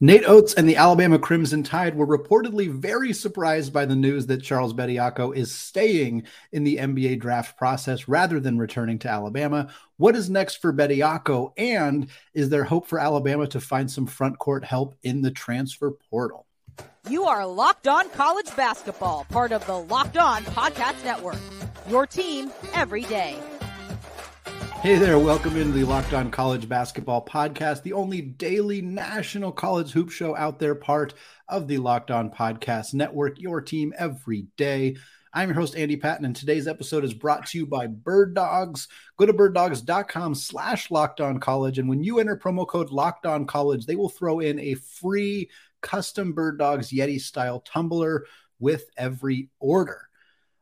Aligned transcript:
Nate 0.00 0.28
Oats 0.28 0.54
and 0.54 0.68
the 0.68 0.76
Alabama 0.76 1.18
Crimson 1.18 1.64
Tide 1.64 1.96
were 1.96 2.06
reportedly 2.06 2.70
very 2.70 3.12
surprised 3.12 3.72
by 3.72 3.84
the 3.84 3.96
news 3.96 4.26
that 4.26 4.42
Charles 4.42 4.72
Bediako 4.72 5.34
is 5.34 5.52
staying 5.52 6.22
in 6.52 6.62
the 6.62 6.76
NBA 6.76 7.18
draft 7.18 7.56
process 7.56 8.06
rather 8.06 8.38
than 8.38 8.58
returning 8.58 9.00
to 9.00 9.08
Alabama. 9.08 9.68
What 9.96 10.14
is 10.14 10.30
next 10.30 10.56
for 10.56 10.72
Bediako? 10.72 11.52
And 11.56 12.08
is 12.32 12.48
there 12.48 12.62
hope 12.62 12.86
for 12.86 13.00
Alabama 13.00 13.48
to 13.48 13.60
find 13.60 13.90
some 13.90 14.06
front 14.06 14.38
court 14.38 14.64
help 14.64 14.94
in 15.02 15.20
the 15.20 15.32
transfer 15.32 15.90
portal? 16.10 16.46
You 17.10 17.24
are 17.24 17.44
Locked 17.44 17.88
On 17.88 18.08
College 18.10 18.54
Basketball, 18.54 19.26
part 19.30 19.50
of 19.50 19.66
the 19.66 19.78
Locked 19.78 20.16
On 20.16 20.44
Podcast 20.44 21.02
Network. 21.04 21.38
Your 21.88 22.06
team 22.06 22.52
every 22.72 23.02
day. 23.02 23.36
Hey 24.80 24.96
there, 24.96 25.18
welcome 25.18 25.56
into 25.56 25.72
the 25.72 25.82
Locked 25.82 26.14
On 26.14 26.30
College 26.30 26.68
Basketball 26.68 27.26
Podcast, 27.26 27.82
the 27.82 27.94
only 27.94 28.20
daily 28.20 28.80
national 28.80 29.50
college 29.50 29.90
hoop 29.90 30.08
show 30.08 30.36
out 30.36 30.60
there, 30.60 30.76
part 30.76 31.14
of 31.48 31.66
the 31.66 31.78
Locked 31.78 32.12
On 32.12 32.30
Podcast 32.30 32.94
Network, 32.94 33.40
your 33.40 33.60
team 33.60 33.92
every 33.98 34.46
day. 34.56 34.96
I'm 35.34 35.48
your 35.48 35.56
host, 35.56 35.74
Andy 35.74 35.96
Patton, 35.96 36.24
and 36.24 36.34
today's 36.34 36.68
episode 36.68 37.04
is 37.04 37.12
brought 37.12 37.46
to 37.46 37.58
you 37.58 37.66
by 37.66 37.88
Bird 37.88 38.34
Dogs. 38.34 38.86
Go 39.16 39.26
to 39.26 39.32
birddogs.com 39.32 40.36
slash 40.36 40.92
locked 40.92 41.20
on 41.20 41.40
college, 41.40 41.80
and 41.80 41.88
when 41.88 42.04
you 42.04 42.20
enter 42.20 42.36
promo 42.36 42.66
code 42.66 42.90
locked 42.90 43.26
on 43.26 43.46
college, 43.46 43.84
they 43.84 43.96
will 43.96 44.08
throw 44.08 44.38
in 44.38 44.60
a 44.60 44.74
free 44.74 45.50
custom 45.82 46.32
Bird 46.32 46.56
Dogs 46.56 46.90
Yeti 46.90 47.20
style 47.20 47.58
tumbler 47.60 48.26
with 48.60 48.84
every 48.96 49.48
order. 49.58 50.07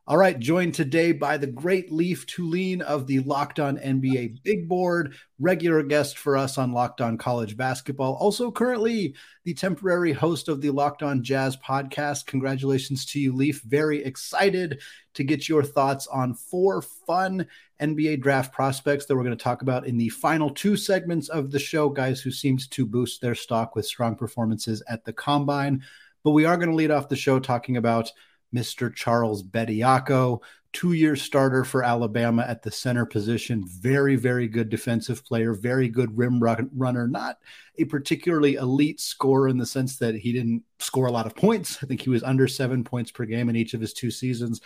All 0.09 0.15
right, 0.15 0.39
joined 0.39 0.73
today 0.73 1.11
by 1.11 1.35
the 1.35 1.47
great 1.47 1.91
Leif 1.91 2.27
Thulin 2.27 2.79
of 2.79 3.07
the 3.07 3.19
Locked 3.19 3.59
On 3.59 3.77
NBA 3.77 4.41
Big 4.41 4.69
Board, 4.69 5.15
regular 5.37 5.83
guest 5.83 6.17
for 6.17 6.37
us 6.37 6.57
on 6.57 6.71
Locked 6.71 7.01
On 7.01 7.17
College 7.17 7.57
Basketball. 7.57 8.13
Also, 8.13 8.49
currently 8.49 9.15
the 9.43 9.53
temporary 9.53 10.13
host 10.13 10.47
of 10.47 10.61
the 10.61 10.69
Locked 10.69 11.03
On 11.03 11.21
Jazz 11.21 11.57
podcast. 11.57 12.25
Congratulations 12.25 13.05
to 13.07 13.19
you, 13.19 13.35
Leif. 13.35 13.61
Very 13.63 14.01
excited 14.01 14.79
to 15.15 15.25
get 15.25 15.49
your 15.49 15.61
thoughts 15.61 16.07
on 16.07 16.33
four 16.33 16.81
fun 16.81 17.45
NBA 17.81 18.21
draft 18.21 18.53
prospects 18.53 19.07
that 19.07 19.15
we're 19.17 19.25
going 19.25 19.37
to 19.37 19.43
talk 19.43 19.61
about 19.61 19.87
in 19.87 19.97
the 19.97 20.07
final 20.07 20.49
two 20.49 20.77
segments 20.77 21.27
of 21.27 21.51
the 21.51 21.59
show. 21.59 21.89
Guys 21.89 22.21
who 22.21 22.31
seemed 22.31 22.71
to 22.71 22.85
boost 22.85 23.19
their 23.19 23.35
stock 23.35 23.75
with 23.75 23.85
strong 23.85 24.15
performances 24.15 24.81
at 24.87 25.03
the 25.03 25.11
combine. 25.11 25.83
But 26.23 26.31
we 26.31 26.45
are 26.45 26.55
going 26.55 26.69
to 26.69 26.75
lead 26.75 26.91
off 26.91 27.09
the 27.09 27.17
show 27.17 27.41
talking 27.41 27.75
about 27.75 28.09
Mr. 28.53 28.93
Charles 28.93 29.43
Bediako, 29.43 30.41
two 30.73 30.93
year 30.93 31.15
starter 31.15 31.63
for 31.63 31.83
Alabama 31.83 32.45
at 32.47 32.61
the 32.61 32.71
center 32.71 33.05
position. 33.05 33.63
Very, 33.67 34.15
very 34.15 34.47
good 34.47 34.69
defensive 34.69 35.25
player, 35.25 35.53
very 35.53 35.89
good 35.89 36.17
rim 36.17 36.39
run- 36.39 36.69
runner. 36.75 37.07
Not 37.07 37.37
a 37.77 37.85
particularly 37.85 38.55
elite 38.55 38.99
scorer 38.99 39.47
in 39.47 39.57
the 39.57 39.65
sense 39.65 39.97
that 39.97 40.15
he 40.15 40.31
didn't 40.31 40.63
score 40.79 41.07
a 41.07 41.11
lot 41.11 41.25
of 41.25 41.35
points. 41.35 41.79
I 41.81 41.87
think 41.87 42.01
he 42.01 42.09
was 42.09 42.23
under 42.23 42.47
seven 42.47 42.83
points 42.83 43.11
per 43.11 43.25
game 43.25 43.49
in 43.49 43.55
each 43.55 43.73
of 43.73 43.81
his 43.81 43.93
two 43.93 44.11
seasons 44.11 44.61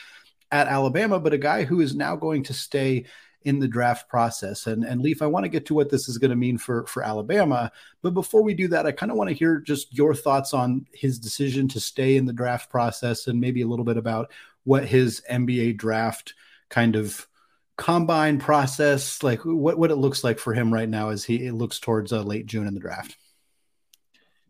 at 0.51 0.67
Alabama, 0.67 1.19
but 1.19 1.33
a 1.33 1.37
guy 1.37 1.63
who 1.63 1.79
is 1.79 1.95
now 1.95 2.15
going 2.15 2.43
to 2.43 2.53
stay 2.53 3.05
in 3.43 3.59
the 3.59 3.67
draft 3.67 4.07
process. 4.09 4.67
And 4.67 4.83
and 4.83 5.01
Leif, 5.01 5.21
I 5.21 5.27
want 5.27 5.45
to 5.45 5.49
get 5.49 5.65
to 5.67 5.73
what 5.73 5.89
this 5.89 6.07
is 6.07 6.17
going 6.17 6.29
to 6.29 6.35
mean 6.35 6.57
for 6.57 6.85
for 6.85 7.03
Alabama, 7.03 7.71
but 8.01 8.13
before 8.13 8.43
we 8.43 8.53
do 8.53 8.67
that, 8.69 8.85
I 8.85 8.91
kind 8.91 9.11
of 9.11 9.17
want 9.17 9.29
to 9.29 9.35
hear 9.35 9.59
just 9.59 9.93
your 9.95 10.13
thoughts 10.13 10.53
on 10.53 10.85
his 10.93 11.19
decision 11.19 11.67
to 11.69 11.79
stay 11.79 12.17
in 12.17 12.25
the 12.25 12.33
draft 12.33 12.69
process 12.69 13.27
and 13.27 13.39
maybe 13.39 13.61
a 13.61 13.67
little 13.67 13.85
bit 13.85 13.97
about 13.97 14.31
what 14.63 14.85
his 14.85 15.21
NBA 15.29 15.77
draft 15.77 16.33
kind 16.69 16.95
of 16.95 17.27
combine 17.77 18.37
process 18.37 19.23
like 19.23 19.39
what 19.43 19.77
what 19.77 19.89
it 19.89 19.95
looks 19.95 20.23
like 20.23 20.37
for 20.37 20.53
him 20.53 20.71
right 20.71 20.89
now 20.89 21.09
as 21.09 21.23
he 21.23 21.47
it 21.47 21.53
looks 21.53 21.79
towards 21.79 22.13
uh, 22.13 22.21
late 22.21 22.45
June 22.45 22.67
in 22.67 22.73
the 22.73 22.79
draft. 22.79 23.17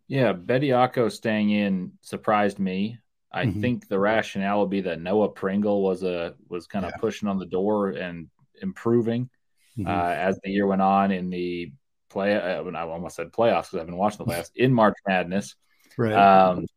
Yeah, 0.08 0.34
Bediako 0.34 1.09
staying 1.09 1.52
in 1.52 1.94
surprised 2.02 2.59
me. 2.59 3.00
I 3.31 3.45
mm-hmm. 3.45 3.62
think 3.62 3.88
the 3.88 3.97
rationale 3.97 4.59
would 4.59 4.69
be 4.69 4.81
that 4.81 5.00
Noah 5.00 5.30
Pringle 5.30 5.81
was 5.81 6.03
a 6.03 6.36
was 6.50 6.67
kind 6.67 6.84
of 6.84 6.92
yeah. 6.94 7.00
pushing 7.00 7.30
on 7.30 7.39
the 7.39 7.45
door 7.45 7.90
and 7.90 8.28
improving 8.61 9.29
mm-hmm. 9.77 9.88
uh, 9.88 10.13
as 10.13 10.39
the 10.44 10.51
year 10.51 10.67
went 10.67 10.81
on 10.81 11.11
in 11.11 11.29
the 11.29 11.72
play. 12.09 12.35
Uh, 12.35 12.63
I 12.63 12.81
almost 12.81 13.16
said 13.16 13.31
playoffs 13.31 13.72
because 13.72 13.79
I've 13.79 13.85
been 13.85 13.97
watching 13.97 14.25
the 14.25 14.31
playoffs 14.31 14.51
in 14.55 14.73
March 14.73 14.97
Madness. 15.07 15.55
Right. 15.97 16.13
Um, 16.13 16.67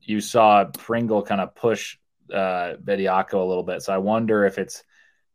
you 0.00 0.20
saw 0.20 0.64
Pringle 0.64 1.22
kind 1.22 1.40
of 1.40 1.54
push 1.54 1.98
uh, 2.32 2.74
Bediako 2.82 3.34
a 3.34 3.44
little 3.44 3.62
bit. 3.62 3.82
So 3.82 3.92
I 3.92 3.98
wonder 3.98 4.44
if 4.44 4.58
it's 4.58 4.82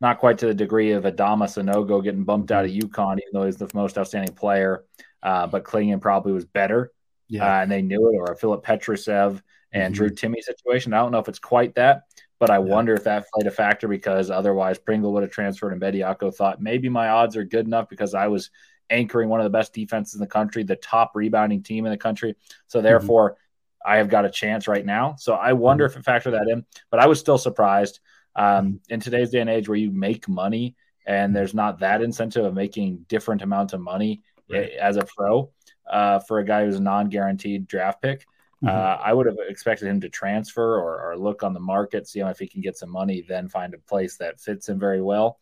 not 0.02 0.20
quite 0.20 0.40
to 0.40 0.48
the 0.48 0.54
degree 0.54 0.92
of 0.92 1.04
Adama 1.04 1.46
Sanogo 1.46 2.04
getting 2.04 2.24
bumped 2.24 2.52
out 2.52 2.66
of 2.66 2.72
mm-hmm. 2.72 2.88
UConn, 2.88 3.14
even 3.14 3.30
though 3.34 3.46
he's 3.46 3.58
the 3.58 3.70
most 3.74 3.98
outstanding 3.98 4.36
player. 4.36 4.84
Uh, 5.24 5.48
but 5.48 5.64
Clingan 5.64 6.02
probably 6.02 6.34
was 6.34 6.46
better, 6.46 6.92
yeah. 7.28 7.44
uh, 7.44 7.62
and 7.62 7.72
they 7.72 7.82
knew 7.82 8.10
it. 8.10 8.16
Or 8.18 8.34
a 8.34 8.36
Filip 8.36 8.64
Petrusev 8.64 9.42
and 9.72 9.94
mm-hmm. 9.94 10.06
Drew 10.06 10.10
Timme 10.10 10.42
situation. 10.42 10.94
I 10.94 11.00
don't 11.00 11.12
know 11.12 11.20
if 11.20 11.28
it's 11.28 11.40
quite 11.40 11.76
that, 11.76 12.04
but 12.40 12.50
I 12.50 12.56
yeah. 12.56 12.60
wonder 12.60 12.94
if 12.94 13.04
that 13.06 13.26
played 13.34 13.48
a 13.48 13.52
factor 13.52 13.88
because 13.88 14.30
otherwise 14.30 14.78
Pringle 14.78 15.14
would 15.14 15.24
have 15.24 15.32
transferred 15.32 15.74
and 15.74 15.82
Bediako 15.82 16.34
thought 16.34 16.62
maybe 16.62 16.90
my 16.90 17.10
odds 17.10 17.36
are 17.38 17.44
good 17.44 17.66
enough 17.66 17.90
because 17.90 18.14
I 18.14 18.28
was 18.28 18.50
anchoring 18.90 19.30
one 19.30 19.40
of 19.40 19.46
the 19.46 19.58
best 19.58 19.74
defenses 19.74 20.16
in 20.16 20.20
the 20.20 20.28
country, 20.28 20.64
the 20.64 20.76
top 20.76 21.12
rebounding 21.16 21.64
team 21.64 21.86
in 21.86 21.92
the 21.92 21.98
country. 21.98 22.36
So 22.68 22.80
mm-hmm. 22.80 22.86
therefore, 22.86 23.32
mm-hmm. 23.32 23.92
I 23.92 23.98
have 23.98 24.10
got 24.10 24.26
a 24.26 24.30
chance 24.30 24.68
right 24.68 24.86
now. 24.86 25.16
So 25.18 25.34
I 25.34 25.54
wonder 25.54 25.88
mm-hmm. 25.88 26.00
if 26.00 26.08
it 26.08 26.10
factored 26.10 26.32
that 26.32 26.50
in, 26.50 26.66
but 26.90 27.00
I 27.00 27.08
was 27.08 27.20
still 27.20 27.38
surprised. 27.38 28.00
Um, 28.38 28.46
mm-hmm. 28.46 28.94
in 28.94 29.00
today's 29.00 29.30
day 29.30 29.40
and 29.40 29.50
age 29.50 29.70
where 29.70 29.78
you 29.78 29.92
make 29.92 30.28
money 30.28 30.76
and 31.06 31.36
there's 31.36 31.54
not 31.54 31.80
that 31.80 32.02
incentive 32.02 32.44
of 32.44 32.54
making 32.54 33.06
different 33.08 33.42
amounts 33.42 33.74
of 33.74 33.80
money 33.80 34.24
right. 34.50 34.72
as 34.72 34.98
a 34.98 35.06
pro 35.06 35.52
uh, 35.90 36.20
for 36.20 36.40
a 36.40 36.46
guy 36.46 36.66
who's 36.66 36.76
a 36.76 36.82
non-guaranteed 36.82 37.68
draft 37.68 38.02
pick. 38.02 38.26
Mm-hmm. 38.66 38.76
Uh, 38.76 39.04
I 39.04 39.14
would 39.14 39.28
have 39.28 39.38
expected 39.48 39.88
him 39.88 40.02
to 40.02 40.10
transfer 40.10 40.80
or, 40.80 41.12
or, 41.12 41.18
look 41.18 41.44
on 41.44 41.54
the 41.54 41.60
market, 41.60 42.08
see 42.08 42.20
if 42.20 42.40
he 42.40 42.48
can 42.48 42.62
get 42.62 42.78
some 42.78 42.90
money, 42.90 43.24
then 43.28 43.48
find 43.48 43.74
a 43.74 43.78
place 43.78 44.18
that 44.18 44.40
fits 44.40 44.68
him 44.68 44.80
very 44.80 45.02
well. 45.02 45.40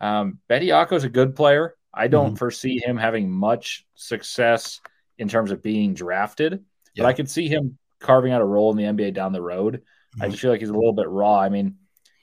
Um, 0.00 0.38
is 0.48 1.04
a 1.04 1.08
good 1.08 1.36
player. 1.36 1.76
I 1.92 2.08
don't 2.08 2.28
mm-hmm. 2.28 2.36
foresee 2.36 2.80
him 2.84 2.96
having 2.96 3.30
much 3.30 3.86
success 3.94 4.80
in 5.18 5.28
terms 5.28 5.50
of 5.50 5.62
being 5.62 5.94
drafted, 5.94 6.64
yeah. 6.94 7.02
but 7.02 7.06
I 7.06 7.12
could 7.12 7.30
see 7.30 7.46
him 7.46 7.78
carving 8.00 8.32
out 8.32 8.40
a 8.40 8.44
role 8.44 8.70
in 8.70 8.76
the 8.76 8.84
NBA 8.84 9.14
down 9.14 9.32
the 9.32 9.42
road. 9.42 9.82
Mm-hmm. 10.14 10.22
I 10.22 10.28
just 10.28 10.40
feel 10.40 10.50
like 10.50 10.60
he's 10.60 10.70
a 10.70 10.74
little 10.74 10.94
bit 10.94 11.08
raw. 11.08 11.38
I 11.38 11.50
mean, 11.50 11.76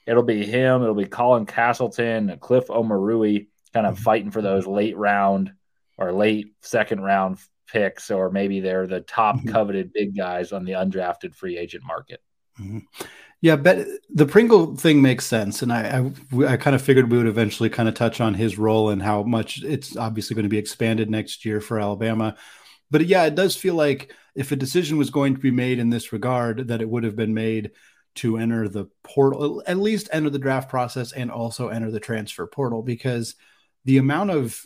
it'll 0.05 0.23
be 0.23 0.45
him, 0.45 0.81
it'll 0.81 0.95
be 0.95 1.05
Colin 1.05 1.45
Castleton, 1.45 2.37
Cliff 2.41 2.67
Omoruyi 2.67 3.47
kind 3.73 3.85
of 3.85 3.95
mm-hmm. 3.95 4.03
fighting 4.03 4.31
for 4.31 4.41
those 4.41 4.67
late 4.67 4.97
round 4.97 5.53
or 5.97 6.11
late 6.11 6.53
second 6.61 7.01
round 7.01 7.37
picks, 7.67 8.09
or 8.09 8.31
maybe 8.31 8.59
they're 8.59 8.87
the 8.87 9.01
top 9.01 9.37
mm-hmm. 9.37 9.49
coveted 9.49 9.93
big 9.93 10.15
guys 10.15 10.51
on 10.51 10.65
the 10.65 10.73
undrafted 10.73 11.35
free 11.35 11.57
agent 11.57 11.83
market. 11.85 12.21
Mm-hmm. 12.59 12.79
Yeah, 13.39 13.55
but 13.55 13.85
the 14.09 14.25
Pringle 14.25 14.75
thing 14.75 15.01
makes 15.03 15.25
sense, 15.25 15.61
and 15.61 15.71
I, 15.71 16.11
I, 16.33 16.45
I 16.45 16.57
kind 16.57 16.75
of 16.75 16.81
figured 16.81 17.11
we 17.11 17.17
would 17.17 17.27
eventually 17.27 17.69
kind 17.69 17.87
of 17.87 17.93
touch 17.93 18.19
on 18.19 18.33
his 18.33 18.57
role 18.57 18.89
and 18.89 18.99
how 18.99 19.21
much 19.21 19.61
it's 19.63 19.95
obviously 19.95 20.33
going 20.33 20.43
to 20.43 20.49
be 20.49 20.57
expanded 20.57 21.09
next 21.09 21.45
year 21.45 21.61
for 21.61 21.79
Alabama. 21.79 22.35
But 22.89 23.05
yeah, 23.05 23.25
it 23.25 23.35
does 23.35 23.55
feel 23.55 23.75
like 23.75 24.11
if 24.33 24.51
a 24.51 24.55
decision 24.55 24.97
was 24.97 25.11
going 25.11 25.35
to 25.35 25.39
be 25.39 25.51
made 25.51 25.77
in 25.77 25.91
this 25.91 26.11
regard, 26.11 26.69
that 26.69 26.81
it 26.81 26.89
would 26.89 27.03
have 27.03 27.15
been 27.15 27.35
made 27.35 27.71
to 28.15 28.37
enter 28.37 28.67
the 28.67 28.87
portal, 29.03 29.61
at 29.67 29.77
least 29.77 30.09
enter 30.11 30.31
the 30.31 30.39
draft 30.39 30.69
process 30.69 31.11
and 31.11 31.29
also 31.29 31.67
enter 31.67 31.91
the 31.91 31.99
transfer 31.99 32.47
portal, 32.47 32.81
because 32.81 33.35
the 33.85 33.97
amount 33.97 34.31
of 34.31 34.59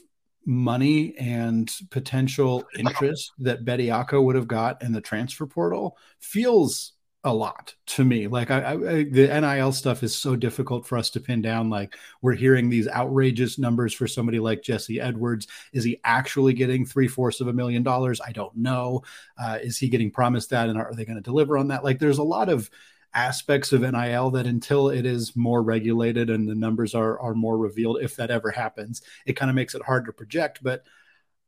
money 0.45 1.15
and 1.17 1.71
potential 1.89 2.63
interest 2.77 3.31
that 3.39 3.63
Betty 3.65 3.87
Bediako 3.87 4.23
would 4.23 4.35
have 4.35 4.47
got 4.47 4.81
in 4.81 4.91
the 4.91 5.01
transfer 5.01 5.45
portal 5.45 5.97
feels 6.19 6.93
a 7.23 7.33
lot 7.33 7.75
to 7.85 8.03
me. 8.03 8.25
Like 8.27 8.49
I, 8.49 8.71
I, 8.71 8.75
the 9.03 9.27
NIL 9.41 9.71
stuff 9.71 10.01
is 10.01 10.15
so 10.15 10.35
difficult 10.35 10.87
for 10.87 10.97
us 10.97 11.11
to 11.11 11.19
pin 11.19 11.41
down. 11.41 11.69
Like 11.69 11.95
we're 12.21 12.33
hearing 12.33 12.69
these 12.69 12.87
outrageous 12.87 13.59
numbers 13.59 13.93
for 13.93 14.07
somebody 14.07 14.39
like 14.39 14.63
Jesse 14.63 14.99
Edwards. 14.99 15.47
Is 15.71 15.83
he 15.83 15.99
actually 16.03 16.53
getting 16.53 16.85
three 16.85 17.07
fourths 17.07 17.39
of 17.39 17.47
a 17.47 17.53
million 17.53 17.83
dollars? 17.83 18.19
I 18.21 18.31
don't 18.31 18.55
know. 18.55 19.03
Uh, 19.37 19.59
is 19.61 19.77
he 19.77 19.87
getting 19.87 20.09
promised 20.09 20.49
that, 20.49 20.69
and 20.69 20.79
are 20.79 20.93
they 20.95 21.05
going 21.05 21.17
to 21.17 21.21
deliver 21.21 21.57
on 21.57 21.67
that? 21.67 21.83
Like 21.83 21.99
there's 21.99 22.17
a 22.17 22.23
lot 22.23 22.49
of 22.49 22.71
aspects 23.13 23.73
of 23.73 23.81
NIL 23.81 24.31
that 24.31 24.47
until 24.47 24.89
it 24.89 25.05
is 25.05 25.35
more 25.35 25.61
regulated 25.61 26.29
and 26.29 26.47
the 26.47 26.55
numbers 26.55 26.95
are 26.95 27.19
are 27.19 27.33
more 27.33 27.57
revealed, 27.57 27.99
if 28.01 28.15
that 28.15 28.31
ever 28.31 28.51
happens, 28.51 29.01
it 29.25 29.33
kind 29.33 29.49
of 29.49 29.55
makes 29.55 29.75
it 29.75 29.83
hard 29.83 30.05
to 30.05 30.13
project. 30.13 30.59
But 30.63 30.83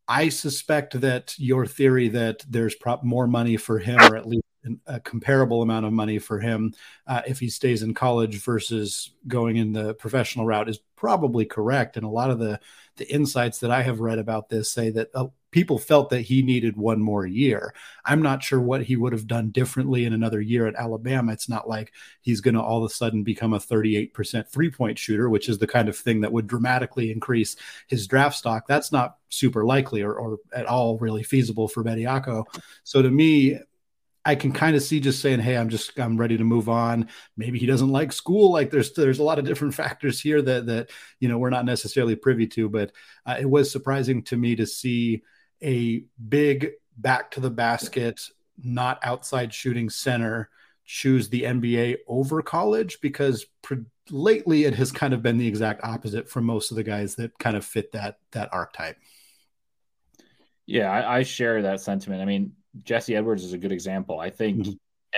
I 0.07 0.29
suspect 0.29 0.99
that 1.01 1.33
your 1.37 1.65
theory 1.65 2.09
that 2.09 2.45
there's 2.49 2.75
prop 2.75 3.03
more 3.03 3.27
money 3.27 3.57
for 3.57 3.79
him, 3.79 3.99
or 3.99 4.15
at 4.17 4.27
least 4.27 4.43
a 4.87 4.99
comparable 4.99 5.61
amount 5.61 5.85
of 5.85 5.91
money 5.91 6.19
for 6.19 6.39
him 6.39 6.73
uh, 7.07 7.21
if 7.27 7.39
he 7.39 7.49
stays 7.49 7.83
in 7.83 7.93
college 7.93 8.41
versus 8.41 9.11
going 9.27 9.57
in 9.57 9.73
the 9.73 9.93
professional 9.95 10.45
route, 10.45 10.69
is 10.69 10.79
probably 10.95 11.45
correct. 11.45 11.97
And 11.97 12.05
a 12.05 12.09
lot 12.09 12.31
of 12.31 12.39
the 12.39 12.59
the 12.97 13.11
insights 13.11 13.59
that 13.59 13.71
I 13.71 13.81
have 13.81 13.99
read 13.99 14.19
about 14.19 14.49
this 14.49 14.71
say 14.71 14.89
that 14.91 15.09
uh, 15.15 15.27
people 15.53 15.77
felt 15.77 16.09
that 16.09 16.21
he 16.21 16.41
needed 16.41 16.75
one 16.75 16.99
more 16.99 17.25
year. 17.25 17.73
I'm 18.03 18.21
not 18.21 18.43
sure 18.43 18.59
what 18.59 18.83
he 18.83 18.97
would 18.97 19.13
have 19.13 19.27
done 19.27 19.51
differently 19.51 20.03
in 20.03 20.11
another 20.11 20.41
year 20.41 20.67
at 20.67 20.75
Alabama. 20.75 21.31
It's 21.31 21.47
not 21.47 21.69
like 21.69 21.93
he's 22.21 22.41
going 22.41 22.55
to 22.55 22.61
all 22.61 22.83
of 22.83 22.91
a 22.91 22.93
sudden 22.93 23.23
become 23.23 23.53
a 23.53 23.59
38% 23.59 24.49
three 24.49 24.71
point 24.71 24.99
shooter, 24.99 25.29
which 25.29 25.47
is 25.47 25.59
the 25.59 25.67
kind 25.67 25.87
of 25.87 25.95
thing 25.95 26.21
that 26.21 26.33
would 26.33 26.47
dramatically 26.47 27.11
increase 27.11 27.55
his 27.87 28.07
draft 28.07 28.35
stock. 28.35 28.67
That's 28.67 28.91
not 28.91 29.17
super 29.29 29.63
likely 29.63 30.01
or, 30.01 30.13
or 30.13 30.39
at 30.53 30.65
all 30.65 30.97
really 30.97 31.23
feasible 31.23 31.67
for 31.67 31.83
Bediako. 31.83 32.45
So 32.83 33.01
to 33.01 33.09
me, 33.09 33.59
I 34.25 34.35
can 34.35 34.53
kind 34.53 34.75
of 34.75 34.81
see 34.81 34.99
just 34.99 35.21
saying, 35.21 35.39
"Hey, 35.39 35.57
I'm 35.57 35.69
just 35.69 35.99
I'm 35.99 36.17
ready 36.17 36.37
to 36.37 36.43
move 36.43 36.69
on." 36.69 37.09
Maybe 37.35 37.59
he 37.59 37.65
doesn't 37.65 37.91
like 37.91 38.13
school. 38.13 38.51
Like 38.53 38.71
there's 38.71 38.93
there's 38.93 39.19
a 39.19 39.23
lot 39.23 39.37
of 39.39 39.45
different 39.45 39.73
factors 39.75 40.19
here 40.19 40.41
that 40.41 40.65
that 40.67 40.89
you 41.19 41.27
know 41.27 41.37
we're 41.37 41.49
not 41.49 41.65
necessarily 41.65 42.15
privy 42.15 42.47
to. 42.47 42.69
But 42.69 42.91
uh, 43.25 43.35
it 43.39 43.49
was 43.49 43.71
surprising 43.71 44.23
to 44.23 44.37
me 44.37 44.55
to 44.55 44.65
see 44.65 45.23
a 45.63 46.05
big 46.27 46.71
back 46.97 47.31
to 47.31 47.39
the 47.39 47.49
basket, 47.49 48.21
not 48.63 48.99
outside 49.03 49.53
shooting 49.53 49.89
center 49.89 50.49
choose 50.85 51.29
the 51.29 51.43
NBA 51.43 51.97
over 52.07 52.41
college 52.41 52.99
because 53.01 53.45
pre- 53.61 53.85
lately 54.09 54.65
it 54.65 54.75
has 54.75 54.91
kind 54.91 55.13
of 55.13 55.21
been 55.21 55.37
the 55.37 55.47
exact 55.47 55.83
opposite 55.83 56.29
for 56.29 56.41
most 56.41 56.71
of 56.71 56.77
the 56.77 56.83
guys 56.83 57.15
that 57.15 57.37
kind 57.39 57.55
of 57.55 57.65
fit 57.65 57.91
that 57.93 58.17
that 58.31 58.49
archetype. 58.53 58.97
Yeah, 60.65 60.91
I, 60.91 61.19
I 61.19 61.23
share 61.23 61.61
that 61.61 61.81
sentiment. 61.81 62.21
I 62.21 62.25
mean, 62.25 62.53
Jesse 62.83 63.15
Edwards 63.15 63.43
is 63.43 63.53
a 63.53 63.57
good 63.57 63.71
example. 63.71 64.19
I 64.19 64.29
think 64.29 64.59
mm-hmm. 64.59 64.71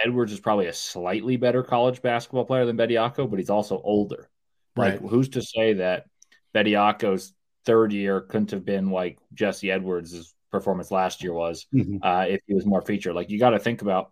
Edwards 0.03 0.31
is 0.31 0.39
probably 0.39 0.67
a 0.67 0.73
slightly 0.73 1.37
better 1.37 1.63
college 1.63 2.01
basketball 2.01 2.45
player 2.45 2.65
than 2.65 2.77
Bediako, 2.77 3.29
but 3.29 3.39
he's 3.39 3.49
also 3.49 3.81
older. 3.83 4.29
Like, 4.75 5.01
right. 5.01 5.09
who's 5.09 5.29
to 5.29 5.41
say 5.41 5.73
that 5.73 6.05
Bediako's 6.53 7.33
third 7.63 7.93
year 7.93 8.21
couldn't 8.21 8.51
have 8.51 8.65
been 8.65 8.89
like 8.89 9.19
Jesse 9.33 9.71
Edwards' 9.71 10.34
performance 10.55 10.91
last 10.91 11.23
year 11.23 11.33
was 11.33 11.67
mm-hmm. 11.73 11.97
uh, 12.01 12.25
if 12.27 12.41
he 12.47 12.53
was 12.53 12.65
more 12.65 12.81
featured? 12.81 13.15
Like, 13.15 13.29
you 13.29 13.39
got 13.39 13.51
to 13.51 13.59
think 13.59 13.81
about 13.81 14.11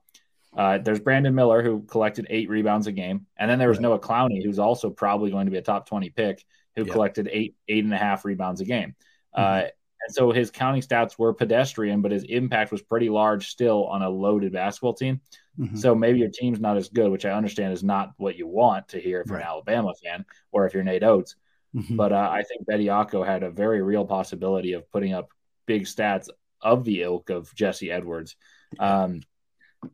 uh, 0.55 0.77
there's 0.77 0.99
Brandon 0.99 1.33
Miller 1.33 1.63
who 1.63 1.81
collected 1.83 2.27
eight 2.29 2.49
rebounds 2.49 2.87
a 2.87 2.91
game, 2.91 3.25
and 3.37 3.49
then 3.49 3.59
there 3.59 3.69
was 3.69 3.77
right. 3.77 3.83
Noah 3.83 3.99
Clowney 3.99 4.43
who's 4.43 4.59
also 4.59 4.89
probably 4.89 5.31
going 5.31 5.45
to 5.45 5.51
be 5.51 5.57
a 5.57 5.61
top 5.61 5.87
20 5.87 6.09
pick 6.11 6.43
who 6.75 6.83
yep. 6.83 6.91
collected 6.91 7.29
eight 7.31 7.55
eight 7.67 7.83
and 7.83 7.93
a 7.93 7.97
half 7.97 8.25
rebounds 8.25 8.61
a 8.61 8.65
game. 8.65 8.95
Mm-hmm. 9.35 9.41
Uh, 9.41 9.67
and 10.05 10.13
so 10.13 10.31
his 10.31 10.51
counting 10.51 10.81
stats 10.81 11.17
were 11.17 11.33
pedestrian, 11.33 12.01
but 12.01 12.11
his 12.11 12.23
impact 12.23 12.71
was 12.71 12.81
pretty 12.81 13.09
large 13.09 13.47
still 13.47 13.85
on 13.85 14.01
a 14.01 14.09
loaded 14.09 14.51
basketball 14.51 14.93
team. 14.93 15.21
Mm-hmm. 15.57 15.77
So 15.77 15.95
maybe 15.95 16.19
your 16.19 16.29
team's 16.29 16.59
not 16.59 16.77
as 16.77 16.89
good, 16.89 17.09
which 17.09 17.25
I 17.25 17.31
understand 17.31 17.73
is 17.73 17.83
not 17.83 18.11
what 18.17 18.35
you 18.35 18.47
want 18.47 18.89
to 18.89 18.99
hear 18.99 19.21
if 19.21 19.27
you're 19.27 19.37
an 19.37 19.43
Alabama 19.43 19.93
fan 20.03 20.25
or 20.51 20.65
if 20.65 20.73
you're 20.73 20.83
Nate 20.83 21.03
Oats. 21.03 21.35
Mm-hmm. 21.75 21.95
But 21.95 22.11
uh, 22.11 22.29
I 22.31 22.43
think 22.43 22.67
Bediako 22.67 23.25
had 23.25 23.43
a 23.43 23.49
very 23.49 23.81
real 23.81 24.05
possibility 24.05 24.73
of 24.73 24.89
putting 24.91 25.13
up 25.13 25.29
big 25.65 25.83
stats 25.83 26.29
of 26.61 26.83
the 26.85 27.01
ilk 27.01 27.29
of 27.29 27.53
Jesse 27.55 27.91
Edwards. 27.91 28.35
Um, 28.79 29.21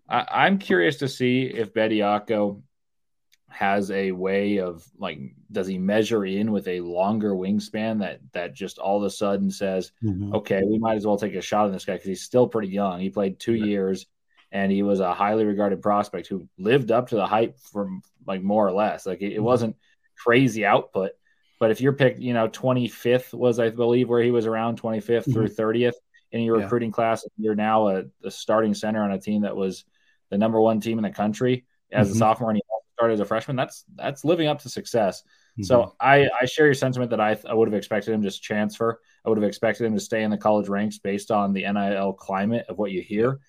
I, 0.08 0.48
am 0.48 0.60
curious 0.60 0.98
to 0.98 1.08
see 1.08 1.44
if 1.44 1.74
Bediako 1.74 2.62
has 3.50 3.90
a 3.90 4.12
way 4.12 4.60
of 4.60 4.86
like 4.98 5.20
does 5.52 5.68
he 5.68 5.78
measure 5.78 6.24
in 6.24 6.52
with 6.52 6.68
a 6.68 6.82
longer 6.82 7.34
wingspan 7.34 8.00
that 8.00 8.20
that 8.32 8.54
just 8.54 8.78
all 8.78 8.98
of 8.98 9.04
a 9.04 9.10
sudden 9.10 9.50
says 9.50 9.92
mm-hmm. 10.04 10.36
okay 10.36 10.62
we 10.64 10.78
might 10.78 10.96
as 10.96 11.06
well 11.06 11.18
take 11.18 11.34
a 11.34 11.42
shot 11.42 11.66
on 11.66 11.72
this 11.72 11.84
guy 11.84 11.94
because 11.94 12.08
he's 12.08 12.22
still 12.22 12.48
pretty 12.48 12.68
young 12.68 13.00
he 13.00 13.10
played 13.10 13.40
two 13.40 13.54
right. 13.54 13.62
years 13.62 14.06
and 14.52 14.72
he 14.72 14.84
was 14.84 15.00
a 15.00 15.16
highly 15.16 15.46
regarded 15.46 15.82
prospect 15.82 16.28
who 16.28 16.48
lived 16.60 16.92
up 16.92 17.10
to 17.10 17.16
the 17.16 17.26
hype 17.26 17.60
from 17.60 18.04
like 18.28 18.44
more 18.44 18.68
or 18.68 18.72
less 18.72 19.08
like 19.08 19.22
it, 19.22 19.26
it 19.26 19.36
mm-hmm. 19.36 19.46
wasn't 19.46 19.76
crazy 20.16 20.64
output 20.64 21.12
but 21.60 21.72
if 21.72 21.82
you're 21.82 21.94
picked 21.94 22.20
you 22.20 22.34
know 22.34 22.48
25th 22.48 23.34
was 23.34 23.60
i 23.60 23.70
believe 23.70 24.10
where 24.10 24.24
he 24.24 24.32
was 24.32 24.46
around 24.46 24.82
25th 24.82 25.06
mm-hmm. 25.06 25.32
through 25.34 25.48
30th 25.48 25.94
in 26.32 26.42
your 26.42 26.58
yeah. 26.58 26.64
recruiting 26.64 26.92
class 26.92 27.26
you're 27.38 27.56
now 27.56 27.90
a, 27.90 28.04
a 28.24 28.32
starting 28.32 28.74
center 28.74 29.04
on 29.04 29.12
a 29.12 29.20
team 29.20 29.42
that 29.42 29.56
was 29.56 29.86
the 30.30 30.38
number 30.38 30.60
one 30.60 30.80
team 30.80 30.98
in 30.98 31.04
the 31.04 31.10
country 31.10 31.66
as 31.92 32.08
a 32.08 32.12
mm-hmm. 32.12 32.20
sophomore 32.20 32.50
and 32.52 32.58
he 32.58 32.64
started 33.00 33.14
as 33.14 33.20
a 33.22 33.26
freshman, 33.26 33.56
that's 33.56 33.86
that's 33.96 34.26
living 34.26 34.48
up 34.48 34.60
to 34.62 34.70
success. 34.70 35.22
Mm-hmm. 35.22 35.64
So 35.64 35.96
I, 36.02 36.28
I 36.42 36.46
share 36.46 36.66
your 36.66 36.74
sentiment 36.74 37.12
that 37.12 37.22
I, 37.22 37.38
I 37.48 37.54
would 37.54 37.70
have 37.70 37.78
expected 37.78 38.14
him 38.14 38.22
to 38.22 38.28
just 38.28 38.44
transfer. 38.44 39.00
I 39.26 39.30
would 39.30 39.38
have 39.38 39.48
expected 39.48 39.86
him 39.86 39.94
to 39.94 40.02
stay 40.02 40.24
in 40.24 40.30
the 40.30 40.38
college 40.38 40.68
ranks 40.68 40.98
based 40.98 41.32
on 41.32 41.54
the 41.54 41.62
NIL 41.62 42.14
climate 42.14 42.66
of 42.68 42.78
what 42.78 42.92
you 42.92 43.02
hear. 43.02 43.40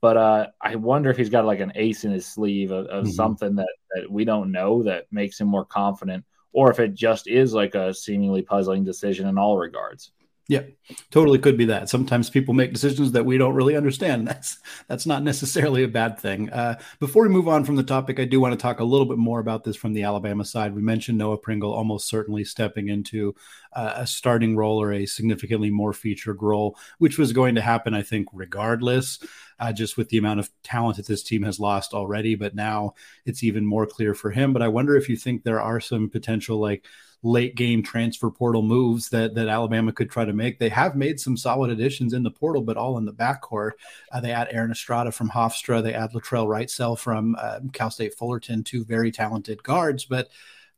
But 0.00 0.16
uh, 0.16 0.46
I 0.60 0.76
wonder 0.76 1.10
if 1.10 1.18
he's 1.18 1.28
got 1.28 1.44
like 1.44 1.60
an 1.60 1.72
ace 1.74 2.04
in 2.04 2.12
his 2.12 2.26
sleeve 2.26 2.70
of, 2.70 2.86
of 2.86 3.04
mm-hmm. 3.04 3.12
something 3.12 3.56
that, 3.56 3.68
that 3.94 4.10
we 4.10 4.24
don't 4.24 4.52
know 4.52 4.84
that 4.84 5.04
makes 5.10 5.38
him 5.38 5.48
more 5.48 5.66
confident, 5.66 6.24
or 6.52 6.70
if 6.70 6.78
it 6.78 6.94
just 6.94 7.28
is 7.28 7.52
like 7.52 7.74
a 7.74 7.92
seemingly 7.92 8.42
puzzling 8.42 8.84
decision 8.84 9.28
in 9.28 9.38
all 9.38 9.58
regards. 9.58 10.12
Yeah, 10.50 10.62
totally 11.10 11.38
could 11.38 11.58
be 11.58 11.66
that. 11.66 11.90
Sometimes 11.90 12.30
people 12.30 12.54
make 12.54 12.72
decisions 12.72 13.12
that 13.12 13.26
we 13.26 13.36
don't 13.36 13.54
really 13.54 13.76
understand. 13.76 14.26
That's 14.28 14.58
that's 14.88 15.04
not 15.04 15.22
necessarily 15.22 15.84
a 15.84 15.88
bad 15.88 16.18
thing. 16.18 16.48
Uh, 16.48 16.78
before 17.00 17.24
we 17.24 17.28
move 17.28 17.48
on 17.48 17.64
from 17.64 17.76
the 17.76 17.82
topic, 17.82 18.18
I 18.18 18.24
do 18.24 18.40
want 18.40 18.52
to 18.52 18.62
talk 18.62 18.80
a 18.80 18.84
little 18.84 19.04
bit 19.04 19.18
more 19.18 19.40
about 19.40 19.62
this 19.62 19.76
from 19.76 19.92
the 19.92 20.04
Alabama 20.04 20.46
side. 20.46 20.74
We 20.74 20.80
mentioned 20.80 21.18
Noah 21.18 21.36
Pringle 21.36 21.74
almost 21.74 22.08
certainly 22.08 22.44
stepping 22.44 22.88
into 22.88 23.34
uh, 23.74 23.92
a 23.96 24.06
starting 24.06 24.56
role 24.56 24.80
or 24.80 24.94
a 24.94 25.04
significantly 25.04 25.68
more 25.68 25.92
featured 25.92 26.42
role, 26.42 26.78
which 26.96 27.18
was 27.18 27.34
going 27.34 27.54
to 27.56 27.60
happen, 27.60 27.92
I 27.92 28.02
think, 28.02 28.28
regardless. 28.32 29.18
Uh, 29.60 29.72
just 29.72 29.96
with 29.96 30.08
the 30.08 30.18
amount 30.18 30.38
of 30.38 30.48
talent 30.62 30.96
that 30.96 31.06
this 31.08 31.24
team 31.24 31.42
has 31.42 31.58
lost 31.58 31.92
already, 31.92 32.36
but 32.36 32.54
now 32.54 32.94
it's 33.26 33.42
even 33.42 33.66
more 33.66 33.86
clear 33.86 34.14
for 34.14 34.30
him. 34.30 34.52
But 34.52 34.62
I 34.62 34.68
wonder 34.68 34.96
if 34.96 35.08
you 35.08 35.16
think 35.16 35.42
there 35.42 35.60
are 35.60 35.80
some 35.80 36.08
potential 36.08 36.60
like 36.60 36.86
late 37.22 37.56
game 37.56 37.82
transfer 37.82 38.30
portal 38.30 38.62
moves 38.62 39.08
that 39.08 39.34
that 39.34 39.48
Alabama 39.48 39.92
could 39.92 40.10
try 40.10 40.24
to 40.24 40.32
make. 40.32 40.58
They 40.58 40.68
have 40.68 40.96
made 40.96 41.18
some 41.18 41.36
solid 41.36 41.70
additions 41.70 42.12
in 42.12 42.22
the 42.22 42.30
portal, 42.30 42.62
but 42.62 42.76
all 42.76 42.98
in 42.98 43.04
the 43.04 43.12
backcourt. 43.12 43.72
Uh, 44.12 44.20
they 44.20 44.32
add 44.32 44.48
Aaron 44.50 44.70
Estrada 44.70 45.10
from 45.10 45.30
Hofstra. 45.30 45.82
They 45.82 45.94
add 45.94 46.12
Latrell 46.12 46.46
Wrightsell 46.46 46.98
from 46.98 47.36
uh, 47.38 47.60
Cal 47.72 47.90
State 47.90 48.14
Fullerton, 48.14 48.62
two 48.62 48.84
very 48.84 49.10
talented 49.10 49.62
guards. 49.62 50.04
But 50.04 50.28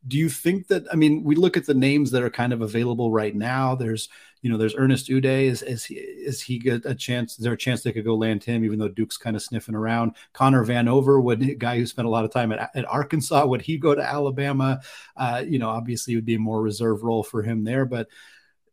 do 0.07 0.17
you 0.17 0.29
think 0.31 0.69
that? 0.69 0.85
I 0.91 0.97
mean, 0.97 1.25
we 1.25 1.35
look 1.35 1.57
at 1.57 1.67
the 1.67 1.75
names 1.75 2.11
that 2.13 2.23
are 2.23 2.31
kind 2.31 2.53
of 2.53 2.63
available 2.63 3.13
right 3.13 3.35
now. 3.35 3.75
There's 3.75 4.09
you 4.43 4.51
know, 4.51 4.57
there's 4.57 4.75
Ernest 4.75 5.09
Udeh. 5.09 5.45
Is 5.45 5.63
is 5.63 5.85
he 5.85 5.95
is 5.97 6.41
he 6.41 6.67
a 6.69 6.95
chance? 6.95 7.33
Is 7.33 7.45
there 7.45 7.53
a 7.53 7.59
chance 7.59 7.83
they 7.83 7.93
could 7.93 8.05
go 8.05 8.15
land 8.15 8.43
him, 8.43 8.65
even 8.65 8.79
though 8.79 8.89
Duke's 8.89 9.17
kind 9.17 9.37
of 9.37 9.43
sniffing 9.43 9.75
around? 9.75 10.13
Connor 10.33 10.65
Vanover, 10.65 11.23
would 11.23 11.43
a 11.43 11.55
guy 11.55 11.79
who 11.79 11.87
spent 11.87 12.07
a 12.07 12.11
lot 12.11 12.25
of 12.25 12.33
time 12.33 12.53
at, 12.53 12.71
at 12.75 12.87
Arkansas, 12.87 13.45
would 13.47 13.63
he 13.63 13.77
go 13.77 13.95
to 13.95 14.03
Alabama? 14.03 14.81
Uh, 15.17 15.45
you 15.47 15.59
know, 15.59 15.69
obviously 15.69 16.15
it 16.15 16.17
would 16.17 16.25
be 16.25 16.37
a 16.37 16.39
more 16.39 16.63
reserve 16.63 17.03
role 17.03 17.23
for 17.23 17.43
him 17.43 17.65
there, 17.65 17.85
but 17.85 18.09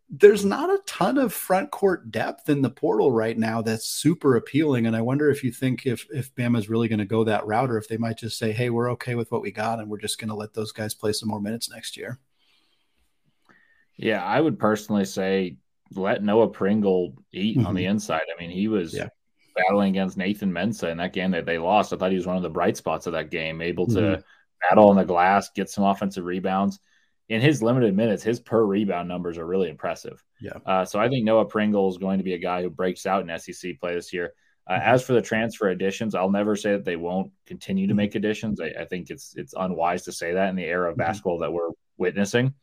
there's 0.09 0.45
not 0.45 0.69
a 0.69 0.81
ton 0.85 1.17
of 1.17 1.33
front 1.33 1.69
court 1.69 2.11
depth 2.11 2.47
in 2.47 2.61
the 2.61 2.69
portal 2.69 3.11
right 3.11 3.37
now 3.37 3.61
that's 3.61 3.89
super 3.89 4.37
appealing. 4.37 4.87
And 4.87 4.95
I 4.95 5.01
wonder 5.01 5.29
if 5.29 5.43
you 5.43 5.51
think 5.51 5.85
if 5.85 6.07
if 6.13 6.33
Bama's 6.33 6.69
really 6.69 6.87
going 6.87 6.99
to 6.99 7.05
go 7.05 7.25
that 7.25 7.45
route, 7.45 7.69
or 7.69 7.77
if 7.77 7.89
they 7.89 7.97
might 7.97 8.17
just 8.17 8.37
say, 8.37 8.53
"Hey, 8.53 8.69
we're 8.69 8.91
okay 8.91 9.15
with 9.15 9.31
what 9.31 9.41
we 9.41 9.51
got, 9.51 9.79
and 9.79 9.89
we're 9.89 9.97
just 9.97 10.19
going 10.19 10.29
to 10.29 10.35
let 10.35 10.53
those 10.53 10.71
guys 10.71 10.93
play 10.93 11.11
some 11.11 11.27
more 11.29 11.41
minutes 11.41 11.69
next 11.69 11.97
year." 11.97 12.19
Yeah, 13.97 14.23
I 14.23 14.39
would 14.39 14.59
personally 14.59 15.05
say 15.05 15.57
let 15.95 16.23
Noah 16.23 16.49
Pringle 16.49 17.15
eat 17.31 17.57
mm-hmm. 17.57 17.67
on 17.67 17.75
the 17.75 17.83
mm-hmm. 17.83 17.91
inside. 17.91 18.23
I 18.33 18.39
mean, 18.39 18.51
he 18.51 18.67
was 18.67 18.93
yeah. 18.93 19.09
battling 19.55 19.89
against 19.89 20.17
Nathan 20.17 20.51
Mensah 20.51 20.91
in 20.91 20.97
that 20.97 21.13
game 21.13 21.31
that 21.31 21.45
they 21.45 21.57
lost. 21.57 21.93
I 21.93 21.97
thought 21.97 22.11
he 22.11 22.17
was 22.17 22.27
one 22.27 22.37
of 22.37 22.43
the 22.43 22.49
bright 22.49 22.77
spots 22.77 23.07
of 23.07 23.13
that 23.13 23.31
game, 23.31 23.61
able 23.61 23.87
to 23.87 23.99
mm-hmm. 23.99 24.21
battle 24.69 24.89
on 24.89 24.97
the 24.97 25.05
glass, 25.05 25.49
get 25.49 25.69
some 25.69 25.83
offensive 25.83 26.25
rebounds. 26.25 26.79
In 27.29 27.41
his 27.41 27.61
limited 27.61 27.93
minutes, 27.93 28.23
his 28.23 28.39
per 28.39 28.63
rebound 28.63 29.09
numbers 29.09 29.37
are 29.37 29.45
really 29.45 29.69
impressive. 29.69 30.23
Yeah. 30.39 30.57
Uh, 30.65 30.85
so 30.85 30.97
I 30.97 31.09
think 31.09 31.25
Noah 31.25 31.45
Pringle 31.45 31.89
is 31.89 31.97
going 31.97 32.19
to 32.19 32.23
be 32.23 32.33
a 32.33 32.39
guy 32.39 32.61
who 32.61 32.69
breaks 32.69 33.05
out 33.05 33.27
in 33.27 33.39
SEC 33.39 33.79
play 33.79 33.95
this 33.95 34.13
year. 34.13 34.33
Uh, 34.65 34.73
mm-hmm. 34.73 34.89
As 34.89 35.03
for 35.03 35.13
the 35.13 35.21
transfer 35.21 35.69
additions, 35.69 36.15
I'll 36.15 36.31
never 36.31 36.55
say 36.55 36.71
that 36.71 36.85
they 36.85 36.95
won't 36.95 37.31
continue 37.45 37.87
to 37.87 37.91
mm-hmm. 37.91 37.97
make 37.97 38.15
additions. 38.15 38.61
I, 38.61 38.73
I, 38.81 38.85
think 38.85 39.09
it's 39.09 39.33
it's 39.35 39.53
unwise 39.57 40.03
to 40.03 40.13
say 40.13 40.33
that 40.33 40.49
in 40.49 40.55
the 40.55 40.63
era 40.63 40.91
of 40.91 40.97
basketball 40.97 41.39
that 41.39 41.51
we're 41.51 41.71
witnessing 41.97 42.53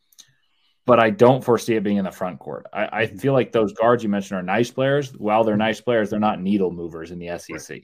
but 0.85 0.99
I 0.99 1.09
don't 1.09 1.43
foresee 1.43 1.75
it 1.75 1.83
being 1.83 1.97
in 1.97 2.05
the 2.05 2.11
front 2.11 2.39
court. 2.39 2.67
I, 2.71 2.83
I, 2.91 3.05
mm-hmm. 3.05 3.17
feel 3.17 3.33
like 3.33 3.51
those 3.51 3.73
guards 3.73 4.03
you 4.03 4.09
mentioned 4.09 4.39
are 4.39 4.43
nice 4.43 4.69
players. 4.69 5.11
While 5.17 5.43
they're 5.43 5.57
nice 5.57 5.81
players, 5.81 6.09
they're 6.09 6.19
not 6.19 6.39
needle 6.39 6.71
movers 6.71 7.11
in 7.11 7.19
the 7.19 7.37
SEC. 7.39 7.81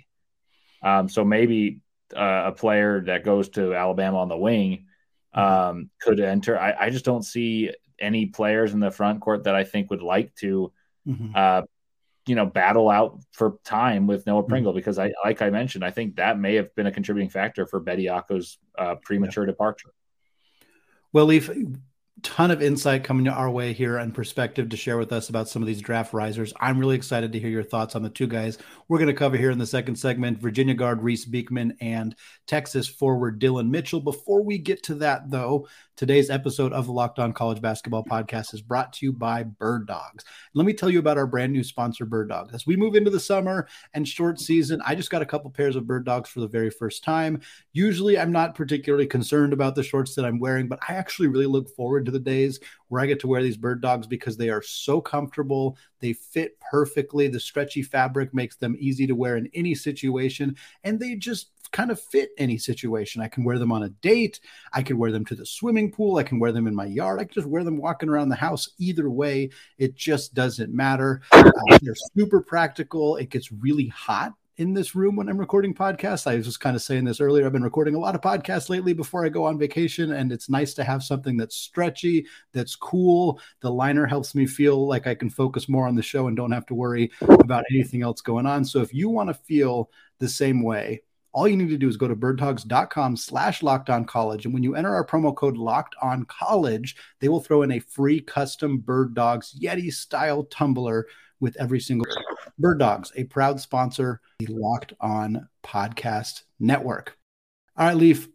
Um, 0.83 1.09
so 1.09 1.25
maybe 1.25 1.81
uh, 2.15 2.43
a 2.47 2.51
player 2.51 3.01
that 3.01 3.23
goes 3.23 3.49
to 3.49 3.73
Alabama 3.73 4.19
on 4.19 4.29
the 4.29 4.37
wing 4.37 4.85
mm-hmm. 5.35 5.39
um, 5.39 5.89
could 5.99 6.19
enter. 6.19 6.59
I, 6.59 6.75
I, 6.79 6.89
just 6.89 7.05
don't 7.05 7.23
see 7.23 7.71
any 7.99 8.27
players 8.27 8.73
in 8.73 8.79
the 8.79 8.91
front 8.91 9.21
court 9.21 9.45
that 9.45 9.55
I 9.55 9.63
think 9.63 9.89
would 9.89 10.01
like 10.01 10.33
to, 10.35 10.71
mm-hmm. 11.07 11.31
uh, 11.35 11.61
you 12.27 12.35
know, 12.35 12.45
battle 12.45 12.89
out 12.89 13.19
for 13.31 13.57
time 13.63 14.07
with 14.07 14.25
Noah 14.25 14.41
mm-hmm. 14.41 14.49
Pringle 14.49 14.71
mm-hmm. 14.71 14.77
because 14.77 14.99
I, 14.99 15.13
like 15.23 15.41
I 15.41 15.49
mentioned, 15.49 15.85
I 15.85 15.91
think 15.91 16.17
that 16.17 16.37
may 16.37 16.55
have 16.55 16.73
been 16.75 16.87
a 16.87 16.91
contributing 16.91 17.29
factor 17.29 17.65
for 17.65 17.81
Bediako's 17.81 18.57
uh, 18.77 18.95
premature 19.03 19.45
yeah. 19.45 19.51
departure. 19.51 19.89
Well, 21.13 21.29
if 21.29 21.49
ton 22.23 22.51
of 22.51 22.61
insight 22.61 23.03
coming 23.03 23.27
our 23.27 23.49
way 23.49 23.73
here 23.73 23.97
and 23.97 24.13
perspective 24.13 24.69
to 24.69 24.77
share 24.77 24.97
with 24.97 25.11
us 25.11 25.29
about 25.29 25.49
some 25.49 25.61
of 25.61 25.67
these 25.67 25.81
draft 25.81 26.13
risers. 26.13 26.53
I'm 26.59 26.79
really 26.79 26.95
excited 26.95 27.31
to 27.31 27.39
hear 27.39 27.49
your 27.49 27.63
thoughts 27.63 27.95
on 27.95 28.03
the 28.03 28.09
two 28.09 28.27
guys 28.27 28.57
we're 28.87 28.97
going 28.97 29.07
to 29.07 29.13
cover 29.13 29.37
here 29.37 29.51
in 29.51 29.57
the 29.57 29.65
second 29.65 29.95
segment 29.95 30.39
Virginia 30.39 30.73
guard 30.73 31.01
Reece 31.01 31.25
Beekman 31.25 31.77
and 31.79 32.15
Texas 32.47 32.87
forward 32.87 33.39
Dillon 33.39 33.71
Mitchell. 33.71 34.01
Before 34.01 34.43
we 34.43 34.57
get 34.57 34.83
to 34.83 34.95
that, 34.95 35.29
though, 35.31 35.67
today's 36.01 36.31
episode 36.31 36.73
of 36.73 36.87
the 36.87 36.91
Locked 36.91 37.19
On 37.19 37.31
College 37.31 37.61
Basketball 37.61 38.03
Podcast 38.03 38.55
is 38.55 38.61
brought 38.63 38.91
to 38.93 39.05
you 39.05 39.13
by 39.13 39.43
Bird 39.43 39.85
Dogs. 39.85 40.25
Let 40.55 40.65
me 40.65 40.73
tell 40.73 40.89
you 40.89 40.97
about 40.97 41.19
our 41.19 41.27
brand 41.27 41.53
new 41.53 41.63
sponsor, 41.63 42.05
Bird 42.05 42.27
Dogs. 42.27 42.55
As 42.55 42.65
we 42.65 42.75
move 42.75 42.95
into 42.95 43.11
the 43.11 43.19
summer 43.19 43.67
and 43.93 44.07
short 44.07 44.39
season, 44.39 44.81
I 44.83 44.95
just 44.95 45.11
got 45.11 45.21
a 45.21 45.27
couple 45.27 45.51
pairs 45.51 45.75
of 45.75 45.85
Bird 45.85 46.03
Dogs 46.03 46.27
for 46.27 46.39
the 46.39 46.47
very 46.47 46.71
first 46.71 47.03
time. 47.03 47.39
Usually, 47.73 48.17
I'm 48.17 48.31
not 48.31 48.55
particularly 48.55 49.05
concerned 49.05 49.53
about 49.53 49.75
the 49.75 49.83
shorts 49.83 50.15
that 50.15 50.25
I'm 50.25 50.39
wearing, 50.39 50.67
but 50.67 50.79
I 50.89 50.93
actually 50.95 51.27
really 51.27 51.45
look 51.45 51.69
forward 51.69 52.05
to 52.05 52.11
the 52.11 52.19
days 52.19 52.59
where 52.87 52.99
I 52.99 53.05
get 53.05 53.19
to 53.19 53.27
wear 53.27 53.43
these 53.43 53.55
bird 53.55 53.79
dogs 53.79 54.07
because 54.07 54.35
they 54.35 54.49
are 54.49 54.63
so 54.63 55.01
comfortable. 55.01 55.77
They 55.99 56.13
fit 56.13 56.59
perfectly. 56.59 57.27
The 57.27 57.39
stretchy 57.39 57.83
fabric 57.83 58.33
makes 58.33 58.55
them 58.55 58.75
easy 58.79 59.05
to 59.05 59.13
wear 59.13 59.37
in 59.37 59.51
any 59.53 59.75
situation, 59.75 60.55
and 60.83 60.99
they 60.99 61.13
just 61.13 61.51
kind 61.71 61.91
of 61.91 61.99
fit 61.99 62.31
any 62.37 62.57
situation. 62.57 63.21
I 63.21 63.27
can 63.27 63.43
wear 63.43 63.59
them 63.59 63.71
on 63.71 63.83
a 63.83 63.89
date. 63.89 64.39
I 64.73 64.83
can 64.83 64.97
wear 64.97 65.11
them 65.11 65.25
to 65.25 65.35
the 65.35 65.45
swimming 65.45 65.91
pool. 65.91 66.17
I 66.17 66.23
can 66.23 66.39
wear 66.39 66.51
them 66.51 66.67
in 66.67 66.75
my 66.75 66.85
yard. 66.85 67.19
I 67.19 67.25
can 67.25 67.33
just 67.33 67.47
wear 67.47 67.63
them 67.63 67.77
walking 67.77 68.09
around 68.09 68.29
the 68.29 68.35
house. 68.35 68.69
Either 68.77 69.09
way, 69.09 69.49
it 69.77 69.95
just 69.95 70.33
doesn't 70.33 70.73
matter. 70.73 71.21
Uh, 71.31 71.51
they're 71.81 71.95
super 72.15 72.41
practical. 72.41 73.15
It 73.17 73.29
gets 73.29 73.51
really 73.51 73.87
hot 73.87 74.33
in 74.57 74.73
this 74.73 74.93
room 74.95 75.15
when 75.15 75.27
I'm 75.27 75.39
recording 75.39 75.73
podcasts. 75.73 76.27
I 76.27 76.35
was 76.35 76.45
just 76.45 76.59
kind 76.59 76.75
of 76.75 76.83
saying 76.83 77.05
this 77.05 77.19
earlier. 77.19 77.45
I've 77.45 77.51
been 77.51 77.63
recording 77.63 77.95
a 77.95 77.99
lot 77.99 78.13
of 78.13 78.21
podcasts 78.21 78.69
lately 78.69 78.93
before 78.93 79.25
I 79.25 79.29
go 79.29 79.45
on 79.45 79.57
vacation, 79.57 80.11
and 80.11 80.31
it's 80.31 80.49
nice 80.49 80.73
to 80.75 80.83
have 80.83 81.03
something 81.03 81.35
that's 81.35 81.55
stretchy, 81.55 82.27
that's 82.53 82.75
cool. 82.75 83.39
The 83.61 83.71
liner 83.71 84.05
helps 84.05 84.35
me 84.35 84.45
feel 84.45 84.87
like 84.87 85.07
I 85.07 85.15
can 85.15 85.29
focus 85.29 85.67
more 85.67 85.87
on 85.87 85.95
the 85.95 86.03
show 86.03 86.27
and 86.27 86.37
don't 86.37 86.51
have 86.51 86.67
to 86.67 86.75
worry 86.75 87.11
about 87.21 87.65
anything 87.71 88.03
else 88.03 88.21
going 88.21 88.45
on. 88.45 88.63
So 88.63 88.81
if 88.81 88.93
you 88.93 89.09
want 89.09 89.29
to 89.29 89.33
feel 89.33 89.89
the 90.19 90.29
same 90.29 90.61
way, 90.61 91.01
all 91.33 91.47
you 91.47 91.57
need 91.57 91.69
to 91.69 91.77
do 91.77 91.87
is 91.87 91.97
go 91.97 92.07
to 92.07 92.15
birddogs.com 92.15 93.15
slash 93.15 93.63
locked 93.63 93.89
on 93.89 94.05
college. 94.05 94.45
And 94.45 94.53
when 94.53 94.63
you 94.63 94.75
enter 94.75 94.93
our 94.93 95.05
promo 95.05 95.35
code 95.35 95.57
locked 95.57 95.95
on 96.01 96.25
college, 96.25 96.95
they 97.19 97.29
will 97.29 97.41
throw 97.41 97.61
in 97.61 97.71
a 97.71 97.79
free 97.79 98.19
custom 98.19 98.79
bird 98.79 99.13
dogs 99.13 99.57
Yeti 99.59 99.93
style 99.93 100.43
tumbler 100.43 101.07
with 101.39 101.57
every 101.59 101.79
single 101.79 102.05
Bird 102.57 102.79
Dogs, 102.79 103.11
a 103.15 103.23
proud 103.25 103.59
sponsor, 103.59 104.21
the 104.39 104.45
Locked 104.47 104.93
On 105.01 105.49
Podcast 105.63 106.43
Network. 106.59 107.17
All 107.75 107.87
right, 107.87 107.97
Leif, 107.97 108.27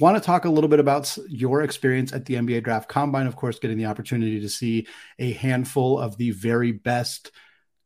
want 0.00 0.16
to 0.16 0.22
talk 0.22 0.44
a 0.44 0.50
little 0.50 0.68
bit 0.68 0.80
about 0.80 1.16
your 1.28 1.62
experience 1.62 2.12
at 2.12 2.26
the 2.26 2.34
NBA 2.34 2.64
Draft 2.64 2.88
Combine. 2.88 3.26
Of 3.26 3.36
course, 3.36 3.58
getting 3.58 3.78
the 3.78 3.86
opportunity 3.86 4.40
to 4.40 4.48
see 4.48 4.86
a 5.18 5.32
handful 5.32 5.98
of 5.98 6.16
the 6.16 6.32
very 6.32 6.72
best 6.72 7.30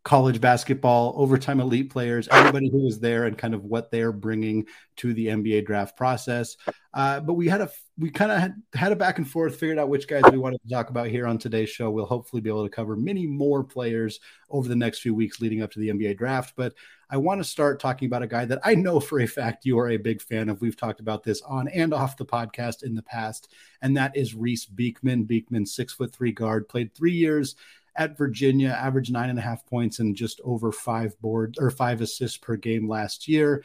college 0.07 0.41
basketball 0.41 1.15
overtime 1.17 1.59
elite 1.59 1.91
players, 1.91 2.29
everybody 2.29 2.71
who 2.71 2.85
was 2.85 3.01
there, 3.01 3.25
and 3.25 3.37
kind 3.37 3.55
of 3.55 3.65
what 3.65 3.91
they're 3.91 4.13
bringing 4.13 4.65
to 4.95 5.13
the 5.13 5.27
NBA 5.27 5.67
draft 5.67 5.97
process. 5.97 6.57
Uh, 6.95 7.19
but 7.19 7.35
we 7.35 7.49
had 7.49 7.61
a 7.61 7.69
we 7.99 8.11
kind 8.11 8.31
of 8.31 8.39
had, 8.39 8.63
had 8.73 8.93
a 8.93 8.97
back 8.97 9.19
and 9.19 9.29
forth, 9.29 9.57
figured 9.57 9.81
out 9.81 9.89
which 9.89 10.07
guys 10.07 10.23
we 10.31 10.39
wanted 10.39 10.61
to 10.63 10.73
talk 10.73 10.91
about 10.91 11.09
here 11.09 11.27
on 11.27 11.39
today's 11.39 11.71
show. 11.71 11.91
We'll 11.91 12.07
hopefully 12.07 12.41
be 12.41 12.49
able 12.49 12.63
to 12.63 12.71
cover 12.71 12.95
many 12.95 13.27
more 13.27 13.65
players 13.65 14.21
over 14.49 14.69
the 14.69 14.77
next 14.77 15.01
few 15.01 15.13
weeks 15.13 15.41
leading 15.41 15.61
up 15.61 15.73
to 15.73 15.81
the 15.81 15.89
NBA 15.89 16.19
draft. 16.19 16.55
But 16.57 16.75
I 17.11 17.17
want 17.17 17.41
to 17.41 17.45
start 17.45 17.81
talking 17.81 18.07
about 18.07 18.23
a 18.23 18.29
guy 18.29 18.45
that 18.45 18.61
I 18.63 18.77
know 18.77 19.01
for 19.01 19.19
a 19.19 19.27
fact 19.27 19.67
you 19.67 19.77
are 19.81 19.91
a 19.91 19.97
big 19.97 20.23
fan 20.23 20.49
of. 20.49 20.61
We've 20.61 20.77
talked 20.77 21.01
about 21.01 21.25
this 21.25 21.43
on 21.43 21.67
and 21.67 21.93
off 21.93 22.17
the 22.17 22.25
podcast 22.25 22.85
in 22.85 22.95
the 22.95 23.03
past, 23.03 23.53
and 23.83 23.97
that 23.97 24.17
is 24.17 24.37
Reece 24.37 24.67
Beekman. 24.67 25.25
Beekman, 25.25 25.67
six 25.67 25.93
foot 25.93 26.15
three 26.15 26.33
guard, 26.33 26.69
played 26.69 26.95
three 26.95 27.15
years 27.15 27.57
at 27.97 28.17
Virginia, 28.17 28.69
averaged 28.69 29.13
nine 29.13 29.31
and 29.31 29.39
a 29.39 29.43
half 29.43 29.67
points 29.67 29.99
and 29.99 30.17
just 30.17 30.41
over 30.45 30.73
five 30.73 31.19
board 31.21 31.57
or 31.59 31.71
five 31.71 32.01
assists 32.01 32.37
per 32.37 32.57
game 32.57 32.89
last 32.89 33.29
year. 33.29 33.65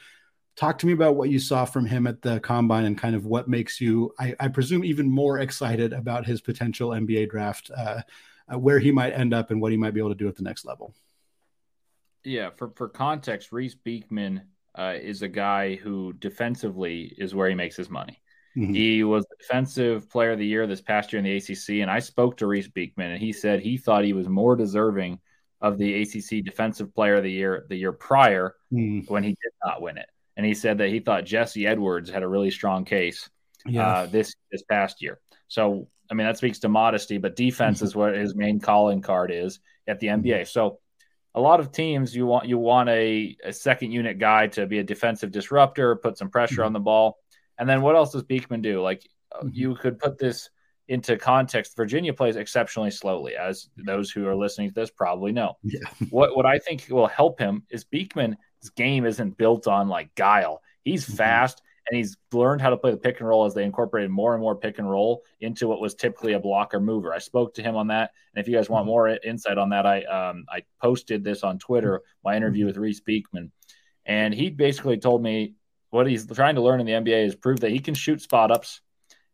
Talk 0.55 0.77
to 0.79 0.85
me 0.85 0.93
about 0.93 1.15
what 1.15 1.29
you 1.29 1.39
saw 1.39 1.65
from 1.65 1.85
him 1.85 2.07
at 2.07 2.21
the 2.21 2.39
combine 2.39 2.85
and 2.85 2.97
kind 2.97 3.15
of 3.15 3.25
what 3.25 3.47
makes 3.47 3.79
you, 3.79 4.13
I, 4.19 4.35
I 4.39 4.47
presume, 4.49 4.83
even 4.83 5.09
more 5.09 5.39
excited 5.39 5.93
about 5.93 6.25
his 6.25 6.41
potential 6.41 6.89
NBA 6.89 7.29
draft, 7.29 7.71
uh, 7.75 8.01
uh, 8.51 8.59
where 8.59 8.79
he 8.79 8.91
might 8.91 9.11
end 9.11 9.33
up 9.33 9.51
and 9.51 9.61
what 9.61 9.71
he 9.71 9.77
might 9.77 9.93
be 9.93 9.99
able 9.99 10.09
to 10.09 10.15
do 10.15 10.27
at 10.27 10.35
the 10.35 10.43
next 10.43 10.65
level. 10.65 10.93
Yeah, 12.23 12.49
for, 12.55 12.71
for 12.75 12.89
context, 12.89 13.51
Reece 13.51 13.75
Beekman 13.75 14.41
uh, 14.77 14.95
is 15.01 15.21
a 15.21 15.27
guy 15.27 15.75
who 15.75 16.13
defensively 16.13 17.15
is 17.17 17.33
where 17.33 17.49
he 17.49 17.55
makes 17.55 17.75
his 17.75 17.89
money. 17.89 18.21
Mm-hmm. 18.57 18.73
He 18.73 19.03
was 19.03 19.25
defensive 19.39 20.09
player 20.09 20.31
of 20.31 20.39
the 20.39 20.45
year 20.45 20.67
this 20.67 20.81
past 20.81 21.13
year 21.13 21.19
in 21.19 21.25
the 21.25 21.37
ACC, 21.37 21.81
and 21.81 21.89
I 21.89 21.99
spoke 21.99 22.37
to 22.37 22.47
Reece 22.47 22.67
Beekman, 22.67 23.11
and 23.11 23.21
he 23.21 23.31
said 23.31 23.61
he 23.61 23.77
thought 23.77 24.03
he 24.03 24.13
was 24.13 24.27
more 24.27 24.55
deserving 24.55 25.19
of 25.61 25.77
the 25.77 26.01
ACC 26.01 26.43
Defensive 26.43 26.93
Player 26.93 27.17
of 27.17 27.23
the 27.23 27.31
Year 27.31 27.65
the 27.69 27.75
year 27.75 27.91
prior 27.91 28.55
mm. 28.73 29.07
when 29.09 29.23
he 29.23 29.29
did 29.29 29.53
not 29.63 29.81
win 29.81 29.97
it. 29.97 30.09
And 30.35 30.45
he 30.45 30.53
said 30.53 30.79
that 30.79 30.89
he 30.89 30.99
thought 30.99 31.23
Jesse 31.23 31.67
Edwards 31.67 32.09
had 32.09 32.23
a 32.23 32.27
really 32.27 32.51
strong 32.51 32.83
case 32.83 33.29
yeah. 33.65 33.87
uh, 33.87 34.05
this 34.07 34.35
this 34.51 34.63
past 34.63 35.01
year. 35.01 35.19
So 35.47 35.87
I 36.09 36.13
mean 36.13 36.25
that 36.25 36.37
speaks 36.37 36.59
to 36.59 36.69
modesty, 36.69 37.17
but 37.19 37.35
defense 37.35 37.77
mm-hmm. 37.77 37.85
is 37.85 37.95
what 37.95 38.15
his 38.15 38.35
main 38.35 38.59
calling 38.59 39.01
card 39.01 39.31
is 39.31 39.59
at 39.87 39.99
the 39.99 40.07
NBA. 40.07 40.23
Mm-hmm. 40.23 40.45
So 40.45 40.79
a 41.35 41.41
lot 41.41 41.59
of 41.59 41.71
teams 41.71 42.15
you 42.15 42.25
want 42.25 42.47
you 42.47 42.57
want 42.57 42.89
a, 42.89 43.37
a 43.43 43.53
second 43.53 43.91
unit 43.91 44.19
guy 44.19 44.47
to 44.47 44.65
be 44.65 44.79
a 44.79 44.83
defensive 44.83 45.31
disruptor, 45.31 45.95
put 45.95 46.17
some 46.17 46.29
pressure 46.29 46.55
mm-hmm. 46.55 46.65
on 46.65 46.73
the 46.73 46.79
ball. 46.79 47.17
And 47.61 47.69
then 47.69 47.83
what 47.83 47.95
else 47.95 48.11
does 48.11 48.23
Beekman 48.23 48.63
do? 48.63 48.81
Like 48.81 49.07
uh, 49.31 49.43
mm-hmm. 49.43 49.49
you 49.53 49.75
could 49.75 49.99
put 49.99 50.17
this 50.17 50.49
into 50.87 51.15
context. 51.15 51.77
Virginia 51.77 52.11
plays 52.11 52.35
exceptionally 52.35 52.89
slowly, 52.89 53.35
as 53.35 53.69
those 53.77 54.09
who 54.09 54.27
are 54.27 54.35
listening 54.35 54.69
to 54.69 54.73
this 54.73 54.89
probably 54.89 55.31
know. 55.31 55.57
Yeah. 55.61 55.79
what 56.09 56.35
what 56.35 56.47
I 56.47 56.57
think 56.57 56.87
will 56.89 57.05
help 57.05 57.39
him 57.39 57.61
is 57.69 57.83
Beekman's 57.85 58.37
game 58.75 59.05
isn't 59.05 59.37
built 59.37 59.67
on 59.67 59.89
like 59.89 60.13
guile. 60.15 60.63
He's 60.83 61.05
mm-hmm. 61.05 61.17
fast 61.17 61.61
and 61.87 61.95
he's 61.95 62.17
learned 62.33 62.61
how 62.61 62.71
to 62.71 62.77
play 62.77 62.89
the 62.89 62.97
pick 62.97 63.19
and 63.19 63.29
roll 63.29 63.45
as 63.45 63.53
they 63.53 63.63
incorporated 63.63 64.09
more 64.09 64.33
and 64.33 64.41
more 64.41 64.55
pick 64.55 64.79
and 64.79 64.89
roll 64.89 65.21
into 65.39 65.67
what 65.67 65.81
was 65.81 65.93
typically 65.93 66.33
a 66.33 66.39
blocker 66.39 66.79
mover. 66.79 67.13
I 67.13 67.19
spoke 67.19 67.53
to 67.55 67.61
him 67.61 67.75
on 67.75 67.87
that, 67.87 68.09
and 68.33 68.41
if 68.41 68.49
you 68.49 68.57
guys 68.57 68.71
want 68.71 68.83
mm-hmm. 68.83 68.89
more 68.89 69.07
insight 69.07 69.59
on 69.59 69.69
that, 69.69 69.85
I 69.85 70.03
um, 70.05 70.45
I 70.49 70.63
posted 70.81 71.23
this 71.23 71.43
on 71.43 71.59
Twitter, 71.59 72.01
my 72.23 72.35
interview 72.35 72.63
mm-hmm. 72.63 72.69
with 72.69 72.77
Reece 72.77 73.01
Beekman, 73.01 73.51
and 74.07 74.33
he 74.33 74.49
basically 74.49 74.97
told 74.97 75.21
me 75.21 75.53
what 75.91 76.07
he's 76.07 76.25
trying 76.25 76.55
to 76.55 76.61
learn 76.61 76.79
in 76.79 76.85
the 76.85 76.93
NBA 76.93 77.25
is 77.27 77.35
prove 77.35 77.59
that 77.59 77.71
he 77.71 77.79
can 77.79 77.93
shoot 77.93 78.21
spot 78.21 78.51
ups 78.51 78.81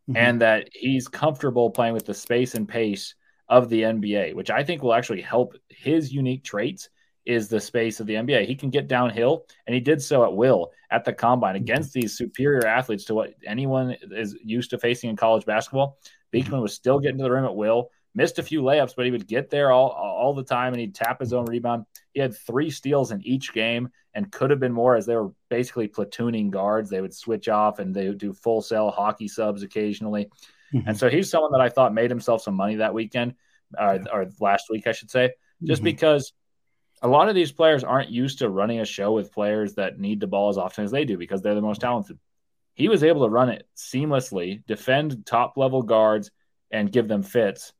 mm-hmm. 0.08 0.16
and 0.16 0.40
that 0.42 0.68
he's 0.72 1.08
comfortable 1.08 1.70
playing 1.70 1.94
with 1.94 2.04
the 2.04 2.14
space 2.14 2.54
and 2.54 2.68
pace 2.68 3.14
of 3.48 3.68
the 3.68 3.82
NBA, 3.82 4.34
which 4.34 4.50
I 4.50 4.62
think 4.62 4.82
will 4.82 4.92
actually 4.92 5.22
help 5.22 5.54
his 5.70 6.12
unique 6.12 6.44
traits 6.44 6.90
is 7.24 7.48
the 7.48 7.60
space 7.60 8.00
of 8.00 8.06
the 8.06 8.14
NBA. 8.14 8.46
He 8.46 8.54
can 8.54 8.70
get 8.70 8.88
downhill, 8.88 9.44
and 9.66 9.74
he 9.74 9.80
did 9.80 10.02
so 10.02 10.24
at 10.24 10.34
will 10.34 10.70
at 10.90 11.04
the 11.04 11.12
combine 11.12 11.54
mm-hmm. 11.54 11.62
against 11.62 11.92
these 11.92 12.16
superior 12.16 12.66
athletes 12.66 13.04
to 13.04 13.14
what 13.14 13.34
anyone 13.46 13.96
is 14.12 14.36
used 14.42 14.70
to 14.70 14.78
facing 14.78 15.10
in 15.10 15.16
college 15.16 15.44
basketball. 15.44 15.98
Beekman 16.30 16.54
mm-hmm. 16.54 16.62
was 16.62 16.74
still 16.74 16.98
getting 16.98 17.18
to 17.18 17.24
the 17.24 17.30
rim 17.30 17.44
at 17.44 17.54
will, 17.54 17.90
missed 18.18 18.40
a 18.40 18.42
few 18.42 18.62
layups, 18.62 18.94
but 18.96 19.04
he 19.04 19.12
would 19.12 19.28
get 19.28 19.48
there 19.48 19.70
all, 19.70 19.90
all 19.90 20.34
the 20.34 20.42
time 20.42 20.72
and 20.72 20.80
he'd 20.80 20.94
tap 20.94 21.20
his 21.20 21.32
own 21.32 21.44
rebound. 21.44 21.86
He 22.12 22.20
had 22.20 22.36
three 22.36 22.68
steals 22.68 23.12
in 23.12 23.24
each 23.24 23.54
game 23.54 23.90
and 24.12 24.32
could 24.32 24.50
have 24.50 24.58
been 24.58 24.72
more 24.72 24.96
as 24.96 25.06
they 25.06 25.14
were 25.14 25.30
basically 25.48 25.86
platooning 25.86 26.50
guards. 26.50 26.90
They 26.90 27.00
would 27.00 27.14
switch 27.14 27.48
off 27.48 27.78
and 27.78 27.94
they 27.94 28.08
would 28.08 28.18
do 28.18 28.32
full 28.32 28.60
sell 28.60 28.90
hockey 28.90 29.28
subs 29.28 29.62
occasionally. 29.62 30.30
Mm-hmm. 30.74 30.88
And 30.88 30.98
so 30.98 31.08
he's 31.08 31.30
someone 31.30 31.52
that 31.52 31.60
I 31.60 31.68
thought 31.68 31.94
made 31.94 32.10
himself 32.10 32.42
some 32.42 32.54
money 32.54 32.74
that 32.76 32.92
weekend, 32.92 33.36
uh, 33.78 34.00
yeah. 34.04 34.12
or 34.12 34.26
last 34.40 34.64
week, 34.68 34.88
I 34.88 34.92
should 34.92 35.12
say, 35.12 35.30
just 35.62 35.78
mm-hmm. 35.78 35.84
because 35.84 36.32
a 37.00 37.08
lot 37.08 37.28
of 37.28 37.36
these 37.36 37.52
players 37.52 37.84
aren't 37.84 38.10
used 38.10 38.40
to 38.40 38.48
running 38.48 38.80
a 38.80 38.84
show 38.84 39.12
with 39.12 39.32
players 39.32 39.74
that 39.74 40.00
need 40.00 40.18
the 40.18 40.26
ball 40.26 40.48
as 40.48 40.58
often 40.58 40.82
as 40.82 40.90
they 40.90 41.04
do 41.04 41.16
because 41.16 41.40
they're 41.40 41.54
the 41.54 41.60
most 41.60 41.80
talented. 41.80 42.18
He 42.74 42.88
was 42.88 43.04
able 43.04 43.22
to 43.24 43.30
run 43.30 43.48
it 43.48 43.68
seamlessly, 43.76 44.66
defend 44.66 45.24
top 45.24 45.56
level 45.56 45.82
guards, 45.82 46.32
and 46.72 46.90
give 46.90 47.06
them 47.06 47.22
fits 47.22 47.72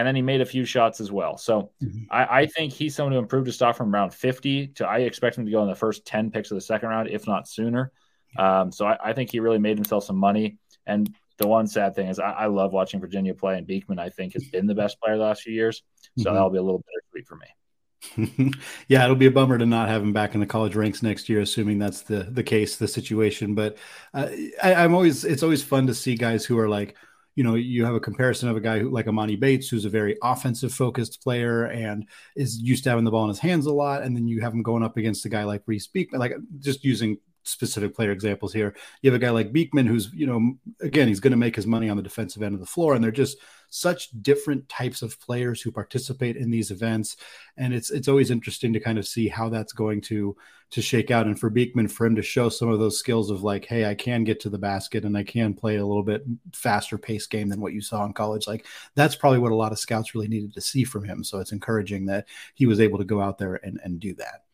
and 0.00 0.06
then 0.06 0.16
he 0.16 0.22
made 0.22 0.40
a 0.40 0.46
few 0.46 0.64
shots 0.64 0.98
as 0.98 1.12
well. 1.12 1.36
So 1.36 1.72
mm-hmm. 1.82 2.04
I, 2.10 2.40
I, 2.40 2.46
think 2.46 2.72
he's 2.72 2.94
someone 2.94 3.12
who 3.12 3.18
improved 3.18 3.46
his 3.46 3.56
stock 3.56 3.76
from 3.76 3.94
around 3.94 4.14
50 4.14 4.68
to 4.68 4.88
I 4.88 5.00
expect 5.00 5.36
him 5.36 5.44
to 5.44 5.52
go 5.52 5.62
in 5.62 5.68
the 5.68 5.74
first 5.74 6.06
10 6.06 6.30
picks 6.30 6.50
of 6.50 6.54
the 6.54 6.62
second 6.62 6.88
round, 6.88 7.10
if 7.10 7.26
not 7.26 7.46
sooner. 7.46 7.92
Um, 8.38 8.72
so 8.72 8.86
I, 8.86 8.96
I, 9.10 9.12
think 9.12 9.30
he 9.30 9.40
really 9.40 9.58
made 9.58 9.76
himself 9.76 10.04
some 10.04 10.16
money. 10.16 10.56
And 10.86 11.14
the 11.36 11.48
one 11.48 11.66
sad 11.66 11.94
thing 11.94 12.08
is 12.08 12.18
I, 12.18 12.30
I, 12.30 12.46
love 12.46 12.72
watching 12.72 12.98
Virginia 12.98 13.34
play, 13.34 13.58
and 13.58 13.66
Beekman 13.66 13.98
I 13.98 14.08
think 14.08 14.32
has 14.32 14.44
been 14.44 14.66
the 14.66 14.74
best 14.74 14.98
player 15.00 15.18
the 15.18 15.24
last 15.24 15.42
few 15.42 15.52
years. 15.52 15.82
So 16.16 16.24
mm-hmm. 16.24 16.34
that'll 16.34 16.50
be 16.50 16.58
a 16.58 16.62
little 16.62 16.82
bittersweet 17.12 17.26
for 17.26 17.36
me. 17.36 18.54
yeah, 18.88 19.04
it'll 19.04 19.16
be 19.16 19.26
a 19.26 19.30
bummer 19.30 19.58
to 19.58 19.66
not 19.66 19.88
have 19.88 20.02
him 20.02 20.14
back 20.14 20.34
in 20.34 20.40
the 20.40 20.46
college 20.46 20.74
ranks 20.74 21.02
next 21.02 21.28
year, 21.28 21.40
assuming 21.40 21.78
that's 21.78 22.00
the 22.02 22.22
the 22.22 22.42
case, 22.42 22.76
the 22.76 22.88
situation. 22.88 23.54
But 23.54 23.76
uh, 24.14 24.28
I, 24.62 24.74
I'm 24.74 24.94
always 24.94 25.24
it's 25.24 25.42
always 25.42 25.62
fun 25.62 25.86
to 25.88 25.94
see 25.94 26.14
guys 26.14 26.46
who 26.46 26.58
are 26.58 26.68
like 26.68 26.96
you 27.40 27.44
know, 27.44 27.54
you 27.54 27.86
have 27.86 27.94
a 27.94 28.00
comparison 28.00 28.50
of 28.50 28.56
a 28.58 28.60
guy 28.60 28.78
who, 28.78 28.90
like 28.90 29.08
Amani 29.08 29.34
Bates, 29.34 29.66
who's 29.66 29.86
a 29.86 29.88
very 29.88 30.14
offensive 30.22 30.74
focused 30.74 31.22
player 31.22 31.64
and 31.64 32.06
is 32.36 32.60
used 32.60 32.84
to 32.84 32.90
having 32.90 33.06
the 33.06 33.10
ball 33.10 33.22
in 33.22 33.30
his 33.30 33.38
hands 33.38 33.64
a 33.64 33.72
lot. 33.72 34.02
And 34.02 34.14
then 34.14 34.28
you 34.28 34.42
have 34.42 34.52
him 34.52 34.62
going 34.62 34.82
up 34.82 34.98
against 34.98 35.24
a 35.24 35.30
guy 35.30 35.44
like 35.44 35.62
Reece 35.64 35.86
Beekman, 35.86 36.20
like 36.20 36.34
just 36.58 36.84
using 36.84 37.16
specific 37.44 37.94
player 37.94 38.10
examples 38.10 38.52
here. 38.52 38.76
You 39.00 39.10
have 39.10 39.18
a 39.18 39.24
guy 39.24 39.30
like 39.30 39.54
Beekman, 39.54 39.86
who's, 39.86 40.12
you 40.12 40.26
know, 40.26 40.52
again, 40.82 41.08
he's 41.08 41.20
going 41.20 41.30
to 41.30 41.38
make 41.38 41.56
his 41.56 41.66
money 41.66 41.88
on 41.88 41.96
the 41.96 42.02
defensive 42.02 42.42
end 42.42 42.52
of 42.52 42.60
the 42.60 42.66
floor. 42.66 42.94
And 42.94 43.02
they're 43.02 43.10
just 43.10 43.38
such 43.70 44.10
different 44.22 44.68
types 44.68 45.00
of 45.00 45.18
players 45.20 45.62
who 45.62 45.70
participate 45.70 46.36
in 46.36 46.50
these 46.50 46.70
events. 46.70 47.16
And 47.56 47.72
it's 47.72 47.90
it's 47.90 48.08
always 48.08 48.30
interesting 48.30 48.72
to 48.72 48.80
kind 48.80 48.98
of 48.98 49.06
see 49.06 49.28
how 49.28 49.48
that's 49.48 49.72
going 49.72 50.02
to 50.02 50.36
to 50.70 50.82
shake 50.82 51.10
out. 51.10 51.26
And 51.26 51.38
for 51.38 51.50
Beekman, 51.50 51.88
for 51.88 52.06
him 52.06 52.14
to 52.16 52.22
show 52.22 52.48
some 52.48 52.68
of 52.68 52.78
those 52.78 52.98
skills 52.98 53.30
of 53.30 53.42
like, 53.42 53.64
hey, 53.64 53.86
I 53.86 53.94
can 53.94 54.22
get 54.22 54.40
to 54.40 54.50
the 54.50 54.58
basket 54.58 55.04
and 55.04 55.16
I 55.16 55.24
can 55.24 55.54
play 55.54 55.76
a 55.76 55.86
little 55.86 56.02
bit 56.02 56.24
faster 56.52 56.96
pace 56.96 57.26
game 57.26 57.48
than 57.48 57.60
what 57.60 57.72
you 57.72 57.80
saw 57.80 58.04
in 58.04 58.12
college. 58.12 58.46
Like 58.46 58.66
that's 58.94 59.16
probably 59.16 59.40
what 59.40 59.52
a 59.52 59.56
lot 59.56 59.72
of 59.72 59.78
scouts 59.78 60.14
really 60.14 60.28
needed 60.28 60.54
to 60.54 60.60
see 60.60 60.84
from 60.84 61.04
him. 61.04 61.24
So 61.24 61.40
it's 61.40 61.52
encouraging 61.52 62.06
that 62.06 62.26
he 62.54 62.66
was 62.66 62.80
able 62.80 62.98
to 62.98 63.04
go 63.04 63.20
out 63.20 63.38
there 63.38 63.56
and, 63.56 63.80
and 63.82 63.98
do 63.98 64.14
that. 64.14 64.44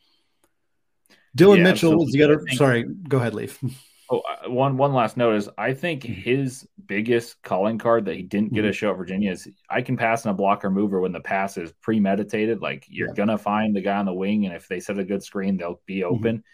Dillon 1.34 1.58
yeah, 1.58 1.64
Mitchell 1.64 1.98
was 1.98 2.12
the 2.12 2.22
other. 2.22 2.42
Sorry, 2.54 2.84
go 2.84 3.18
ahead, 3.18 3.34
Leif. 3.34 3.62
Oh, 4.08 4.20
uh, 4.20 4.50
one 4.50 4.76
one 4.76 4.92
last 4.92 5.16
note 5.16 5.34
is 5.34 5.48
I 5.58 5.74
think 5.74 6.02
mm-hmm. 6.02 6.20
his 6.20 6.66
biggest 6.86 7.42
calling 7.42 7.78
card 7.78 8.04
that 8.04 8.14
he 8.14 8.22
didn't 8.22 8.52
get 8.52 8.60
mm-hmm. 8.60 8.70
a 8.70 8.72
show 8.72 8.90
at 8.90 8.96
Virginia 8.96 9.32
is 9.32 9.48
I 9.68 9.82
can 9.82 9.96
pass 9.96 10.24
in 10.24 10.30
a 10.30 10.34
blocker 10.34 10.70
mover 10.70 11.00
when 11.00 11.12
the 11.12 11.20
pass 11.20 11.56
is 11.56 11.72
premeditated. 11.82 12.60
Like 12.60 12.84
you're 12.88 13.08
yeah. 13.08 13.14
gonna 13.14 13.38
find 13.38 13.74
the 13.74 13.80
guy 13.80 13.96
on 13.96 14.06
the 14.06 14.14
wing, 14.14 14.46
and 14.46 14.54
if 14.54 14.68
they 14.68 14.80
set 14.80 14.98
a 14.98 15.04
good 15.04 15.22
screen, 15.22 15.56
they'll 15.56 15.80
be 15.86 16.00
mm-hmm. 16.00 16.14
open. 16.14 16.44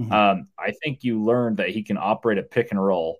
Mm-hmm. 0.00 0.12
Um, 0.12 0.48
I 0.58 0.72
think 0.82 1.02
you 1.02 1.22
learned 1.22 1.56
that 1.56 1.70
he 1.70 1.82
can 1.82 1.96
operate 1.98 2.38
a 2.38 2.42
pick 2.42 2.68
and 2.70 2.84
roll, 2.84 3.18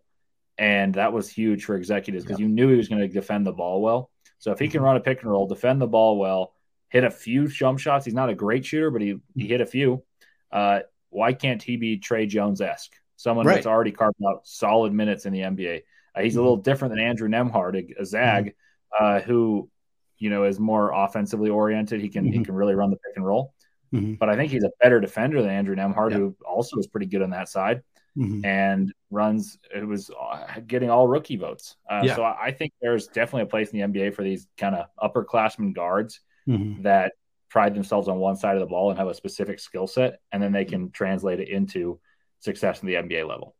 and 0.59 0.95
that 0.95 1.12
was 1.12 1.28
huge 1.28 1.64
for 1.64 1.76
executives 1.76 2.25
because 2.25 2.38
yeah. 2.38 2.47
you 2.47 2.52
knew 2.52 2.68
he 2.68 2.76
was 2.76 2.88
going 2.88 3.00
to 3.00 3.09
defend 3.09 3.47
the 3.47 3.52
ball 3.52 3.80
well. 3.80 4.11
So 4.38 4.52
if 4.52 4.59
he 4.59 4.68
can 4.68 4.78
mm-hmm. 4.78 4.85
run 4.85 4.97
a 4.97 5.00
pick 5.00 5.23
and 5.23 5.30
roll, 5.30 5.49
defend 5.49 5.80
the 5.80 5.88
ball 5.88 6.18
well, 6.18 6.52
hit 6.88 7.04
a 7.04 7.11
few 7.11 7.49
jump 7.49 7.80
shots. 7.80 8.04
He's 8.04 8.14
not 8.14 8.28
a 8.28 8.35
great 8.35 8.64
shooter, 8.64 8.90
but 8.90 9.00
he 9.00 9.09
he 9.09 9.14
mm-hmm. 9.14 9.49
hit 9.49 9.61
a 9.61 9.66
few. 9.66 10.04
Uh, 10.52 10.80
why 11.11 11.33
can't 11.33 11.62
he 11.62 11.76
be 11.76 11.99
Tre 11.99 12.26
Jones 12.26 12.61
esque? 12.61 12.92
Someone 13.18 13.46
right. 13.46 13.54
that's 13.54 13.66
already 13.66 13.90
carved 13.90 14.16
out 14.28 14.46
solid 14.46 14.92
minutes 14.92 15.26
in 15.26 15.32
the 15.32 15.40
NBA. 15.40 15.82
Uh, 16.14 16.20
he's 16.20 16.37
a 16.37 16.40
little 16.40 16.56
different 16.56 16.94
than 16.94 17.04
Andrew 17.04 17.28
Nembhard, 17.28 17.75
a, 17.75 18.00
a 18.00 18.06
Zag, 18.06 18.46
mm-hmm. 18.46 19.04
uh, 19.04 19.20
who 19.20 19.68
you 20.18 20.30
know 20.30 20.44
is 20.44 20.60
more 20.60 20.92
offensively 20.92 21.50
oriented. 21.50 22.00
He 22.00 22.10
can 22.10 22.26
mm-hmm. 22.26 22.38
he 22.38 22.44
can 22.44 22.54
really 22.54 22.76
run 22.76 22.90
the 22.90 22.96
pick 22.96 23.16
and 23.16 23.26
roll. 23.26 23.54
Mm-hmm. 23.92 24.14
But 24.14 24.28
I 24.28 24.37
think 24.37 24.52
he's 24.52 24.62
a 24.62 24.70
better 24.80 25.00
defender 25.00 25.42
than 25.42 25.50
Andrew 25.50 25.75
Nembhard, 25.75 26.12
yeah. 26.12 26.18
who 26.18 26.37
also 26.46 26.76
is 26.78 26.87
pretty 26.87 27.06
good 27.06 27.22
on 27.22 27.30
that 27.30 27.48
side 27.48 27.82
mm-hmm. 28.16 28.44
and 28.44 28.92
runs. 29.10 29.58
It 29.75 29.84
was 29.84 30.10
uh, 30.10 30.60
getting 30.64 30.88
all 30.88 31.08
rookie 31.08 31.38
votes. 31.38 31.75
Uh, 31.90 32.02
yeah. 32.04 32.14
So 32.14 32.22
I 32.22 32.52
think 32.52 32.72
there's 32.80 33.08
definitely 33.08 33.42
a 33.42 33.46
place 33.46 33.70
in 33.70 33.80
the 33.80 33.87
NBA 33.87 34.14
for 34.14 34.22
these 34.22 34.46
kind 34.56 34.76
of 34.76 34.87
upperclassmen 35.02 35.75
guards 35.75 36.20
mm-hmm. 36.48 36.82
that 36.82 37.14
pride 37.48 37.75
themselves 37.75 38.06
on 38.06 38.18
one 38.18 38.37
side 38.37 38.54
of 38.54 38.60
the 38.60 38.66
ball 38.66 38.90
and 38.90 38.98
have 38.98 39.08
a 39.08 39.14
specific 39.14 39.58
skill 39.58 39.88
set, 39.88 40.20
and 40.30 40.40
then 40.40 40.52
they 40.52 40.64
can 40.64 40.90
translate 40.92 41.40
it 41.40 41.48
into 41.48 41.98
success 42.40 42.83
in 42.83 42.87
the 42.88 42.95
NBA 42.95 43.28
level. 43.28 43.54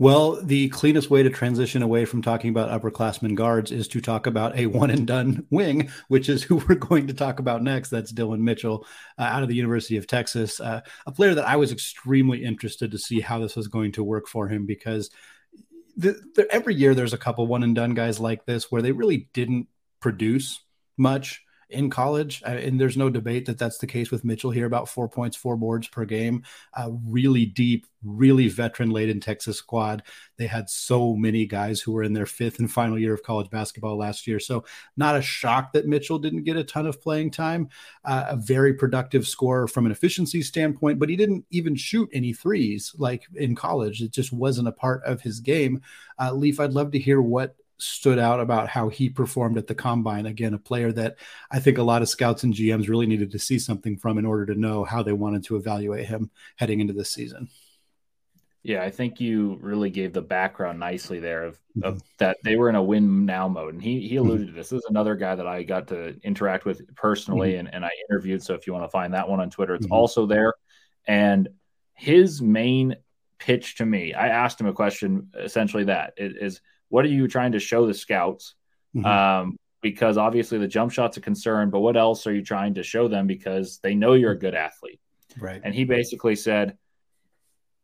Well, 0.00 0.40
the 0.40 0.68
cleanest 0.68 1.10
way 1.10 1.24
to 1.24 1.30
transition 1.30 1.82
away 1.82 2.04
from 2.04 2.22
talking 2.22 2.50
about 2.50 2.70
upperclassmen 2.70 3.34
guards 3.34 3.72
is 3.72 3.88
to 3.88 4.00
talk 4.00 4.28
about 4.28 4.56
a 4.56 4.66
one 4.66 4.90
and 4.90 5.06
done 5.06 5.44
wing, 5.50 5.90
which 6.06 6.28
is 6.28 6.42
who 6.44 6.56
we're 6.68 6.76
going 6.76 7.08
to 7.08 7.14
talk 7.14 7.40
about 7.40 7.64
next. 7.64 7.90
That's 7.90 8.12
Dillon 8.12 8.44
Mitchell 8.44 8.86
uh, 9.18 9.22
out 9.22 9.42
of 9.42 9.48
the 9.48 9.56
University 9.56 9.96
of 9.96 10.06
Texas, 10.06 10.60
uh, 10.60 10.82
a 11.04 11.12
player 11.12 11.34
that 11.34 11.48
I 11.48 11.56
was 11.56 11.72
extremely 11.72 12.44
interested 12.44 12.92
to 12.92 12.98
see 12.98 13.18
how 13.20 13.40
this 13.40 13.56
was 13.56 13.66
going 13.66 13.90
to 13.92 14.04
work 14.04 14.28
for 14.28 14.46
him 14.46 14.66
because 14.66 15.10
the, 15.96 16.16
the, 16.36 16.46
every 16.48 16.76
year 16.76 16.94
there's 16.94 17.12
a 17.12 17.18
couple 17.18 17.44
one 17.48 17.64
and 17.64 17.74
done 17.74 17.94
guys 17.94 18.20
like 18.20 18.46
this 18.46 18.70
where 18.70 18.82
they 18.82 18.92
really 18.92 19.28
didn't 19.32 19.66
produce 20.00 20.60
much 20.96 21.42
in 21.70 21.90
college. 21.90 22.42
Uh, 22.46 22.50
and 22.50 22.80
there's 22.80 22.96
no 22.96 23.10
debate 23.10 23.46
that 23.46 23.58
that's 23.58 23.78
the 23.78 23.86
case 23.86 24.10
with 24.10 24.24
Mitchell 24.24 24.50
here 24.50 24.66
about 24.66 24.88
four 24.88 25.08
points, 25.08 25.36
four 25.36 25.56
boards 25.56 25.88
per 25.88 26.04
game. 26.04 26.42
Uh, 26.74 26.90
really 27.04 27.44
deep, 27.44 27.86
really 28.02 28.48
veteran 28.48 28.90
laden 28.90 29.20
Texas 29.20 29.58
squad. 29.58 30.02
They 30.36 30.46
had 30.46 30.70
so 30.70 31.14
many 31.14 31.46
guys 31.46 31.80
who 31.80 31.92
were 31.92 32.02
in 32.02 32.12
their 32.12 32.26
fifth 32.26 32.58
and 32.58 32.70
final 32.70 32.98
year 32.98 33.12
of 33.12 33.22
college 33.22 33.50
basketball 33.50 33.96
last 33.96 34.26
year. 34.26 34.40
So, 34.40 34.64
not 34.96 35.16
a 35.16 35.22
shock 35.22 35.72
that 35.72 35.86
Mitchell 35.86 36.18
didn't 36.18 36.44
get 36.44 36.56
a 36.56 36.64
ton 36.64 36.86
of 36.86 37.02
playing 37.02 37.32
time. 37.32 37.68
Uh, 38.04 38.26
a 38.28 38.36
very 38.36 38.74
productive 38.74 39.26
scorer 39.26 39.68
from 39.68 39.86
an 39.86 39.92
efficiency 39.92 40.42
standpoint, 40.42 40.98
but 40.98 41.08
he 41.08 41.16
didn't 41.16 41.44
even 41.50 41.74
shoot 41.74 42.08
any 42.12 42.32
threes 42.32 42.94
like 42.98 43.24
in 43.34 43.54
college. 43.54 44.00
It 44.00 44.12
just 44.12 44.32
wasn't 44.32 44.68
a 44.68 44.72
part 44.72 45.02
of 45.04 45.20
his 45.20 45.40
game. 45.40 45.82
Uh, 46.18 46.32
Leif, 46.32 46.60
I'd 46.60 46.72
love 46.72 46.92
to 46.92 46.98
hear 46.98 47.20
what 47.20 47.56
stood 47.78 48.18
out 48.18 48.40
about 48.40 48.68
how 48.68 48.88
he 48.88 49.08
performed 49.08 49.56
at 49.56 49.66
the 49.66 49.74
combine. 49.74 50.26
Again, 50.26 50.54
a 50.54 50.58
player 50.58 50.92
that 50.92 51.16
I 51.50 51.60
think 51.60 51.78
a 51.78 51.82
lot 51.82 52.02
of 52.02 52.08
scouts 52.08 52.42
and 52.42 52.52
GMs 52.52 52.88
really 52.88 53.06
needed 53.06 53.30
to 53.32 53.38
see 53.38 53.58
something 53.58 53.96
from 53.96 54.18
in 54.18 54.26
order 54.26 54.46
to 54.46 54.60
know 54.60 54.84
how 54.84 55.02
they 55.02 55.12
wanted 55.12 55.44
to 55.44 55.56
evaluate 55.56 56.06
him 56.06 56.30
heading 56.56 56.80
into 56.80 56.92
this 56.92 57.10
season. 57.10 57.48
Yeah, 58.64 58.82
I 58.82 58.90
think 58.90 59.20
you 59.20 59.58
really 59.62 59.88
gave 59.88 60.12
the 60.12 60.20
background 60.20 60.80
nicely 60.80 61.20
there 61.20 61.44
of, 61.44 61.60
mm-hmm. 61.76 61.98
that 62.18 62.38
they 62.42 62.56
were 62.56 62.68
in 62.68 62.74
a 62.74 62.82
win 62.82 63.24
now 63.24 63.48
mode. 63.48 63.74
And 63.74 63.82
he 63.82 64.00
he 64.00 64.16
mm-hmm. 64.16 64.26
alluded 64.26 64.46
mm-hmm. 64.48 64.56
to 64.56 64.60
this. 64.60 64.70
This 64.70 64.80
is 64.80 64.90
another 64.90 65.14
guy 65.14 65.34
that 65.36 65.46
I 65.46 65.62
got 65.62 65.88
to 65.88 66.18
interact 66.22 66.64
with 66.64 66.94
personally 66.96 67.52
mm-hmm. 67.52 67.66
and, 67.66 67.74
and 67.76 67.84
I 67.84 67.90
interviewed. 68.10 68.42
So 68.42 68.54
if 68.54 68.66
you 68.66 68.72
want 68.72 68.84
to 68.84 68.90
find 68.90 69.14
that 69.14 69.28
one 69.28 69.40
on 69.40 69.50
Twitter, 69.50 69.74
it's 69.74 69.86
mm-hmm. 69.86 69.94
also 69.94 70.26
there. 70.26 70.54
And 71.06 71.48
his 71.94 72.42
main 72.42 72.96
pitch 73.38 73.76
to 73.76 73.86
me, 73.86 74.12
I 74.12 74.28
asked 74.28 74.60
him 74.60 74.66
a 74.66 74.72
question 74.72 75.30
essentially 75.38 75.84
that 75.84 76.14
is 76.16 76.60
what 76.88 77.04
are 77.04 77.08
you 77.08 77.28
trying 77.28 77.52
to 77.52 77.58
show 77.58 77.86
the 77.86 77.94
scouts? 77.94 78.54
Mm-hmm. 78.94 79.06
Um, 79.06 79.56
because 79.80 80.16
obviously 80.16 80.58
the 80.58 80.68
jump 80.68 80.92
shot's 80.92 81.16
a 81.16 81.20
concern, 81.20 81.70
but 81.70 81.80
what 81.80 81.96
else 81.96 82.26
are 82.26 82.34
you 82.34 82.42
trying 82.42 82.74
to 82.74 82.82
show 82.82 83.08
them 83.08 83.26
because 83.26 83.78
they 83.82 83.94
know 83.94 84.14
you're 84.14 84.32
a 84.32 84.38
good 84.38 84.54
athlete? 84.54 85.00
Right. 85.38 85.60
And 85.62 85.74
he 85.74 85.84
basically 85.84 86.36
said, 86.36 86.76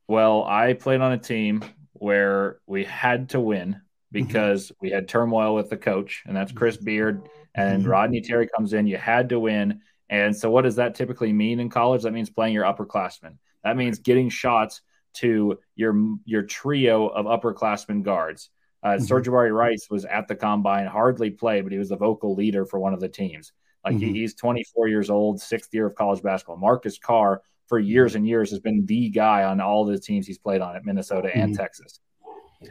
Well, 0.08 0.44
I 0.44 0.72
played 0.72 1.00
on 1.00 1.12
a 1.12 1.18
team 1.18 1.64
where 1.92 2.58
we 2.66 2.84
had 2.84 3.30
to 3.30 3.40
win 3.40 3.74
mm-hmm. 3.74 3.80
because 4.10 4.66
mm-hmm. 4.66 4.86
we 4.86 4.90
had 4.90 5.08
turmoil 5.08 5.54
with 5.54 5.70
the 5.70 5.76
coach, 5.76 6.24
and 6.26 6.36
that's 6.36 6.52
Chris 6.52 6.76
Beard. 6.76 7.28
And 7.54 7.82
mm-hmm. 7.82 7.90
Rodney 7.90 8.20
Terry 8.20 8.48
comes 8.48 8.72
in, 8.72 8.86
you 8.86 8.96
had 8.96 9.28
to 9.28 9.38
win. 9.38 9.80
And 10.10 10.36
so, 10.36 10.50
what 10.50 10.62
does 10.62 10.76
that 10.76 10.94
typically 10.94 11.32
mean 11.32 11.60
in 11.60 11.70
college? 11.70 12.02
That 12.02 12.12
means 12.12 12.30
playing 12.30 12.54
your 12.54 12.64
upperclassmen. 12.64 13.36
That 13.62 13.76
means 13.76 13.98
getting 13.98 14.28
shots 14.28 14.82
to 15.14 15.58
your 15.76 15.94
your 16.24 16.42
trio 16.42 17.06
of 17.06 17.26
upperclassmen 17.26 18.02
guards. 18.02 18.50
Uh, 18.84 18.98
mm-hmm. 18.98 19.54
Rice 19.54 19.88
was 19.90 20.04
at 20.04 20.28
the 20.28 20.36
combine, 20.36 20.86
hardly 20.86 21.30
played, 21.30 21.64
but 21.64 21.72
he 21.72 21.78
was 21.78 21.88
the 21.88 21.96
vocal 21.96 22.34
leader 22.34 22.66
for 22.66 22.78
one 22.78 22.92
of 22.92 23.00
the 23.00 23.08
teams. 23.08 23.52
Like 23.82 23.96
mm-hmm. 23.96 24.12
he, 24.12 24.20
he's 24.20 24.34
24 24.34 24.88
years 24.88 25.08
old, 25.10 25.40
sixth 25.40 25.72
year 25.72 25.86
of 25.86 25.94
college 25.94 26.22
basketball. 26.22 26.58
Marcus 26.58 26.98
Carr, 26.98 27.40
for 27.66 27.78
years 27.78 28.14
and 28.14 28.28
years, 28.28 28.50
has 28.50 28.60
been 28.60 28.84
the 28.84 29.08
guy 29.08 29.44
on 29.44 29.60
all 29.60 29.86
the 29.86 29.98
teams 29.98 30.26
he's 30.26 30.38
played 30.38 30.60
on 30.60 30.76
at 30.76 30.84
Minnesota 30.84 31.30
and 31.34 31.52
mm-hmm. 31.52 31.62
Texas. 31.62 32.00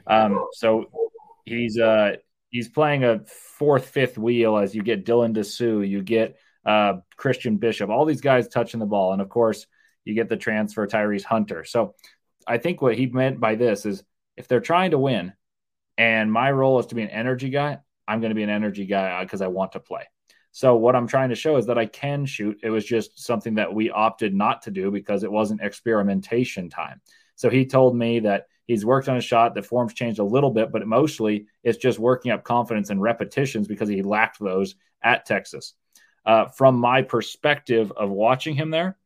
Um, 0.08 0.48
so 0.54 0.86
he's 1.46 1.80
uh, 1.80 2.18
he's 2.50 2.70
playing 2.70 3.04
a 3.04 3.22
fourth, 3.26 3.88
fifth 3.88 4.18
wheel 4.18 4.58
as 4.58 4.76
you 4.76 4.84
get 4.84 5.06
Dylan 5.06 5.36
Disu, 5.36 5.88
you 5.88 6.02
get 6.04 6.38
uh, 6.66 6.98
Christian 7.18 7.58
Bishop, 7.58 7.90
all 7.90 8.06
these 8.06 8.22
guys 8.22 8.48
touching 8.48 8.80
the 8.80 8.86
ball, 8.86 9.14
and 9.14 9.22
of 9.22 9.30
course 9.30 9.66
you 10.06 10.14
get 10.14 10.30
the 10.30 10.38
transfer 10.38 10.86
Tyrese 10.88 11.24
Hunter. 11.24 11.64
So 11.64 11.96
I 12.48 12.58
think 12.58 12.82
what 12.82 12.96
he 12.96 13.08
meant 13.08 13.40
by 13.40 13.56
this 13.56 13.86
is 13.86 14.04
if 14.38 14.48
they're 14.48 14.60
trying 14.60 14.92
to 14.92 15.00
win, 15.00 15.34
and 15.98 16.32
my 16.32 16.52
role 16.52 16.80
is 16.80 16.88
to 16.88 16.96
be 16.96 17.04
an 17.04 17.10
energy 17.10 17.50
guy. 17.50 17.80
I'm 18.08 18.20
going 18.20 18.32
to 18.32 18.36
be 18.36 18.44
an 18.44 18.50
energy 18.50 18.86
guy 18.86 19.24
because 19.24 19.42
uh, 19.42 19.46
I 19.46 19.48
want 19.48 19.74
to 19.74 19.80
play. 19.80 20.08
So 20.52 20.76
what 20.76 20.96
I'm 20.96 21.08
trying 21.08 21.30
to 21.30 21.36
show 21.36 21.58
is 21.58 21.66
that 21.66 21.78
I 21.80 21.88
can 21.88 22.26
shoot. 22.26 22.60
It 22.62 22.70
was 22.70 22.86
just 22.86 23.20
something 23.20 23.56
that 23.56 23.74
we 23.74 23.90
opted 23.90 24.36
not 24.36 24.62
to 24.64 24.72
do 24.72 24.92
because 24.92 25.24
it 25.24 25.32
wasn't 25.32 25.62
experimentation 25.62 26.70
time. 26.70 27.02
So 27.36 27.50
he 27.50 27.66
told 27.66 27.96
me 27.96 28.20
that 28.20 28.46
he's 28.68 28.86
worked 28.86 29.10
on 29.10 29.18
a 29.18 29.22
shot. 29.22 29.56
The 29.56 29.64
form's 29.64 29.96
changed 29.96 30.20
a 30.20 30.24
little 30.24 30.52
bit, 30.52 30.72
but 30.72 30.86
mostly 30.86 31.48
it's 31.64 31.80
just 31.80 31.98
working 31.98 32.32
up 32.32 32.44
confidence 32.44 32.92
and 32.92 33.02
repetitions 33.02 33.68
because 33.68 33.90
he 33.90 34.04
lacked 34.04 34.40
those 34.40 34.76
at 35.02 35.26
Texas. 35.26 35.74
Uh, 36.26 36.46
from 36.46 36.76
my 36.76 37.02
perspective 37.02 37.92
of 37.92 38.10
watching 38.12 38.56
him 38.56 38.70
there, 38.70 38.98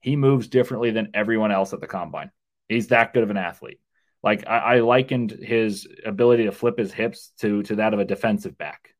he 0.00 0.16
moves 0.16 0.48
differently 0.48 0.90
than 0.90 1.10
everyone 1.14 1.50
else 1.50 1.72
at 1.72 1.80
the 1.80 1.86
combine. 1.86 2.30
He's 2.68 2.88
that 2.88 3.12
good 3.12 3.22
of 3.22 3.30
an 3.30 3.36
athlete. 3.36 3.80
Like 4.22 4.46
I, 4.46 4.58
I 4.58 4.80
likened 4.80 5.30
his 5.30 5.88
ability 6.04 6.44
to 6.44 6.52
flip 6.52 6.78
his 6.78 6.92
hips 6.92 7.32
to 7.40 7.62
to 7.64 7.76
that 7.76 7.94
of 7.94 8.00
a 8.00 8.04
defensive 8.04 8.56
back. 8.58 8.94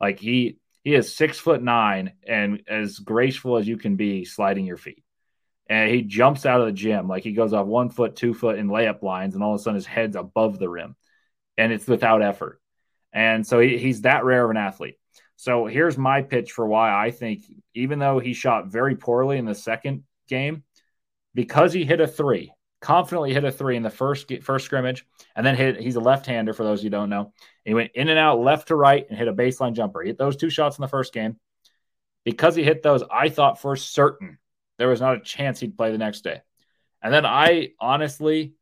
Like 0.00 0.20
he 0.20 0.58
he 0.82 0.94
is 0.94 1.14
six 1.14 1.38
foot 1.38 1.62
nine 1.62 2.12
and 2.26 2.62
as 2.68 2.98
graceful 2.98 3.56
as 3.56 3.68
you 3.68 3.76
can 3.76 3.96
be 3.96 4.24
sliding 4.24 4.66
your 4.66 4.76
feet. 4.76 5.02
And 5.68 5.90
he 5.90 6.02
jumps 6.02 6.46
out 6.46 6.60
of 6.60 6.66
the 6.66 6.72
gym 6.72 7.06
like 7.06 7.22
he 7.22 7.32
goes 7.32 7.52
off 7.52 7.66
one 7.66 7.90
foot, 7.90 8.16
two 8.16 8.34
foot 8.34 8.58
in 8.58 8.68
layup 8.68 9.02
lines, 9.02 9.34
and 9.34 9.44
all 9.44 9.54
of 9.54 9.60
a 9.60 9.62
sudden 9.62 9.76
his 9.76 9.86
head's 9.86 10.16
above 10.16 10.58
the 10.58 10.68
rim, 10.68 10.96
and 11.56 11.72
it's 11.72 11.86
without 11.86 12.22
effort. 12.22 12.60
And 13.12 13.46
so 13.46 13.60
he, 13.60 13.78
he's 13.78 14.02
that 14.02 14.24
rare 14.24 14.44
of 14.44 14.50
an 14.50 14.56
athlete. 14.56 14.96
So 15.36 15.66
here's 15.66 15.96
my 15.96 16.22
pitch 16.22 16.52
for 16.52 16.66
why 16.66 16.92
I 16.92 17.12
think, 17.12 17.44
even 17.74 17.98
though 17.98 18.18
he 18.18 18.34
shot 18.34 18.66
very 18.66 18.96
poorly 18.96 19.38
in 19.38 19.44
the 19.44 19.54
second 19.54 20.02
game, 20.28 20.64
because 21.34 21.72
he 21.72 21.84
hit 21.84 22.00
a 22.00 22.06
three, 22.06 22.52
confidently 22.80 23.32
hit 23.32 23.44
a 23.44 23.52
three 23.52 23.76
in 23.76 23.82
the 23.82 23.90
first 23.90 24.32
first 24.42 24.64
scrimmage, 24.64 25.06
and 25.36 25.44
then 25.44 25.54
hit. 25.54 25.80
He's 25.80 25.96
a 25.96 26.00
left-hander 26.00 26.52
for 26.52 26.64
those 26.64 26.82
you 26.82 26.90
don't 26.90 27.10
know. 27.10 27.32
He 27.64 27.74
went 27.74 27.92
in 27.94 28.08
and 28.08 28.18
out, 28.18 28.40
left 28.40 28.68
to 28.68 28.76
right, 28.76 29.06
and 29.08 29.18
hit 29.18 29.28
a 29.28 29.34
baseline 29.34 29.74
jumper. 29.74 30.02
He 30.02 30.08
hit 30.08 30.18
those 30.18 30.36
two 30.36 30.50
shots 30.50 30.78
in 30.78 30.82
the 30.82 30.88
first 30.88 31.12
game. 31.12 31.38
Because 32.24 32.54
he 32.54 32.62
hit 32.62 32.82
those, 32.82 33.02
I 33.10 33.30
thought 33.30 33.60
for 33.60 33.76
certain 33.76 34.38
there 34.78 34.88
was 34.88 35.00
not 35.00 35.16
a 35.16 35.20
chance 35.20 35.60
he'd 35.60 35.76
play 35.76 35.90
the 35.90 35.98
next 35.98 36.22
day. 36.22 36.42
And 37.02 37.12
then 37.12 37.24
I 37.24 37.70
honestly 37.80 38.54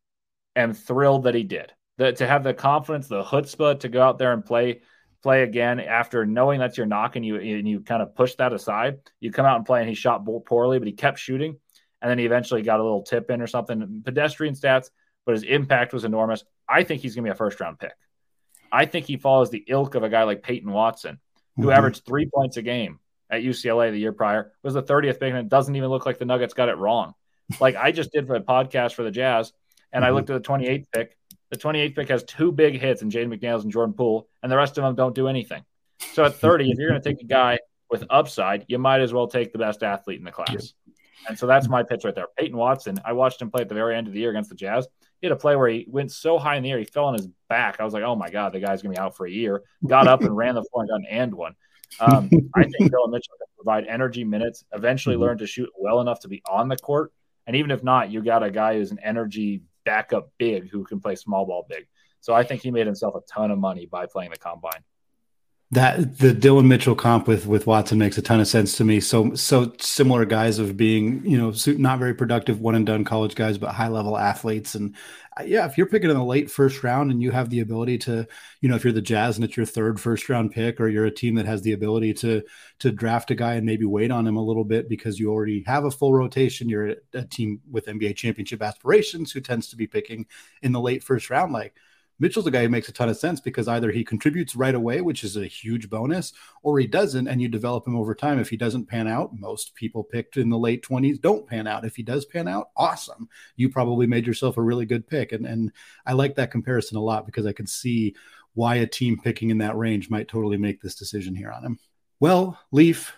am 0.54 0.74
thrilled 0.74 1.24
that 1.24 1.34
he 1.34 1.42
did. 1.42 1.72
That 1.98 2.16
to 2.16 2.26
have 2.26 2.44
the 2.44 2.54
confidence, 2.54 3.08
the 3.08 3.24
chutzpah 3.24 3.80
to 3.80 3.88
go 3.88 4.00
out 4.00 4.18
there 4.18 4.32
and 4.32 4.44
play 4.44 4.82
play 5.22 5.42
again 5.42 5.80
after 5.80 6.24
knowing 6.24 6.60
that's 6.60 6.76
your 6.76 6.86
knock 6.86 7.16
and 7.16 7.26
you 7.26 7.36
and 7.36 7.68
you 7.68 7.80
kind 7.80 8.02
of 8.02 8.14
push 8.14 8.36
that 8.36 8.52
aside. 8.52 8.98
You 9.18 9.32
come 9.32 9.46
out 9.46 9.56
and 9.56 9.66
play 9.66 9.80
and 9.80 9.88
he 9.88 9.96
shot 9.96 10.24
poorly, 10.46 10.78
but 10.78 10.86
he 10.86 10.92
kept 10.92 11.18
shooting. 11.18 11.58
And 12.00 12.10
then 12.10 12.18
he 12.18 12.24
eventually 12.24 12.62
got 12.62 12.80
a 12.80 12.82
little 12.82 13.02
tip 13.02 13.30
in 13.30 13.40
or 13.40 13.46
something. 13.46 14.02
Pedestrian 14.04 14.54
stats, 14.54 14.90
but 15.26 15.32
his 15.32 15.42
impact 15.42 15.92
was 15.92 16.04
enormous. 16.04 16.44
I 16.68 16.84
think 16.84 17.02
he's 17.02 17.14
going 17.14 17.24
to 17.24 17.28
be 17.28 17.32
a 17.32 17.36
first 17.36 17.60
round 17.60 17.78
pick. 17.78 17.94
I 18.70 18.84
think 18.86 19.06
he 19.06 19.16
follows 19.16 19.50
the 19.50 19.64
ilk 19.66 19.94
of 19.94 20.02
a 20.02 20.08
guy 20.08 20.24
like 20.24 20.42
Peyton 20.42 20.70
Watson, 20.70 21.18
who 21.56 21.62
mm-hmm. 21.62 21.70
averaged 21.70 22.04
three 22.06 22.26
points 22.32 22.56
a 22.56 22.62
game 22.62 23.00
at 23.30 23.42
UCLA 23.42 23.90
the 23.90 23.98
year 23.98 24.12
prior, 24.12 24.52
was 24.62 24.74
the 24.74 24.82
30th 24.82 25.20
pick, 25.20 25.30
and 25.30 25.38
it 25.38 25.48
doesn't 25.48 25.74
even 25.74 25.88
look 25.88 26.06
like 26.06 26.18
the 26.18 26.24
Nuggets 26.24 26.54
got 26.54 26.68
it 26.68 26.76
wrong. 26.76 27.14
like 27.60 27.76
I 27.76 27.92
just 27.92 28.12
did 28.12 28.26
for 28.26 28.34
a 28.34 28.40
podcast 28.40 28.94
for 28.94 29.02
the 29.02 29.10
Jazz, 29.10 29.52
and 29.92 30.02
mm-hmm. 30.02 30.08
I 30.08 30.14
looked 30.14 30.30
at 30.30 30.42
the 30.42 30.48
28th 30.48 30.86
pick. 30.92 31.16
The 31.50 31.56
28th 31.56 31.96
pick 31.96 32.08
has 32.08 32.24
two 32.24 32.52
big 32.52 32.78
hits 32.78 33.00
in 33.00 33.10
Jaden 33.10 33.34
McDaniels 33.34 33.62
and 33.62 33.72
Jordan 33.72 33.94
Poole, 33.94 34.28
and 34.42 34.52
the 34.52 34.56
rest 34.56 34.76
of 34.76 34.84
them 34.84 34.94
don't 34.94 35.14
do 35.14 35.28
anything. 35.28 35.64
So 36.12 36.24
at 36.24 36.34
30, 36.34 36.70
if 36.70 36.78
you're 36.78 36.90
going 36.90 37.00
to 37.00 37.08
take 37.08 37.22
a 37.22 37.26
guy 37.26 37.58
with 37.90 38.04
upside, 38.10 38.66
you 38.68 38.78
might 38.78 39.00
as 39.00 39.14
well 39.14 39.26
take 39.26 39.52
the 39.52 39.58
best 39.58 39.82
athlete 39.82 40.18
in 40.18 40.24
the 40.24 40.30
class. 40.30 40.74
And 41.26 41.38
so 41.38 41.46
that's 41.46 41.68
my 41.68 41.82
pitch 41.82 42.04
right 42.04 42.14
there. 42.14 42.26
Peyton 42.38 42.56
Watson, 42.56 42.98
I 43.04 43.12
watched 43.12 43.40
him 43.42 43.50
play 43.50 43.62
at 43.62 43.68
the 43.68 43.74
very 43.74 43.96
end 43.96 44.06
of 44.06 44.12
the 44.12 44.20
year 44.20 44.30
against 44.30 44.50
the 44.50 44.56
Jazz. 44.56 44.86
He 45.20 45.26
had 45.26 45.32
a 45.32 45.36
play 45.36 45.56
where 45.56 45.68
he 45.68 45.84
went 45.88 46.12
so 46.12 46.38
high 46.38 46.56
in 46.56 46.62
the 46.62 46.70
air, 46.70 46.78
he 46.78 46.84
fell 46.84 47.06
on 47.06 47.14
his 47.14 47.28
back. 47.48 47.80
I 47.80 47.84
was 47.84 47.92
like, 47.92 48.04
oh 48.04 48.14
my 48.14 48.30
God, 48.30 48.52
the 48.52 48.60
guy's 48.60 48.82
going 48.82 48.94
to 48.94 49.00
be 49.00 49.04
out 49.04 49.16
for 49.16 49.26
a 49.26 49.30
year. 49.30 49.62
Got 49.86 50.06
up 50.06 50.20
and 50.22 50.36
ran 50.36 50.54
the 50.54 50.64
floor 50.64 50.84
and 50.84 50.90
got 50.90 51.00
an 51.00 51.06
and 51.10 51.34
one. 51.34 51.54
Um, 52.00 52.30
I 52.54 52.64
think 52.64 52.90
Dillon 52.90 53.10
Mitchell 53.10 53.34
can 53.38 53.48
provide 53.56 53.86
energy 53.86 54.22
minutes, 54.22 54.64
eventually 54.72 55.14
mm-hmm. 55.14 55.24
learn 55.24 55.38
to 55.38 55.46
shoot 55.46 55.70
well 55.76 56.00
enough 56.00 56.20
to 56.20 56.28
be 56.28 56.42
on 56.48 56.68
the 56.68 56.76
court. 56.76 57.12
And 57.46 57.56
even 57.56 57.70
if 57.70 57.82
not, 57.82 58.10
you 58.10 58.22
got 58.22 58.42
a 58.42 58.50
guy 58.50 58.74
who's 58.74 58.90
an 58.90 59.00
energy 59.02 59.62
backup 59.84 60.30
big 60.38 60.70
who 60.70 60.84
can 60.84 61.00
play 61.00 61.16
small 61.16 61.46
ball 61.46 61.66
big. 61.68 61.86
So 62.20 62.34
I 62.34 62.42
think 62.42 62.62
he 62.62 62.70
made 62.70 62.86
himself 62.86 63.14
a 63.14 63.20
ton 63.32 63.50
of 63.50 63.58
money 63.58 63.86
by 63.86 64.06
playing 64.06 64.30
the 64.30 64.36
combine 64.36 64.82
that 65.70 66.16
the 66.18 66.32
Dillon 66.32 66.66
Mitchell 66.66 66.94
comp 66.94 67.28
with 67.28 67.46
with 67.46 67.66
Watson 67.66 67.98
makes 67.98 68.16
a 68.16 68.22
ton 68.22 68.40
of 68.40 68.48
sense 68.48 68.74
to 68.78 68.84
me. 68.84 69.00
So 69.00 69.34
so 69.34 69.74
similar 69.78 70.24
guys 70.24 70.58
of 70.58 70.78
being 70.78 71.22
you 71.26 71.36
know 71.36 71.52
not 71.76 71.98
very 71.98 72.14
productive 72.14 72.60
one 72.60 72.74
and 72.74 72.86
done 72.86 73.04
college 73.04 73.34
guys, 73.34 73.58
but 73.58 73.74
high 73.74 73.88
level 73.88 74.16
athletes. 74.16 74.74
And 74.74 74.96
uh, 75.38 75.42
yeah, 75.42 75.66
if 75.66 75.76
you're 75.76 75.86
picking 75.86 76.08
in 76.08 76.16
the 76.16 76.24
late 76.24 76.50
first 76.50 76.82
round 76.82 77.10
and 77.10 77.20
you 77.20 77.32
have 77.32 77.50
the 77.50 77.60
ability 77.60 77.98
to 77.98 78.26
you 78.62 78.68
know 78.70 78.76
if 78.76 78.84
you're 78.84 78.94
the 78.94 79.02
Jazz 79.02 79.36
and 79.36 79.44
it's 79.44 79.58
your 79.58 79.66
third 79.66 80.00
first 80.00 80.30
round 80.30 80.52
pick, 80.52 80.80
or 80.80 80.88
you're 80.88 81.04
a 81.04 81.10
team 81.10 81.34
that 81.34 81.44
has 81.44 81.60
the 81.60 81.72
ability 81.72 82.14
to 82.14 82.42
to 82.78 82.90
draft 82.90 83.30
a 83.30 83.34
guy 83.34 83.54
and 83.56 83.66
maybe 83.66 83.84
wait 83.84 84.10
on 84.10 84.26
him 84.26 84.36
a 84.36 84.44
little 84.44 84.64
bit 84.64 84.88
because 84.88 85.20
you 85.20 85.30
already 85.30 85.64
have 85.66 85.84
a 85.84 85.90
full 85.90 86.14
rotation. 86.14 86.70
You're 86.70 86.90
a, 86.92 86.96
a 87.12 87.24
team 87.26 87.60
with 87.70 87.86
NBA 87.86 88.16
championship 88.16 88.62
aspirations 88.62 89.32
who 89.32 89.42
tends 89.42 89.68
to 89.68 89.76
be 89.76 89.86
picking 89.86 90.24
in 90.62 90.72
the 90.72 90.80
late 90.80 91.04
first 91.04 91.28
round, 91.28 91.52
like 91.52 91.74
Mitchell's 92.18 92.46
a 92.46 92.50
guy 92.50 92.62
who 92.62 92.68
makes 92.68 92.88
a 92.88 92.92
ton 92.92 93.08
of 93.08 93.16
sense 93.16 93.40
because 93.40 93.68
either 93.68 93.90
he 93.90 94.04
contributes 94.04 94.56
right 94.56 94.74
away, 94.74 95.00
which 95.00 95.22
is 95.22 95.36
a 95.36 95.46
huge 95.46 95.88
bonus, 95.88 96.32
or 96.62 96.78
he 96.78 96.86
doesn't, 96.86 97.28
and 97.28 97.40
you 97.40 97.48
develop 97.48 97.86
him 97.86 97.96
over 97.96 98.14
time. 98.14 98.38
If 98.38 98.48
he 98.48 98.56
doesn't 98.56 98.86
pan 98.86 99.06
out, 99.06 99.38
most 99.38 99.74
people 99.74 100.02
picked 100.02 100.36
in 100.36 100.48
the 100.48 100.58
late 100.58 100.84
20s 100.84 101.20
don't 101.20 101.46
pan 101.46 101.66
out. 101.66 101.84
If 101.84 101.96
he 101.96 102.02
does 102.02 102.24
pan 102.24 102.48
out, 102.48 102.70
awesome. 102.76 103.28
You 103.56 103.68
probably 103.68 104.06
made 104.06 104.26
yourself 104.26 104.56
a 104.56 104.62
really 104.62 104.86
good 104.86 105.06
pick. 105.06 105.32
And, 105.32 105.46
and 105.46 105.72
I 106.06 106.12
like 106.12 106.34
that 106.36 106.50
comparison 106.50 106.96
a 106.96 107.02
lot 107.02 107.26
because 107.26 107.46
I 107.46 107.52
can 107.52 107.66
see 107.66 108.14
why 108.54 108.76
a 108.76 108.86
team 108.86 109.18
picking 109.18 109.50
in 109.50 109.58
that 109.58 109.76
range 109.76 110.10
might 110.10 110.28
totally 110.28 110.56
make 110.56 110.80
this 110.80 110.96
decision 110.96 111.34
here 111.34 111.52
on 111.52 111.64
him. 111.64 111.78
Well, 112.20 112.58
Leif, 112.72 113.12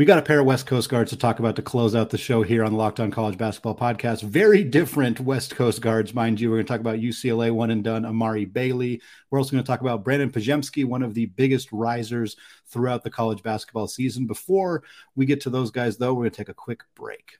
we 0.00 0.06
got 0.06 0.18
a 0.18 0.22
pair 0.22 0.40
of 0.40 0.46
West 0.46 0.64
Coast 0.64 0.88
guards 0.88 1.10
to 1.10 1.16
talk 1.18 1.40
about 1.40 1.56
to 1.56 1.62
close 1.62 1.94
out 1.94 2.08
the 2.08 2.16
show 2.16 2.42
here 2.42 2.64
on 2.64 2.72
the 2.72 2.78
Locked 2.78 3.00
On 3.00 3.10
College 3.10 3.36
Basketball 3.36 3.76
Podcast. 3.76 4.22
Very 4.22 4.64
different 4.64 5.20
West 5.20 5.54
Coast 5.54 5.82
guards, 5.82 6.14
mind 6.14 6.40
you. 6.40 6.48
We're 6.48 6.56
going 6.56 6.64
to 6.64 6.72
talk 6.72 6.80
about 6.80 7.00
UCLA 7.00 7.50
one 7.52 7.70
and 7.70 7.84
done, 7.84 8.06
Amari 8.06 8.46
Bailey. 8.46 9.02
We're 9.28 9.38
also 9.38 9.50
going 9.50 9.62
to 9.62 9.66
talk 9.66 9.82
about 9.82 10.02
Brandin 10.02 10.32
Podziemski, 10.32 10.86
one 10.86 11.02
of 11.02 11.12
the 11.12 11.26
biggest 11.26 11.70
risers 11.70 12.36
throughout 12.68 13.04
the 13.04 13.10
college 13.10 13.42
basketball 13.42 13.88
season. 13.88 14.26
Before 14.26 14.84
we 15.16 15.26
get 15.26 15.42
to 15.42 15.50
those 15.50 15.70
guys, 15.70 15.98
though, 15.98 16.14
we're 16.14 16.22
going 16.22 16.30
to 16.30 16.36
take 16.38 16.48
a 16.48 16.54
quick 16.54 16.80
break. 16.94 17.36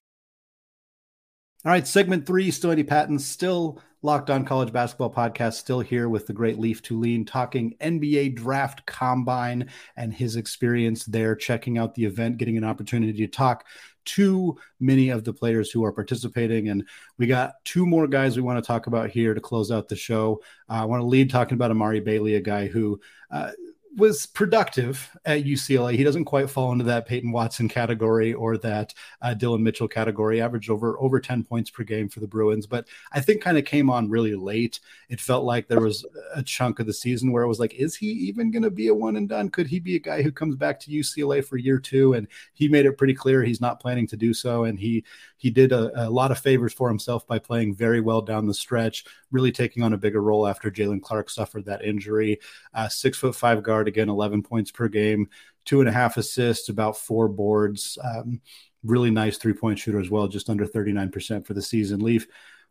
All 1.62 1.70
right, 1.70 1.87
segment 1.87 2.27
three, 2.27 2.51
still 2.51 2.70
Andy 2.70 2.85
Patton, 2.85 3.18
still 3.18 3.83
Locked 4.01 4.31
On 4.31 4.46
College 4.46 4.73
Basketball 4.73 5.12
Podcast, 5.12 5.55
still 5.55 5.81
here 5.81 6.09
with 6.09 6.27
the 6.27 6.33
great 6.33 6.59
Leif 6.59 6.83
Thulin, 6.83 7.27
talking 7.27 7.77
NBA 7.83 8.35
Draft 8.35 8.87
Combine 8.87 9.68
and 9.94 10.14
his 10.14 10.37
experience 10.37 11.05
there, 11.05 11.37
checking 11.37 11.77
out 11.77 11.94
the 11.94 12.07
event, 12.07 12.38
getting 12.38 12.57
an 12.57 12.64
opportunity 12.64 13.12
to 13.12 13.27
talk 13.27 13.66
to 14.07 14.57
many 14.81 15.11
of 15.11 15.25
the 15.25 15.35
players 15.35 15.70
who 15.70 15.85
are 15.85 15.92
participating. 15.92 16.70
And 16.70 16.88
we 17.18 17.27
got 17.27 17.62
two 17.66 17.85
more 17.85 18.07
guys 18.07 18.37
we 18.37 18.42
want 18.42 18.57
to 18.57 18.66
talk 18.66 18.87
about 18.87 19.11
here 19.11 19.35
to 19.35 19.40
close 19.42 19.70
out 19.70 19.87
the 19.87 19.96
show. 19.96 20.40
Uh, 20.66 20.81
I 20.81 20.85
want 20.87 21.03
to 21.03 21.07
lead 21.07 21.29
talking 21.29 21.57
about 21.57 21.70
Amari 21.70 22.01
Bailey, 22.01 22.37
a 22.37 22.40
guy 22.40 22.68
who 22.68 22.99
uh, 23.31 23.51
was 23.96 24.26
productive 24.26 25.11
at 25.24 25.44
UCLA. 25.44 25.96
He 25.96 26.05
doesn't 26.05 26.24
quite 26.24 26.48
fall 26.48 26.70
into 26.72 26.85
that 26.85 27.07
Peyton 27.07 27.33
Watson 27.33 27.68
category 27.68 28.33
or 28.33 28.57
that 28.59 28.94
uh, 29.20 29.35
Dillon 29.35 29.62
Mitchell 29.62 29.88
category. 29.88 30.40
Averaged 30.40 30.70
over 30.70 30.98
over 31.00 31.18
ten 31.18 31.42
points 31.42 31.70
per 31.70 31.83
game 31.83 32.09
for 32.09 32.20
the 32.20 32.26
Bruins, 32.29 32.66
but 32.66 32.87
I 33.12 33.20
think 33.20 33.42
kind 33.42 33.59
of 33.59 33.64
came 33.64 33.90
on 33.90 34.09
really 34.09 34.37
late. 34.37 34.81
It 35.09 35.20
felt 35.20 35.44
like 35.44 35.66
there 35.66 35.81
was 35.81 36.07
a 36.35 36.42
chunk 36.42 36.79
of 36.79 36.87
the 36.87 36.92
season 36.92 37.33
where 37.33 37.42
it 37.42 37.48
was 37.48 37.59
like, 37.59 37.74
is 37.74 37.96
he 37.96 38.07
even 38.07 38.50
going 38.50 38.62
to 38.62 38.70
be 38.70 38.88
a 38.88 38.94
one 38.94 39.16
and 39.16 39.29
done? 39.29 39.48
Could 39.48 39.66
he 39.66 39.81
be 39.81 39.96
a 39.96 40.00
guy 40.00 40.22
who 40.22 40.31
comes 40.31 40.55
back 40.55 40.79
to 40.81 40.90
UCLA 40.90 41.44
for 41.44 41.57
year 41.57 41.79
two? 41.79 42.14
And 42.14 42.29
he 42.53 42.68
made 42.68 42.87
it 42.87 42.96
pretty 42.96 43.14
clear 43.14 43.42
he's 43.42 43.61
not 43.61 43.81
planning 43.81 44.07
to 44.09 44.16
do 44.16 44.33
so. 44.33 44.64
And 44.64 44.79
he 44.79 45.05
he 45.37 45.50
did 45.50 45.72
a, 45.72 46.07
a 46.07 46.11
lot 46.11 46.31
of 46.31 46.38
favors 46.38 46.72
for 46.72 46.88
himself 46.88 47.26
by 47.26 47.38
playing 47.38 47.74
very 47.74 48.00
well 48.00 48.20
down 48.20 48.46
the 48.46 48.55
stretch, 48.55 49.05
really 49.33 49.50
taking 49.50 49.83
on 49.83 49.94
a 49.94 49.98
bigger 49.98 50.22
role 50.22 50.46
after 50.46 50.70
Jaylen 50.70 51.03
Clark 51.03 51.31
suffered 51.31 51.64
that 51.64 51.85
injury. 51.85 52.38
Uh, 52.74 52.88
six 52.88 53.18
foot 53.18 53.35
five 53.35 53.62
guard 53.62 53.80
again, 53.88 54.09
eleven 54.09 54.43
points 54.43 54.71
per 54.71 54.88
game, 54.88 55.29
two 55.64 55.81
and 55.81 55.88
a 55.88 55.93
half 55.93 56.16
assists, 56.16 56.69
about 56.69 56.97
four 56.97 57.29
boards. 57.29 57.99
Um, 58.03 58.40
really 58.83 59.11
nice 59.11 59.37
three 59.37 59.53
point 59.53 59.79
shooter 59.79 60.01
as 60.01 60.11
well, 60.11 60.29
just 60.29 60.49
under 60.49 60.66
39% 60.66 61.47
for 61.47 61.55
the 61.55 61.62
season. 61.62 62.01
Leif, 62.01 62.27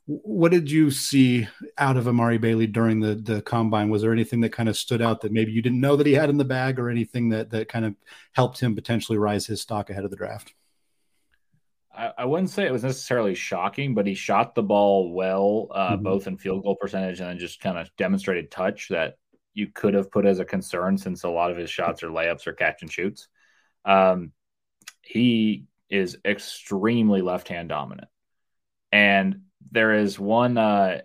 what 0.05 0.51
did 0.51 0.71
you 0.71 0.89
see 0.89 1.47
out 1.77 1.95
of 1.95 2.07
Amari 2.07 2.39
Bailey 2.39 2.65
during 2.65 2.99
the 2.99 3.13
the 3.13 3.43
combine? 3.43 3.89
Was 3.89 4.01
there 4.01 4.11
anything 4.11 4.41
that 4.41 4.49
kind 4.49 4.67
of 4.67 4.75
stood 4.75 5.03
out 5.03 5.21
that 5.21 5.31
maybe 5.31 5.51
you 5.51 5.61
didn't 5.61 5.81
know 5.81 5.95
that 5.95 6.07
he 6.07 6.13
had 6.13 6.31
in 6.31 6.37
the 6.37 6.45
bag, 6.45 6.79
or 6.79 6.89
anything 6.89 7.29
that 7.29 7.51
that 7.51 7.69
kind 7.69 7.85
of 7.85 7.95
helped 8.31 8.59
him 8.59 8.73
potentially 8.73 9.19
rise 9.19 9.45
his 9.45 9.61
stock 9.61 9.91
ahead 9.91 10.05
of 10.05 10.09
the 10.09 10.17
draft? 10.17 10.55
I, 11.93 12.11
I 12.19 12.25
wouldn't 12.25 12.49
say 12.49 12.65
it 12.65 12.71
was 12.71 12.83
necessarily 12.83 13.35
shocking, 13.35 13.93
but 13.93 14.07
he 14.07 14.15
shot 14.15 14.55
the 14.55 14.63
ball 14.63 15.13
well, 15.13 15.67
uh, 15.69 15.91
mm-hmm. 15.91 16.03
both 16.03 16.25
in 16.25 16.37
field 16.37 16.63
goal 16.63 16.75
percentage 16.75 17.19
and 17.19 17.29
then 17.29 17.37
just 17.37 17.61
kind 17.61 17.77
of 17.77 17.95
demonstrated 17.95 18.49
touch 18.49 18.87
that 18.89 19.17
you 19.53 19.67
could 19.67 19.93
have 19.93 20.11
put 20.11 20.25
as 20.25 20.39
a 20.39 20.45
concern 20.45 20.97
since 20.97 21.23
a 21.23 21.29
lot 21.29 21.51
of 21.51 21.57
his 21.57 21.69
shots 21.69 22.03
are 22.03 22.09
layups 22.09 22.47
or 22.47 22.53
catch 22.53 22.81
and 22.81 22.91
shoots. 22.91 23.27
Um, 23.85 24.31
he 25.01 25.65
is 25.89 26.17
extremely 26.23 27.21
left 27.21 27.47
hand 27.47 27.69
dominant, 27.69 28.09
and 28.91 29.41
there 29.71 29.93
is 29.93 30.19
one 30.19 30.57
uh, 30.57 31.01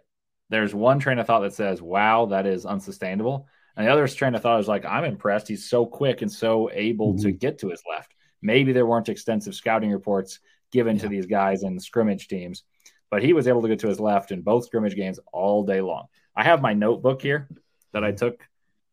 there's 0.50 0.74
one 0.74 0.98
train 0.98 1.18
of 1.18 1.26
thought 1.26 1.40
that 1.40 1.54
says, 1.54 1.80
"Wow, 1.80 2.26
that 2.26 2.46
is 2.46 2.66
unsustainable," 2.66 3.48
and 3.76 3.87
the 3.87 3.92
other 3.92 4.07
train 4.09 4.35
of 4.35 4.42
thought 4.42 4.61
is 4.61 4.68
like, 4.68 4.85
"I'm 4.85 5.04
impressed. 5.04 5.48
He's 5.48 5.68
so 5.68 5.87
quick 5.87 6.22
and 6.22 6.30
so 6.30 6.70
able 6.72 7.14
mm-hmm. 7.14 7.22
to 7.22 7.33
get 7.33 7.59
to 7.61 7.70
his 7.70 7.83
left." 7.88 8.14
Maybe 8.42 8.72
there 8.72 8.87
weren't 8.87 9.09
extensive 9.09 9.54
scouting 9.54 9.90
reports 9.90 10.40
given 10.70 10.96
yeah. 10.96 11.02
to 11.02 11.09
these 11.09 11.26
guys 11.26 11.62
in 11.62 11.80
scrimmage 11.80 12.28
teams, 12.28 12.62
but 13.11 13.22
he 13.22 13.33
was 13.33 13.48
able 13.48 13.62
to 13.62 13.68
get 13.68 13.78
to 13.80 13.88
his 13.88 14.00
left 14.00 14.33
in 14.33 14.42
both 14.42 14.66
scrimmage 14.66 14.96
games 14.96 15.18
all 15.33 15.64
day 15.64 15.80
long. 15.80 16.07
I 16.37 16.44
have 16.44 16.61
my 16.61 16.74
notebook 16.74 17.22
here 17.22 17.48
that 17.94 18.04
I 18.04 18.12
took, 18.12 18.40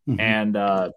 mm-hmm. 0.07 0.19
and 0.19 0.55
uh, 0.55 0.89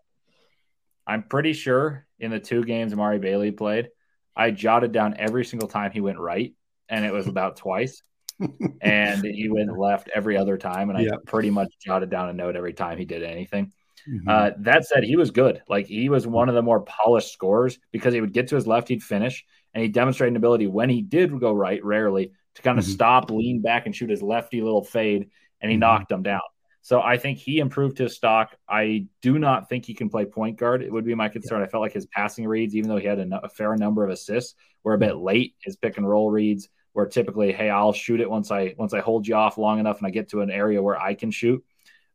I'm 1.06 1.24
pretty 1.24 1.52
sure 1.52 2.06
in 2.18 2.30
the 2.30 2.40
two 2.40 2.64
games 2.64 2.92
Amari 2.92 3.18
Bailey 3.18 3.50
played, 3.50 3.88
I 4.36 4.50
jotted 4.52 4.92
down 4.92 5.16
every 5.18 5.44
single 5.44 5.68
time 5.68 5.90
he 5.90 6.00
went 6.00 6.18
right, 6.18 6.54
and 6.88 7.04
it 7.04 7.12
was 7.12 7.26
about 7.26 7.56
twice 7.56 8.02
and 8.80 9.24
he 9.24 9.48
went 9.48 9.76
left 9.76 10.10
every 10.14 10.36
other 10.36 10.56
time. 10.56 10.90
And 10.90 10.98
I 10.98 11.02
yep. 11.02 11.24
pretty 11.26 11.50
much 11.50 11.72
jotted 11.84 12.10
down 12.10 12.28
a 12.28 12.32
note 12.32 12.56
every 12.56 12.72
time 12.72 12.98
he 12.98 13.04
did 13.04 13.22
anything. 13.22 13.72
Mm-hmm. 14.08 14.28
Uh, 14.28 14.50
that 14.60 14.84
said, 14.84 15.04
he 15.04 15.16
was 15.16 15.30
good. 15.30 15.62
Like 15.68 15.86
he 15.86 16.08
was 16.08 16.26
one 16.26 16.48
of 16.48 16.54
the 16.54 16.62
more 16.62 16.80
polished 16.80 17.32
scorers 17.32 17.78
because 17.90 18.12
he 18.12 18.20
would 18.20 18.32
get 18.32 18.48
to 18.48 18.56
his 18.56 18.66
left, 18.66 18.88
he'd 18.88 19.02
finish, 19.02 19.44
and 19.72 19.82
he 19.82 19.88
demonstrated 19.88 20.32
an 20.32 20.36
ability 20.36 20.66
when 20.66 20.90
he 20.90 21.00
did 21.00 21.38
go 21.40 21.52
right, 21.52 21.82
rarely 21.84 22.32
to 22.56 22.62
kind 22.62 22.78
of 22.78 22.84
mm-hmm. 22.84 22.92
stop, 22.92 23.30
lean 23.30 23.62
back, 23.62 23.86
and 23.86 23.96
shoot 23.96 24.10
his 24.10 24.22
lefty 24.22 24.60
little 24.60 24.84
fade, 24.84 25.30
and 25.60 25.70
he 25.70 25.76
mm-hmm. 25.76 25.80
knocked 25.80 26.08
them 26.10 26.22
down. 26.22 26.40
So 26.84 27.00
I 27.00 27.16
think 27.16 27.38
he 27.38 27.60
improved 27.60 27.96
his 27.96 28.14
stock. 28.14 28.54
I 28.68 29.06
do 29.22 29.38
not 29.38 29.70
think 29.70 29.86
he 29.86 29.94
can 29.94 30.10
play 30.10 30.26
point 30.26 30.58
guard. 30.58 30.82
It 30.82 30.92
would 30.92 31.06
be 31.06 31.14
my 31.14 31.30
concern. 31.30 31.60
Yeah. 31.60 31.64
I 31.64 31.68
felt 31.70 31.80
like 31.80 31.94
his 31.94 32.04
passing 32.04 32.46
reads, 32.46 32.76
even 32.76 32.90
though 32.90 32.98
he 32.98 33.06
had 33.06 33.18
a, 33.18 33.40
a 33.42 33.48
fair 33.48 33.74
number 33.74 34.04
of 34.04 34.10
assists, 34.10 34.54
were 34.82 34.92
a 34.92 34.98
bit 34.98 35.16
late. 35.16 35.54
His 35.60 35.76
pick 35.76 35.96
and 35.96 36.06
roll 36.06 36.30
reads 36.30 36.68
where 36.92 37.06
typically, 37.06 37.54
hey, 37.54 37.70
I'll 37.70 37.94
shoot 37.94 38.20
it 38.20 38.28
once 38.28 38.50
I 38.50 38.74
once 38.76 38.92
I 38.92 39.00
hold 39.00 39.26
you 39.26 39.34
off 39.34 39.56
long 39.56 39.78
enough 39.78 39.96
and 39.96 40.06
I 40.06 40.10
get 40.10 40.28
to 40.28 40.42
an 40.42 40.50
area 40.50 40.82
where 40.82 41.00
I 41.00 41.14
can 41.14 41.30
shoot. 41.30 41.64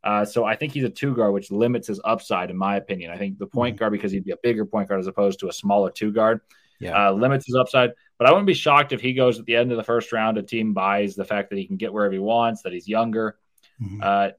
Uh, 0.03 0.23
so 0.23 0.45
I 0.45 0.55
think 0.55 0.73
he's 0.73 0.83
a 0.83 0.89
two 0.89 1.15
guard, 1.15 1.33
which 1.33 1.49
limits 1.49 1.87
his 1.87 1.99
upside, 2.05 2.51
in 2.51 2.57
my 2.57 2.75
opinion. 2.75 3.09
I 3.09 3.17
think 3.17 3.39
the 3.39 3.47
point 3.47 3.73
mm-hmm. 3.73 3.79
guard, 3.79 3.91
because 3.93 4.11
he'd 4.11 4.23
be 4.23 4.33
a 4.33 4.37
bigger 4.43 4.67
point 4.67 4.87
guard 4.87 4.99
as 4.99 5.07
opposed 5.07 5.39
to 5.39 5.47
a 5.47 5.51
smaller 5.51 5.89
two 5.89 6.11
guard, 6.11 6.41
yeah. 6.79 7.07
uh, 7.07 7.11
limits 7.11 7.47
his 7.47 7.55
upside. 7.55 7.93
But 8.19 8.27
I 8.27 8.31
wouldn't 8.31 8.45
be 8.45 8.53
shocked 8.53 8.93
if 8.93 9.01
he 9.01 9.13
goes 9.13 9.39
at 9.39 9.45
the 9.45 9.55
end 9.55 9.71
of 9.71 9.77
the 9.77 9.83
first 9.83 10.13
round. 10.13 10.37
A 10.37 10.43
team 10.43 10.75
buys 10.75 11.15
the 11.15 11.25
fact 11.25 11.49
that 11.49 11.57
he 11.57 11.65
can 11.65 11.77
get 11.77 11.91
wherever 11.91 12.13
he 12.13 12.19
wants, 12.19 12.61
that 12.61 12.71
he's 12.71 12.87
younger. 12.87 13.39
Mm-hmm. 13.81 13.99
Uh, 14.03 14.29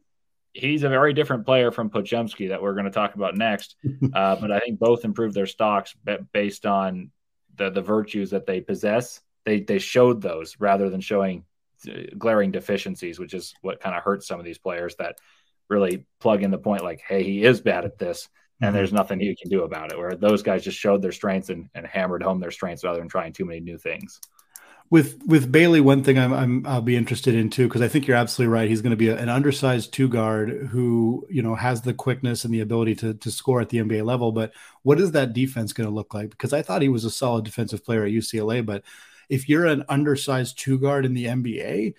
he's 0.52 0.82
a 0.82 0.88
very 0.88 1.12
different 1.12 1.46
player 1.46 1.70
from 1.70 1.90
Podziemski 1.90 2.48
that 2.48 2.62
we're 2.62 2.74
going 2.74 2.84
to 2.84 2.90
talk 2.90 3.14
about 3.14 3.36
next. 3.36 3.76
Uh, 4.14 4.34
but 4.34 4.50
I 4.50 4.58
think 4.58 4.80
both 4.80 5.04
improved 5.04 5.34
their 5.34 5.46
stocks 5.46 5.94
based 6.32 6.66
on 6.66 7.10
the 7.56 7.70
the 7.70 7.82
virtues 7.82 8.30
that 8.30 8.46
they 8.46 8.60
possess. 8.60 9.20
They 9.44 9.60
they 9.60 9.78
showed 9.78 10.20
those 10.20 10.56
rather 10.58 10.90
than 10.90 11.00
showing 11.00 11.44
uh, 11.88 12.14
glaring 12.18 12.50
deficiencies, 12.50 13.18
which 13.18 13.34
is 13.34 13.54
what 13.62 13.80
kind 13.80 13.94
of 13.94 14.02
hurts 14.02 14.26
some 14.26 14.40
of 14.40 14.44
these 14.44 14.58
players 14.58 14.96
that 14.96 15.16
really 15.68 16.06
plug 16.18 16.42
in 16.42 16.50
the 16.50 16.58
point 16.58 16.82
like, 16.82 17.02
hey, 17.06 17.22
he 17.22 17.44
is 17.44 17.60
bad 17.60 17.84
at 17.84 17.98
this, 17.98 18.28
and 18.60 18.68
mm-hmm. 18.68 18.76
there's 18.76 18.92
nothing 18.92 19.20
he 19.20 19.36
can 19.36 19.50
do 19.50 19.62
about 19.62 19.92
it. 19.92 19.98
Where 19.98 20.16
those 20.16 20.42
guys 20.42 20.64
just 20.64 20.78
showed 20.78 21.02
their 21.02 21.12
strengths 21.12 21.50
and, 21.50 21.68
and 21.74 21.86
hammered 21.86 22.22
home 22.22 22.40
their 22.40 22.50
strengths 22.50 22.82
rather 22.82 22.98
than 22.98 23.08
trying 23.08 23.32
too 23.32 23.44
many 23.44 23.60
new 23.60 23.78
things 23.78 24.18
with 24.90 25.22
with 25.24 25.52
Bailey, 25.52 25.80
one 25.80 26.02
thing 26.02 26.18
I'm, 26.18 26.32
I'm 26.32 26.66
I'll 26.66 26.82
be 26.82 26.96
interested 26.96 27.34
in 27.34 27.48
too 27.48 27.68
because 27.68 27.80
I 27.80 27.88
think 27.88 28.06
you're 28.06 28.16
absolutely 28.16 28.52
right. 28.52 28.68
He's 28.68 28.82
going 28.82 28.90
to 28.90 28.96
be 28.96 29.08
a, 29.08 29.16
an 29.16 29.28
undersized 29.28 29.92
two 29.92 30.08
guard 30.08 30.68
who 30.70 31.26
you 31.30 31.42
know 31.42 31.54
has 31.54 31.82
the 31.82 31.94
quickness 31.94 32.44
and 32.44 32.52
the 32.52 32.60
ability 32.60 32.96
to 32.96 33.14
to 33.14 33.30
score 33.30 33.60
at 33.60 33.68
the 33.68 33.78
NBA 33.78 34.04
level. 34.04 34.32
But 34.32 34.52
what 34.82 35.00
is 35.00 35.12
that 35.12 35.32
defense 35.32 35.72
going 35.72 35.88
to 35.88 35.94
look 35.94 36.12
like? 36.12 36.30
Because 36.30 36.52
I 36.52 36.62
thought 36.62 36.82
he 36.82 36.88
was 36.88 37.04
a 37.04 37.10
solid 37.10 37.44
defensive 37.44 37.84
player 37.84 38.04
at 38.04 38.10
UCLA, 38.10 38.66
but 38.66 38.82
if 39.28 39.48
you're 39.48 39.66
an 39.66 39.84
undersized 39.88 40.58
two 40.58 40.76
guard 40.76 41.06
in 41.06 41.14
the 41.14 41.26
NBA, 41.26 41.94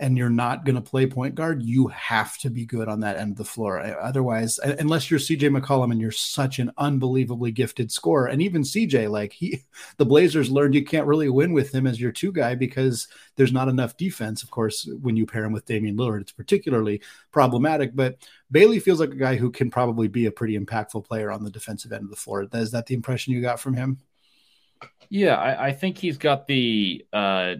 and 0.00 0.16
you're 0.16 0.30
not 0.30 0.64
going 0.64 0.74
to 0.74 0.80
play 0.80 1.06
point 1.06 1.34
guard, 1.34 1.62
you 1.62 1.86
have 1.88 2.38
to 2.38 2.48
be 2.48 2.64
good 2.64 2.88
on 2.88 3.00
that 3.00 3.18
end 3.18 3.32
of 3.32 3.36
the 3.36 3.44
floor. 3.44 3.78
Otherwise, 4.00 4.58
unless 4.58 5.10
you're 5.10 5.20
CJ 5.20 5.56
McCollum 5.56 5.92
and 5.92 6.00
you're 6.00 6.10
such 6.10 6.58
an 6.58 6.72
unbelievably 6.78 7.52
gifted 7.52 7.92
scorer, 7.92 8.26
and 8.26 8.40
even 8.40 8.62
CJ, 8.62 9.10
like 9.10 9.32
he, 9.32 9.62
the 9.98 10.06
Blazers 10.06 10.50
learned 10.50 10.74
you 10.74 10.84
can't 10.84 11.06
really 11.06 11.28
win 11.28 11.52
with 11.52 11.74
him 11.74 11.86
as 11.86 12.00
your 12.00 12.12
two 12.12 12.32
guy 12.32 12.54
because 12.54 13.08
there's 13.36 13.52
not 13.52 13.68
enough 13.68 13.96
defense. 13.98 14.42
Of 14.42 14.50
course, 14.50 14.88
when 15.02 15.16
you 15.16 15.26
pair 15.26 15.44
him 15.44 15.52
with 15.52 15.66
Damian 15.66 15.96
Lillard, 15.96 16.22
it's 16.22 16.32
particularly 16.32 17.02
problematic. 17.30 17.94
But 17.94 18.26
Bailey 18.50 18.80
feels 18.80 19.00
like 19.00 19.10
a 19.10 19.16
guy 19.16 19.36
who 19.36 19.50
can 19.50 19.70
probably 19.70 20.08
be 20.08 20.26
a 20.26 20.32
pretty 20.32 20.58
impactful 20.58 21.04
player 21.04 21.30
on 21.30 21.44
the 21.44 21.50
defensive 21.50 21.92
end 21.92 22.04
of 22.04 22.10
the 22.10 22.16
floor. 22.16 22.48
Is 22.52 22.70
that 22.70 22.86
the 22.86 22.94
impression 22.94 23.34
you 23.34 23.42
got 23.42 23.60
from 23.60 23.74
him? 23.74 23.98
Yeah, 25.10 25.36
I, 25.36 25.66
I 25.66 25.72
think 25.72 25.98
he's 25.98 26.16
got 26.16 26.46
the 26.46 27.04
uh, 27.12 27.56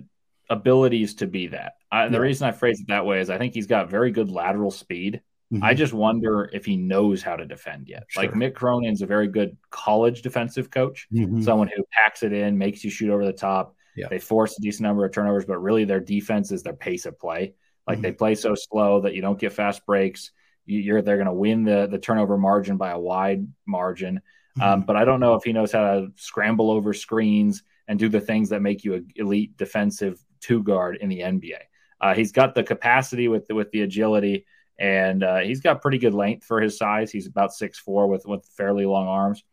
abilities 0.48 1.14
to 1.16 1.26
be 1.26 1.48
that. 1.48 1.74
I, 1.92 2.08
the 2.08 2.20
reason 2.20 2.46
I 2.46 2.52
phrase 2.52 2.80
it 2.80 2.88
that 2.88 3.04
way 3.04 3.20
is 3.20 3.30
I 3.30 3.38
think 3.38 3.54
he's 3.54 3.66
got 3.66 3.90
very 3.90 4.10
good 4.10 4.30
lateral 4.30 4.70
speed. 4.70 5.22
Mm-hmm. 5.52 5.64
I 5.64 5.74
just 5.74 5.92
wonder 5.92 6.48
if 6.52 6.64
he 6.64 6.76
knows 6.76 7.22
how 7.22 7.34
to 7.34 7.44
defend 7.44 7.88
yet. 7.88 8.04
Sure. 8.08 8.22
Like 8.22 8.32
Mick 8.32 8.54
Cronin's 8.54 9.02
a 9.02 9.06
very 9.06 9.26
good 9.26 9.56
college 9.70 10.22
defensive 10.22 10.70
coach, 10.70 11.08
mm-hmm. 11.12 11.42
someone 11.42 11.68
who 11.74 11.84
packs 11.90 12.22
it 12.22 12.32
in, 12.32 12.56
makes 12.56 12.84
you 12.84 12.90
shoot 12.90 13.10
over 13.10 13.24
the 13.24 13.32
top. 13.32 13.74
Yeah. 13.96 14.06
They 14.08 14.20
force 14.20 14.56
a 14.56 14.62
decent 14.62 14.82
number 14.82 15.04
of 15.04 15.12
turnovers, 15.12 15.44
but 15.44 15.58
really 15.58 15.84
their 15.84 15.98
defense 15.98 16.52
is 16.52 16.62
their 16.62 16.74
pace 16.74 17.04
of 17.04 17.18
play. 17.18 17.54
Like 17.86 17.96
mm-hmm. 17.96 18.02
they 18.02 18.12
play 18.12 18.34
so 18.36 18.54
slow 18.54 19.00
that 19.00 19.14
you 19.14 19.22
don't 19.22 19.38
get 19.38 19.52
fast 19.52 19.84
breaks. 19.84 20.30
You, 20.66 20.94
are 20.94 21.02
they're 21.02 21.16
going 21.16 21.26
to 21.26 21.32
win 21.32 21.64
the 21.64 21.88
the 21.90 21.98
turnover 21.98 22.38
margin 22.38 22.76
by 22.76 22.90
a 22.90 22.98
wide 22.98 23.48
margin. 23.66 24.20
Um, 24.60 24.80
mm-hmm. 24.80 24.86
but 24.86 24.94
I 24.94 25.04
don't 25.04 25.18
know 25.18 25.34
if 25.34 25.42
he 25.42 25.52
knows 25.52 25.72
how 25.72 25.82
to 25.82 26.12
scramble 26.14 26.70
over 26.70 26.92
screens 26.92 27.64
and 27.88 27.98
do 27.98 28.08
the 28.08 28.20
things 28.20 28.50
that 28.50 28.62
make 28.62 28.84
you 28.84 28.94
an 28.94 29.08
elite 29.16 29.56
defensive 29.56 30.24
two 30.40 30.62
guard 30.62 30.96
in 31.00 31.08
the 31.08 31.20
NBA. 31.20 31.58
Uh, 32.00 32.14
he's 32.14 32.32
got 32.32 32.54
the 32.54 32.62
capacity 32.62 33.28
with 33.28 33.46
the, 33.46 33.54
with 33.54 33.70
the 33.70 33.82
agility, 33.82 34.46
and 34.78 35.22
uh, 35.22 35.38
he's 35.38 35.60
got 35.60 35.82
pretty 35.82 35.98
good 35.98 36.14
length 36.14 36.44
for 36.44 36.60
his 36.60 36.78
size. 36.78 37.10
He's 37.10 37.26
about 37.26 37.52
six 37.52 37.78
four 37.78 38.06
with 38.06 38.26
with 38.26 38.44
fairly 38.56 38.86
long 38.86 39.06
arms, 39.06 39.44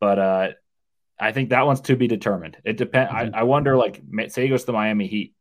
but 0.00 0.18
uh, 0.18 0.48
I 1.18 1.32
think 1.32 1.50
that 1.50 1.66
one's 1.66 1.80
to 1.82 1.96
be 1.96 2.08
determined. 2.08 2.58
It 2.64 2.76
depends. 2.76 3.12
Mm-hmm. 3.12 3.34
I, 3.34 3.40
I, 3.40 3.42
wonder, 3.44 3.76
like, 3.76 4.02
say 4.28 4.42
he 4.42 4.48
goes 4.48 4.62
to 4.62 4.66
the 4.66 4.72
Miami 4.72 5.06
Heat, 5.06 5.34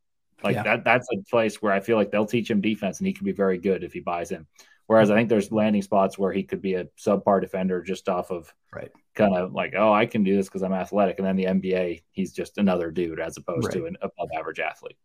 like 0.43 0.55
yeah. 0.55 0.63
that. 0.63 0.83
That's 0.83 1.07
a 1.11 1.17
place 1.29 1.61
where 1.61 1.73
I 1.73 1.79
feel 1.79 1.97
like 1.97 2.11
they'll 2.11 2.25
teach 2.25 2.49
him 2.49 2.61
defense, 2.61 2.99
and 2.99 3.07
he 3.07 3.13
could 3.13 3.25
be 3.25 3.31
very 3.31 3.57
good 3.57 3.83
if 3.83 3.93
he 3.93 3.99
buys 3.99 4.31
in. 4.31 4.45
Whereas 4.87 5.09
I 5.09 5.15
think 5.15 5.29
there's 5.29 5.51
landing 5.51 5.81
spots 5.81 6.17
where 6.17 6.31
he 6.31 6.43
could 6.43 6.61
be 6.61 6.75
a 6.75 6.85
subpar 6.99 7.41
defender 7.41 7.81
just 7.81 8.07
off 8.07 8.29
of 8.29 8.53
right. 8.71 8.91
kind 9.15 9.35
of 9.35 9.51
like, 9.51 9.73
oh, 9.75 9.91
I 9.91 10.05
can 10.05 10.23
do 10.23 10.35
this 10.35 10.47
because 10.47 10.61
I'm 10.61 10.73
athletic. 10.73 11.17
And 11.17 11.27
then 11.27 11.35
the 11.35 11.45
NBA, 11.45 12.03
he's 12.11 12.33
just 12.33 12.59
another 12.59 12.91
dude 12.91 13.19
as 13.19 13.35
opposed 13.37 13.65
right. 13.65 13.73
to 13.73 13.85
an 13.87 13.97
above 14.01 14.29
average 14.37 14.59
athlete. 14.59 14.97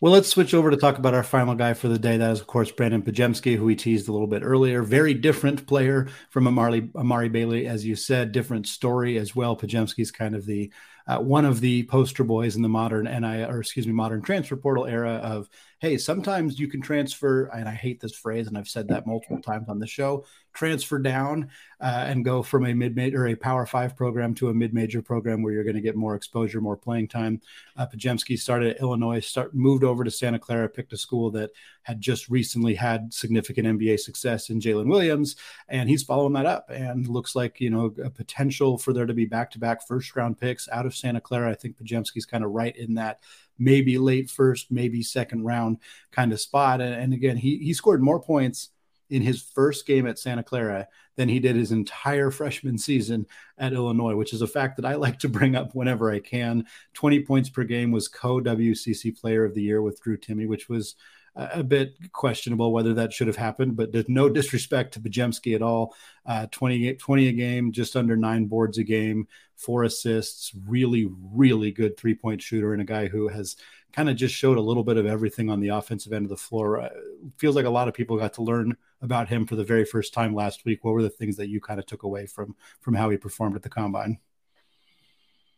Well, 0.00 0.12
let's 0.12 0.28
switch 0.30 0.54
over 0.54 0.70
to 0.70 0.78
talk 0.78 0.96
about 0.96 1.12
our 1.12 1.22
final 1.22 1.54
guy 1.54 1.74
for 1.74 1.88
the 1.88 1.98
day. 1.98 2.16
That 2.16 2.32
is, 2.32 2.40
of 2.40 2.46
course, 2.46 2.72
Brandin 2.72 3.02
Podziemski, 3.02 3.56
who 3.56 3.66
we 3.66 3.76
teased 3.76 4.08
a 4.08 4.12
little 4.12 4.26
bit 4.26 4.42
earlier. 4.42 4.82
Very 4.82 5.12
different 5.12 5.66
player 5.66 6.08
from 6.30 6.48
Amari, 6.48 6.88
Amari 6.96 7.28
Bailey, 7.28 7.66
as 7.66 7.84
you 7.84 7.94
said. 7.96 8.32
Different 8.32 8.66
story 8.66 9.18
as 9.18 9.36
well. 9.36 9.54
Podziemski's 9.54 10.10
kind 10.10 10.34
of 10.34 10.46
the 10.46 10.72
uh, 11.06 11.18
one 11.18 11.44
of 11.44 11.60
the 11.60 11.82
poster 11.84 12.24
boys 12.24 12.56
in 12.56 12.62
the 12.62 12.68
modern 12.68 13.04
NI 13.04 13.44
or 13.44 13.60
excuse 13.60 13.86
me, 13.86 13.92
modern 13.92 14.22
transfer 14.22 14.56
portal 14.56 14.86
era 14.86 15.16
of 15.16 15.50
hey, 15.80 15.96
sometimes 15.96 16.60
you 16.60 16.68
can 16.68 16.82
transfer, 16.82 17.46
and 17.46 17.66
I 17.66 17.72
hate 17.72 18.00
this 18.00 18.14
phrase, 18.14 18.46
and 18.46 18.58
I've 18.58 18.68
said 18.68 18.86
that 18.88 19.06
multiple 19.06 19.40
times 19.40 19.70
on 19.70 19.78
the 19.78 19.86
show, 19.86 20.26
transfer 20.52 20.98
down 20.98 21.48
uh, 21.80 22.04
and 22.06 22.22
go 22.22 22.42
from 22.42 22.66
a 22.66 22.74
mid 22.74 22.94
major 22.96 23.22
or 23.22 23.28
a 23.28 23.34
power 23.34 23.64
five 23.64 23.96
program 23.96 24.34
to 24.34 24.50
a 24.50 24.54
mid 24.54 24.74
major 24.74 25.00
program 25.00 25.42
where 25.42 25.54
you're 25.54 25.64
going 25.64 25.76
to 25.76 25.80
get 25.80 25.96
more 25.96 26.14
exposure, 26.14 26.60
more 26.60 26.76
playing 26.76 27.08
time. 27.08 27.40
Uh, 27.78 27.86
Podziemski 27.86 28.38
started 28.38 28.76
at 28.76 28.80
Illinois, 28.82 29.20
start 29.20 29.54
moved 29.54 29.82
over 29.82 30.04
to 30.04 30.10
Santa 30.10 30.38
Clara, 30.38 30.68
picked 30.68 30.92
a 30.92 30.98
school 30.98 31.30
that 31.30 31.50
had 31.82 31.98
just 31.98 32.28
recently 32.28 32.74
had 32.74 33.12
significant 33.14 33.66
NBA 33.66 34.00
success 34.00 34.50
in 34.50 34.60
Jalen 34.60 34.86
Williams, 34.86 35.36
and 35.68 35.88
he's 35.88 36.02
following 36.02 36.34
that 36.34 36.46
up 36.46 36.68
and 36.68 37.08
looks 37.08 37.34
like 37.34 37.58
you 37.58 37.70
know 37.70 37.94
a 38.04 38.10
potential 38.10 38.76
for 38.76 38.92
there 38.92 39.06
to 39.06 39.14
be 39.14 39.24
back 39.24 39.50
to 39.52 39.58
back 39.58 39.86
first 39.86 40.14
round 40.14 40.38
picks 40.38 40.68
out 40.68 40.84
of 40.84 40.94
Santa 40.94 41.22
Clara. 41.22 41.50
I 41.50 41.54
think 41.54 41.78
Podziemski's 41.78 42.26
kind 42.26 42.44
of 42.44 42.50
right 42.50 42.76
in 42.76 42.94
that 42.94 43.20
maybe 43.60 43.98
late 43.98 44.30
first, 44.30 44.72
maybe 44.72 45.02
second 45.02 45.44
round 45.44 45.78
kind 46.10 46.32
of 46.32 46.40
spot. 46.40 46.80
And, 46.80 46.94
and 46.94 47.14
again, 47.14 47.36
he 47.36 47.58
he 47.58 47.72
scored 47.74 48.02
more 48.02 48.20
points 48.20 48.70
in 49.10 49.22
his 49.22 49.42
first 49.42 49.86
game 49.86 50.06
at 50.06 50.18
Santa 50.18 50.42
Clara 50.42 50.88
than 51.16 51.28
he 51.28 51.38
did 51.38 51.56
his 51.56 51.72
entire 51.72 52.30
freshman 52.30 52.78
season 52.78 53.26
at 53.58 53.72
Illinois, 53.72 54.14
which 54.16 54.32
is 54.32 54.42
a 54.42 54.46
fact 54.46 54.76
that 54.76 54.86
I 54.86 54.94
like 54.94 55.18
to 55.20 55.28
bring 55.28 55.54
up 55.54 55.74
whenever 55.74 56.10
I 56.10 56.20
can. 56.20 56.66
20 56.94 57.24
points 57.24 57.48
per 57.48 57.64
game 57.64 57.92
was 57.92 58.08
co 58.08 58.40
WCC 58.40 59.20
player 59.20 59.44
of 59.44 59.54
the 59.54 59.62
year 59.62 59.82
with 59.82 60.00
Drew 60.00 60.16
Timme, 60.16 60.48
which 60.48 60.68
was 60.68 60.96
a 61.36 61.62
bit 61.62 62.12
questionable 62.12 62.72
whether 62.72 62.94
that 62.94 63.12
should 63.12 63.26
have 63.26 63.36
happened, 63.36 63.76
but 63.76 63.92
there's 63.92 64.08
no 64.08 64.28
disrespect 64.28 64.94
to 64.94 65.00
Podziemski 65.00 65.54
at 65.54 65.62
all. 65.62 65.94
Uh, 66.26 66.46
20, 66.50 66.94
20 66.94 67.28
a 67.28 67.32
game, 67.32 67.72
just 67.72 67.96
under 67.96 68.16
nine 68.16 68.46
boards 68.46 68.78
a 68.78 68.84
game, 68.84 69.28
four 69.60 69.84
assists, 69.84 70.52
really, 70.66 71.08
really 71.32 71.70
good 71.70 71.96
three 71.96 72.14
point 72.14 72.42
shooter, 72.42 72.72
and 72.72 72.82
a 72.82 72.84
guy 72.84 73.08
who 73.08 73.28
has 73.28 73.56
kind 73.92 74.08
of 74.08 74.16
just 74.16 74.34
showed 74.34 74.56
a 74.56 74.62
little 74.62 74.84
bit 74.84 74.96
of 74.96 75.06
everything 75.06 75.50
on 75.50 75.60
the 75.60 75.68
offensive 75.68 76.12
end 76.12 76.24
of 76.24 76.30
the 76.30 76.36
floor. 76.36 76.80
Uh, 76.80 76.88
feels 77.36 77.56
like 77.56 77.66
a 77.66 77.70
lot 77.70 77.88
of 77.88 77.94
people 77.94 78.16
got 78.16 78.34
to 78.34 78.42
learn 78.42 78.76
about 79.02 79.28
him 79.28 79.46
for 79.46 79.56
the 79.56 79.64
very 79.64 79.84
first 79.84 80.14
time 80.14 80.34
last 80.34 80.64
week. 80.64 80.84
What 80.84 80.94
were 80.94 81.02
the 81.02 81.10
things 81.10 81.36
that 81.36 81.48
you 81.48 81.60
kind 81.60 81.78
of 81.78 81.86
took 81.86 82.04
away 82.04 82.26
from 82.26 82.54
from 82.80 82.94
how 82.94 83.10
he 83.10 83.16
performed 83.16 83.56
at 83.56 83.62
the 83.62 83.68
combine? 83.68 84.18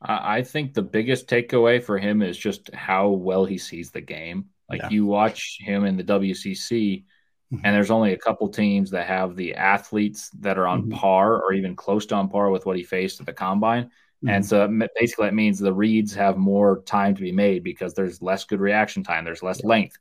I 0.05 0.43
think 0.43 0.75
the 0.75 0.83
biggest 0.83 1.29
takeaway 1.29 1.83
for 1.83 1.97
him 1.97 2.23
is 2.23 2.37
just 2.37 2.75
how 2.75 3.11
well 3.11 3.45
he 3.45 3.57
sees 3.57 3.93
the 3.93 4.01
game. 4.01 4.47
Like 4.69 4.83
yeah. 4.83 4.89
you 4.91 5.07
watch 5.07 5.59
him 5.61 5.85
in 5.85 5.97
the 5.97 6.03
WCC, 6.03 7.05
mm-hmm. 7.53 7.65
and 7.65 7.75
there's 7.75 7.91
only 7.91 8.13
a 8.13 8.19
couple 8.19 8.49
teams 8.49 8.91
that 8.91 9.07
have 9.07 9.37
the 9.37 9.55
athletes 9.55 10.31
that 10.41 10.59
are 10.59 10.67
on 10.67 10.83
mm-hmm. 10.83 10.99
par 10.99 11.43
or 11.43 11.53
even 11.53 11.77
close 11.77 12.07
to 12.07 12.15
on 12.15 12.29
par 12.29 12.51
with 12.51 12.67
what 12.67 12.77
he 12.77 12.83
faced 12.83 13.21
at 13.21 13.27
the 13.27 13.33
combine. 13.33 13.85
Mm-hmm. 13.85 14.29
And 14.29 14.47
so 14.47 14.69
basically, 14.99 15.27
that 15.27 15.35
means 15.35 15.59
the 15.59 15.73
reads 15.73 16.15
have 16.15 16.37
more 16.37 16.83
time 16.83 17.15
to 17.15 17.21
be 17.21 17.33
made 17.33 17.63
because 17.65 17.95
there's 17.95 18.23
less 18.23 18.45
good 18.45 18.61
reaction 18.61 19.03
time, 19.03 19.25
there's 19.25 19.43
less 19.43 19.61
yeah. 19.63 19.69
length. 19.69 19.97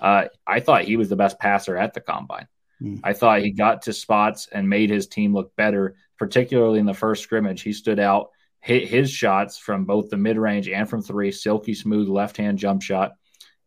Uh, 0.00 0.24
I 0.46 0.60
thought 0.60 0.84
he 0.84 0.96
was 0.96 1.08
the 1.08 1.16
best 1.16 1.38
passer 1.38 1.76
at 1.76 1.94
the 1.94 2.00
combine. 2.00 2.48
Mm. 2.82 3.00
I 3.02 3.12
thought 3.12 3.40
he 3.40 3.50
got 3.50 3.82
to 3.82 3.92
spots 3.92 4.48
and 4.52 4.68
made 4.68 4.90
his 4.90 5.06
team 5.06 5.32
look 5.34 5.54
better, 5.56 5.96
particularly 6.18 6.78
in 6.78 6.86
the 6.86 6.94
first 6.94 7.22
scrimmage. 7.22 7.62
He 7.62 7.72
stood 7.72 7.98
out, 7.98 8.30
hit 8.60 8.88
his 8.88 9.10
shots 9.10 9.58
from 9.58 9.84
both 9.84 10.10
the 10.10 10.16
mid 10.16 10.36
range 10.36 10.68
and 10.68 10.88
from 10.88 11.02
three, 11.02 11.32
silky 11.32 11.74
smooth 11.74 12.08
left 12.08 12.36
hand 12.36 12.58
jump 12.58 12.82
shot 12.82 13.12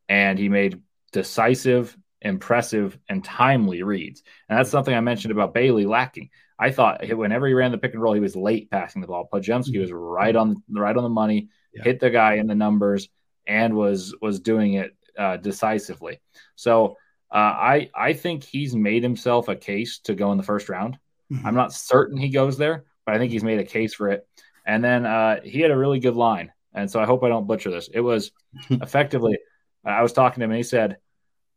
and 0.09 0.39
he 0.39 0.49
made 0.49 0.81
decisive, 1.13 1.95
impressive, 2.21 2.97
and 3.07 3.23
timely 3.23 3.83
reads. 3.83 4.23
And 4.47 4.57
that's 4.57 4.69
something 4.69 4.93
I 4.93 5.01
mentioned 5.01 5.31
about 5.31 5.53
Bailey 5.53 5.85
lacking. 5.85 6.29
I 6.57 6.71
thought 6.71 7.07
whenever 7.07 7.47
he 7.47 7.53
ran 7.53 7.71
the 7.71 7.77
pick 7.77 7.93
and 7.93 8.01
roll, 8.01 8.13
he 8.13 8.19
was 8.19 8.35
late 8.35 8.69
passing 8.69 9.01
the 9.01 9.07
ball. 9.07 9.29
Podziemski 9.31 9.69
mm-hmm. 9.69 9.81
was 9.81 9.91
right 9.91 10.35
on 10.35 10.61
right 10.69 10.95
on 10.95 11.03
the 11.03 11.09
money, 11.09 11.49
yeah. 11.73 11.83
hit 11.83 11.99
the 11.99 12.09
guy 12.09 12.35
in 12.35 12.47
the 12.47 12.55
numbers, 12.55 13.07
and 13.47 13.75
was 13.75 14.15
was 14.21 14.39
doing 14.39 14.73
it 14.73 14.95
uh, 15.17 15.37
decisively. 15.37 16.19
So 16.55 16.97
uh, 17.31 17.37
I 17.37 17.89
I 17.95 18.13
think 18.13 18.43
he's 18.43 18.75
made 18.75 19.03
himself 19.03 19.47
a 19.47 19.55
case 19.55 19.99
to 19.99 20.15
go 20.15 20.31
in 20.31 20.37
the 20.37 20.43
first 20.43 20.67
round. 20.67 20.97
Mm-hmm. 21.31 21.45
I'm 21.45 21.55
not 21.55 21.73
certain 21.73 22.17
he 22.17 22.29
goes 22.29 22.57
there, 22.57 22.85
but 23.05 23.15
I 23.15 23.19
think 23.19 23.31
he's 23.31 23.43
made 23.43 23.59
a 23.59 23.63
case 23.65 23.93
for 23.93 24.09
it. 24.09 24.27
And 24.65 24.83
then 24.83 25.05
uh, 25.05 25.39
he 25.43 25.61
had 25.61 25.71
a 25.71 25.77
really 25.77 25.99
good 25.99 26.15
line, 26.15 26.51
and 26.73 26.91
so 26.91 26.99
I 26.99 27.05
hope 27.05 27.23
I 27.23 27.29
don't 27.29 27.47
butcher 27.47 27.71
this. 27.71 27.89
It 27.93 28.01
was 28.01 28.31
effectively 28.69 29.37
I 29.85 30.01
was 30.01 30.13
talking 30.13 30.39
to 30.39 30.45
him 30.45 30.51
and 30.51 30.57
he 30.57 30.63
said, 30.63 30.97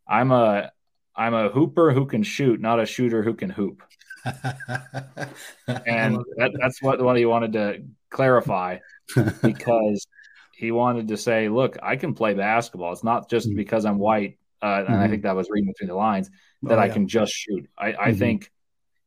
I'm 0.07 0.33
a 0.33 0.73
I'm 1.15 1.35
a 1.35 1.49
hooper 1.49 1.93
who 1.93 2.07
can 2.07 2.23
shoot, 2.23 2.61
not 2.61 2.81
a 2.81 2.87
shooter 2.87 3.23
who 3.23 3.35
can 3.35 3.51
hoop. 3.51 3.83
and 4.25 6.17
that, 6.37 6.53
that's 6.61 6.81
what 6.81 7.03
what 7.03 7.17
he 7.17 7.27
wanted 7.27 7.53
to 7.55 7.83
clarify 8.11 8.79
because 9.43 10.07
he 10.55 10.71
wanted 10.71 11.09
to 11.09 11.17
say, 11.17 11.49
"Look, 11.49 11.77
I 11.83 11.97
can 11.97 12.15
play 12.15 12.35
basketball. 12.35 12.93
It's 12.93 13.05
not 13.05 13.29
just 13.29 13.49
mm-hmm. 13.49 13.57
because 13.57 13.85
I'm 13.85 13.99
white." 13.99 14.39
Uh, 14.63 14.85
and 14.87 14.89
mm-hmm. 14.89 15.03
I 15.03 15.09
think 15.09 15.23
that 15.25 15.35
was 15.35 15.49
reading 15.51 15.73
between 15.73 15.89
the 15.89 15.97
lines 15.97 16.31
that 16.63 16.79
oh, 16.79 16.83
I 16.83 16.89
can 16.89 17.09
just 17.09 17.33
shoot. 17.33 17.69
I, 17.77 17.89
I 17.89 17.93
mm-hmm. 17.93 18.19
think, 18.19 18.53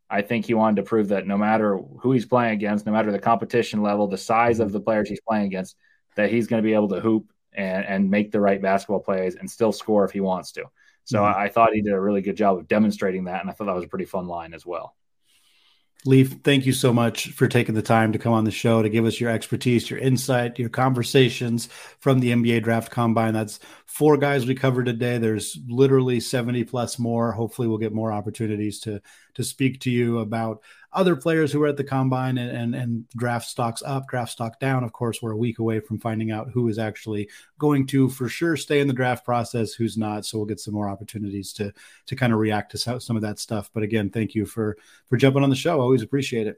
I 0.10 0.22
think 0.22 0.46
he 0.46 0.54
wanted 0.54 0.76
to 0.78 0.84
prove 0.84 1.08
that 1.10 1.26
no 1.26 1.38
matter 1.38 1.78
who 1.78 2.12
he's 2.12 2.26
playing 2.26 2.56
against, 2.56 2.86
no 2.86 2.92
matter 2.92 3.10
the 3.10 3.20
competition 3.20 3.82
level, 3.82 4.08
the 4.08 4.18
size 4.18 4.60
of 4.60 4.68
mm-hmm. 4.68 4.74
the 4.74 4.80
players 4.82 5.08
he's 5.08 5.22
playing 5.26 5.46
against, 5.46 5.78
that 6.18 6.30
he's 6.30 6.48
going 6.48 6.62
to 6.62 6.68
be 6.68 6.74
able 6.74 6.90
to 6.90 7.00
hoop 7.00 7.32
and, 7.54 7.86
and 7.86 8.12
make 8.12 8.32
the 8.34 8.40
right 8.42 8.62
basketball 8.62 9.00
plays 9.00 9.36
and 9.36 9.50
still 9.50 9.72
score 9.72 10.04
if 10.04 10.12
he 10.12 10.20
wants 10.20 10.52
to. 10.54 10.66
So 11.06 11.20
mm-hmm. 11.20 11.39
I, 11.39 11.46
I 11.46 11.50
thought 11.50 11.74
he 11.74 11.82
did 11.82 11.94
a 11.94 12.02
really 12.02 12.22
good 12.22 12.38
job 12.38 12.58
of 12.58 12.68
demonstrating 12.68 13.26
that, 13.26 13.41
and 13.41 13.50
I 13.50 13.54
thought 13.54 13.65
that 13.65 13.76
was 13.76 13.86
a 13.86 13.89
pretty 13.89 14.06
fun 14.06 14.28
line 14.28 14.54
as 14.54 14.65
well. 14.65 14.96
Leif, 16.08 16.44
thank 16.44 16.68
you 16.68 16.74
so 16.74 16.94
much 16.94 17.32
for 17.32 17.48
taking 17.48 17.74
the 17.74 17.82
time 17.82 18.13
to 18.13 18.20
come 18.20 18.32
on 18.32 18.44
the 18.44 18.52
show 18.52 18.84
to 18.84 18.89
give 18.89 19.06
us 19.06 19.20
your 19.20 19.32
expertise, 19.32 19.89
your 19.89 19.98
insight, 19.98 20.60
your 20.60 20.70
conversations 20.70 21.68
from 22.00 22.20
the 22.20 22.32
NBA 22.32 22.62
Draft 22.62 22.91
Combine. 22.91 23.34
That's 23.34 23.60
four 23.88 24.15
guys 24.15 24.46
we 24.46 24.54
covered 24.54 24.86
today. 24.86 25.18
There's 25.18 25.58
literally 25.68 26.20
70 26.20 26.63
plus 26.65 27.00
more. 27.00 27.32
Hopefully, 27.32 27.68
we'll 27.68 27.80
get 27.80 27.91
more 27.94 28.12
opportunities 28.12 28.80
to 28.82 29.02
to 29.34 29.44
speak 29.44 29.80
to 29.82 29.89
you 29.89 30.20
about 30.20 30.62
other 30.96 31.16
players 31.16 31.52
who 31.52 31.62
are 31.62 31.68
at 31.68 31.78
the 31.78 31.84
combine 31.84 32.38
and, 32.38 32.50
and, 32.50 32.76
and 32.76 33.10
draft 33.10 33.48
stocks 33.48 33.84
up, 33.86 34.08
draft 34.08 34.32
stock 34.32 34.60
down. 34.60 34.84
Of 34.84 34.94
course, 34.94 35.22
we're 35.22 35.32
a 35.32 35.38
week 35.38 35.60
away 35.60 35.80
from 35.80 36.00
finding 36.00 36.32
out 36.32 36.50
who 36.50 36.68
is 36.68 36.80
actually 36.80 37.30
going 37.60 37.86
to 37.88 38.10
for 38.10 38.30
sure 38.30 38.58
stay 38.58 38.80
in 38.80 38.88
the 38.88 38.94
draft 38.94 39.26
process, 39.26 39.74
who's 39.74 39.98
not. 39.98 40.26
So 40.26 40.38
we'll 40.38 40.48
get 40.48 40.60
some 40.60 40.74
more 40.74 40.90
opportunities 40.90 41.54
to 41.54 41.74
to 42.08 42.16
kind 42.16 42.34
of 42.34 42.40
react 42.40 42.72
to 42.72 43.00
some 43.00 43.16
of 43.16 43.22
that 43.22 43.40
stuff. 43.40 43.70
But 43.74 43.84
again, 43.84 44.10
thank 44.10 44.34
you 44.34 44.46
for 44.46 44.78
for 45.08 45.18
jumping 45.18 45.44
on 45.44 45.50
the 45.50 45.56
show. 45.56 45.80
Always 45.80 46.02
appreciate 46.02 46.48
it. 46.48 46.58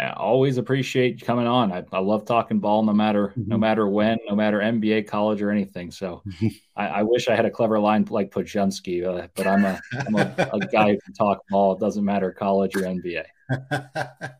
I 0.00 0.12
always 0.12 0.58
appreciate 0.58 1.24
coming 1.24 1.46
on. 1.46 1.72
I, 1.72 1.84
I 1.92 2.00
love 2.00 2.24
talking 2.24 2.58
ball 2.58 2.82
no 2.82 2.92
matter 2.92 3.28
mm-hmm. 3.28 3.48
no 3.48 3.58
matter 3.58 3.88
when, 3.88 4.18
no 4.28 4.34
matter 4.34 4.58
NBA, 4.58 5.06
college, 5.06 5.40
or 5.42 5.50
anything. 5.50 5.90
So 5.90 6.22
I, 6.76 6.86
I, 6.86 7.02
wish 7.02 7.28
I 7.28 7.36
had 7.36 7.44
a 7.44 7.50
clever 7.50 7.78
line 7.78 8.06
like 8.10 8.30
Podziemski, 8.30 9.06
uh, 9.06 9.28
but 9.34 9.46
I'm 9.46 9.64
a 9.64 9.80
I'm 10.06 10.14
a, 10.16 10.50
a 10.52 10.60
guy 10.66 10.92
who 10.92 11.00
can 11.00 11.14
talk 11.14 11.40
ball. 11.48 11.74
It 11.74 11.80
doesn't 11.80 12.04
matter 12.04 12.32
college 12.32 12.74
or 12.76 12.80
NBA. 12.80 13.24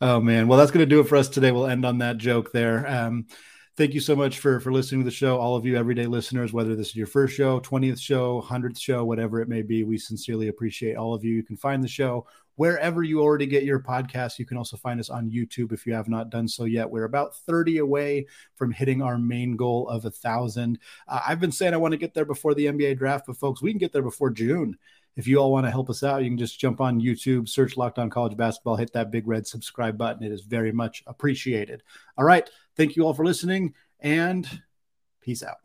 oh 0.00 0.20
man, 0.20 0.48
well 0.48 0.58
that's 0.58 0.70
going 0.70 0.84
to 0.84 0.86
do 0.86 1.00
it 1.00 1.08
for 1.08 1.16
us 1.16 1.28
today. 1.28 1.52
We'll 1.52 1.66
end 1.66 1.84
on 1.84 1.98
that 1.98 2.18
joke 2.18 2.52
there. 2.52 2.88
Um, 2.88 3.26
thank 3.76 3.94
you 3.94 4.00
so 4.00 4.16
much 4.16 4.40
for 4.40 4.60
for 4.60 4.72
listening 4.72 5.00
to 5.00 5.04
the 5.06 5.10
show 5.10 5.38
all 5.38 5.56
of 5.56 5.64
you 5.64 5.74
everyday 5.74 6.04
listeners 6.04 6.52
whether 6.52 6.76
this 6.76 6.88
is 6.88 6.96
your 6.96 7.06
first 7.06 7.34
show 7.34 7.60
20th 7.60 7.98
show 7.98 8.42
100th 8.42 8.78
show 8.78 9.04
whatever 9.04 9.40
it 9.40 9.48
may 9.48 9.62
be 9.62 9.84
we 9.84 9.96
sincerely 9.96 10.48
appreciate 10.48 10.96
all 10.96 11.14
of 11.14 11.24
you 11.24 11.34
you 11.34 11.42
can 11.42 11.56
find 11.56 11.82
the 11.82 11.88
show 11.88 12.26
wherever 12.60 13.02
you 13.02 13.22
already 13.22 13.46
get 13.46 13.62
your 13.62 13.80
podcast. 13.80 14.38
You 14.38 14.44
can 14.44 14.58
also 14.58 14.76
find 14.76 15.00
us 15.00 15.08
on 15.08 15.30
YouTube 15.30 15.72
if 15.72 15.86
you 15.86 15.94
have 15.94 16.10
not 16.10 16.28
done 16.28 16.46
so 16.46 16.64
yet. 16.64 16.90
We're 16.90 17.04
about 17.04 17.34
30 17.34 17.78
away 17.78 18.26
from 18.54 18.70
hitting 18.70 19.00
our 19.00 19.16
main 19.16 19.56
goal 19.56 19.88
of 19.88 20.04
a 20.04 20.10
thousand. 20.10 20.78
Uh, 21.08 21.20
I've 21.26 21.40
been 21.40 21.52
saying 21.52 21.72
I 21.72 21.78
want 21.78 21.92
to 21.92 21.96
get 21.98 22.12
there 22.12 22.26
before 22.26 22.52
the 22.52 22.66
NBA 22.66 22.98
draft, 22.98 23.24
but 23.26 23.38
folks, 23.38 23.62
we 23.62 23.70
can 23.70 23.78
get 23.78 23.94
there 23.94 24.02
before 24.02 24.28
June. 24.28 24.76
If 25.16 25.26
you 25.26 25.38
all 25.38 25.50
want 25.50 25.64
to 25.68 25.70
help 25.70 25.88
us 25.88 26.02
out, 26.02 26.22
you 26.22 26.28
can 26.28 26.36
just 26.36 26.60
jump 26.60 26.82
on 26.82 27.00
YouTube, 27.00 27.48
search 27.48 27.78
Locked 27.78 27.98
On 27.98 28.10
College 28.10 28.36
Basketball, 28.36 28.76
hit 28.76 28.92
that 28.92 29.10
big 29.10 29.26
red 29.26 29.46
subscribe 29.46 29.96
button. 29.96 30.22
It 30.22 30.30
is 30.30 30.42
very 30.42 30.70
much 30.70 31.02
appreciated. 31.06 31.82
All 32.18 32.26
right. 32.26 32.46
Thank 32.76 32.94
you 32.94 33.06
all 33.06 33.14
for 33.14 33.24
listening 33.24 33.72
and 34.00 34.46
peace 35.22 35.42
out. 35.42 35.60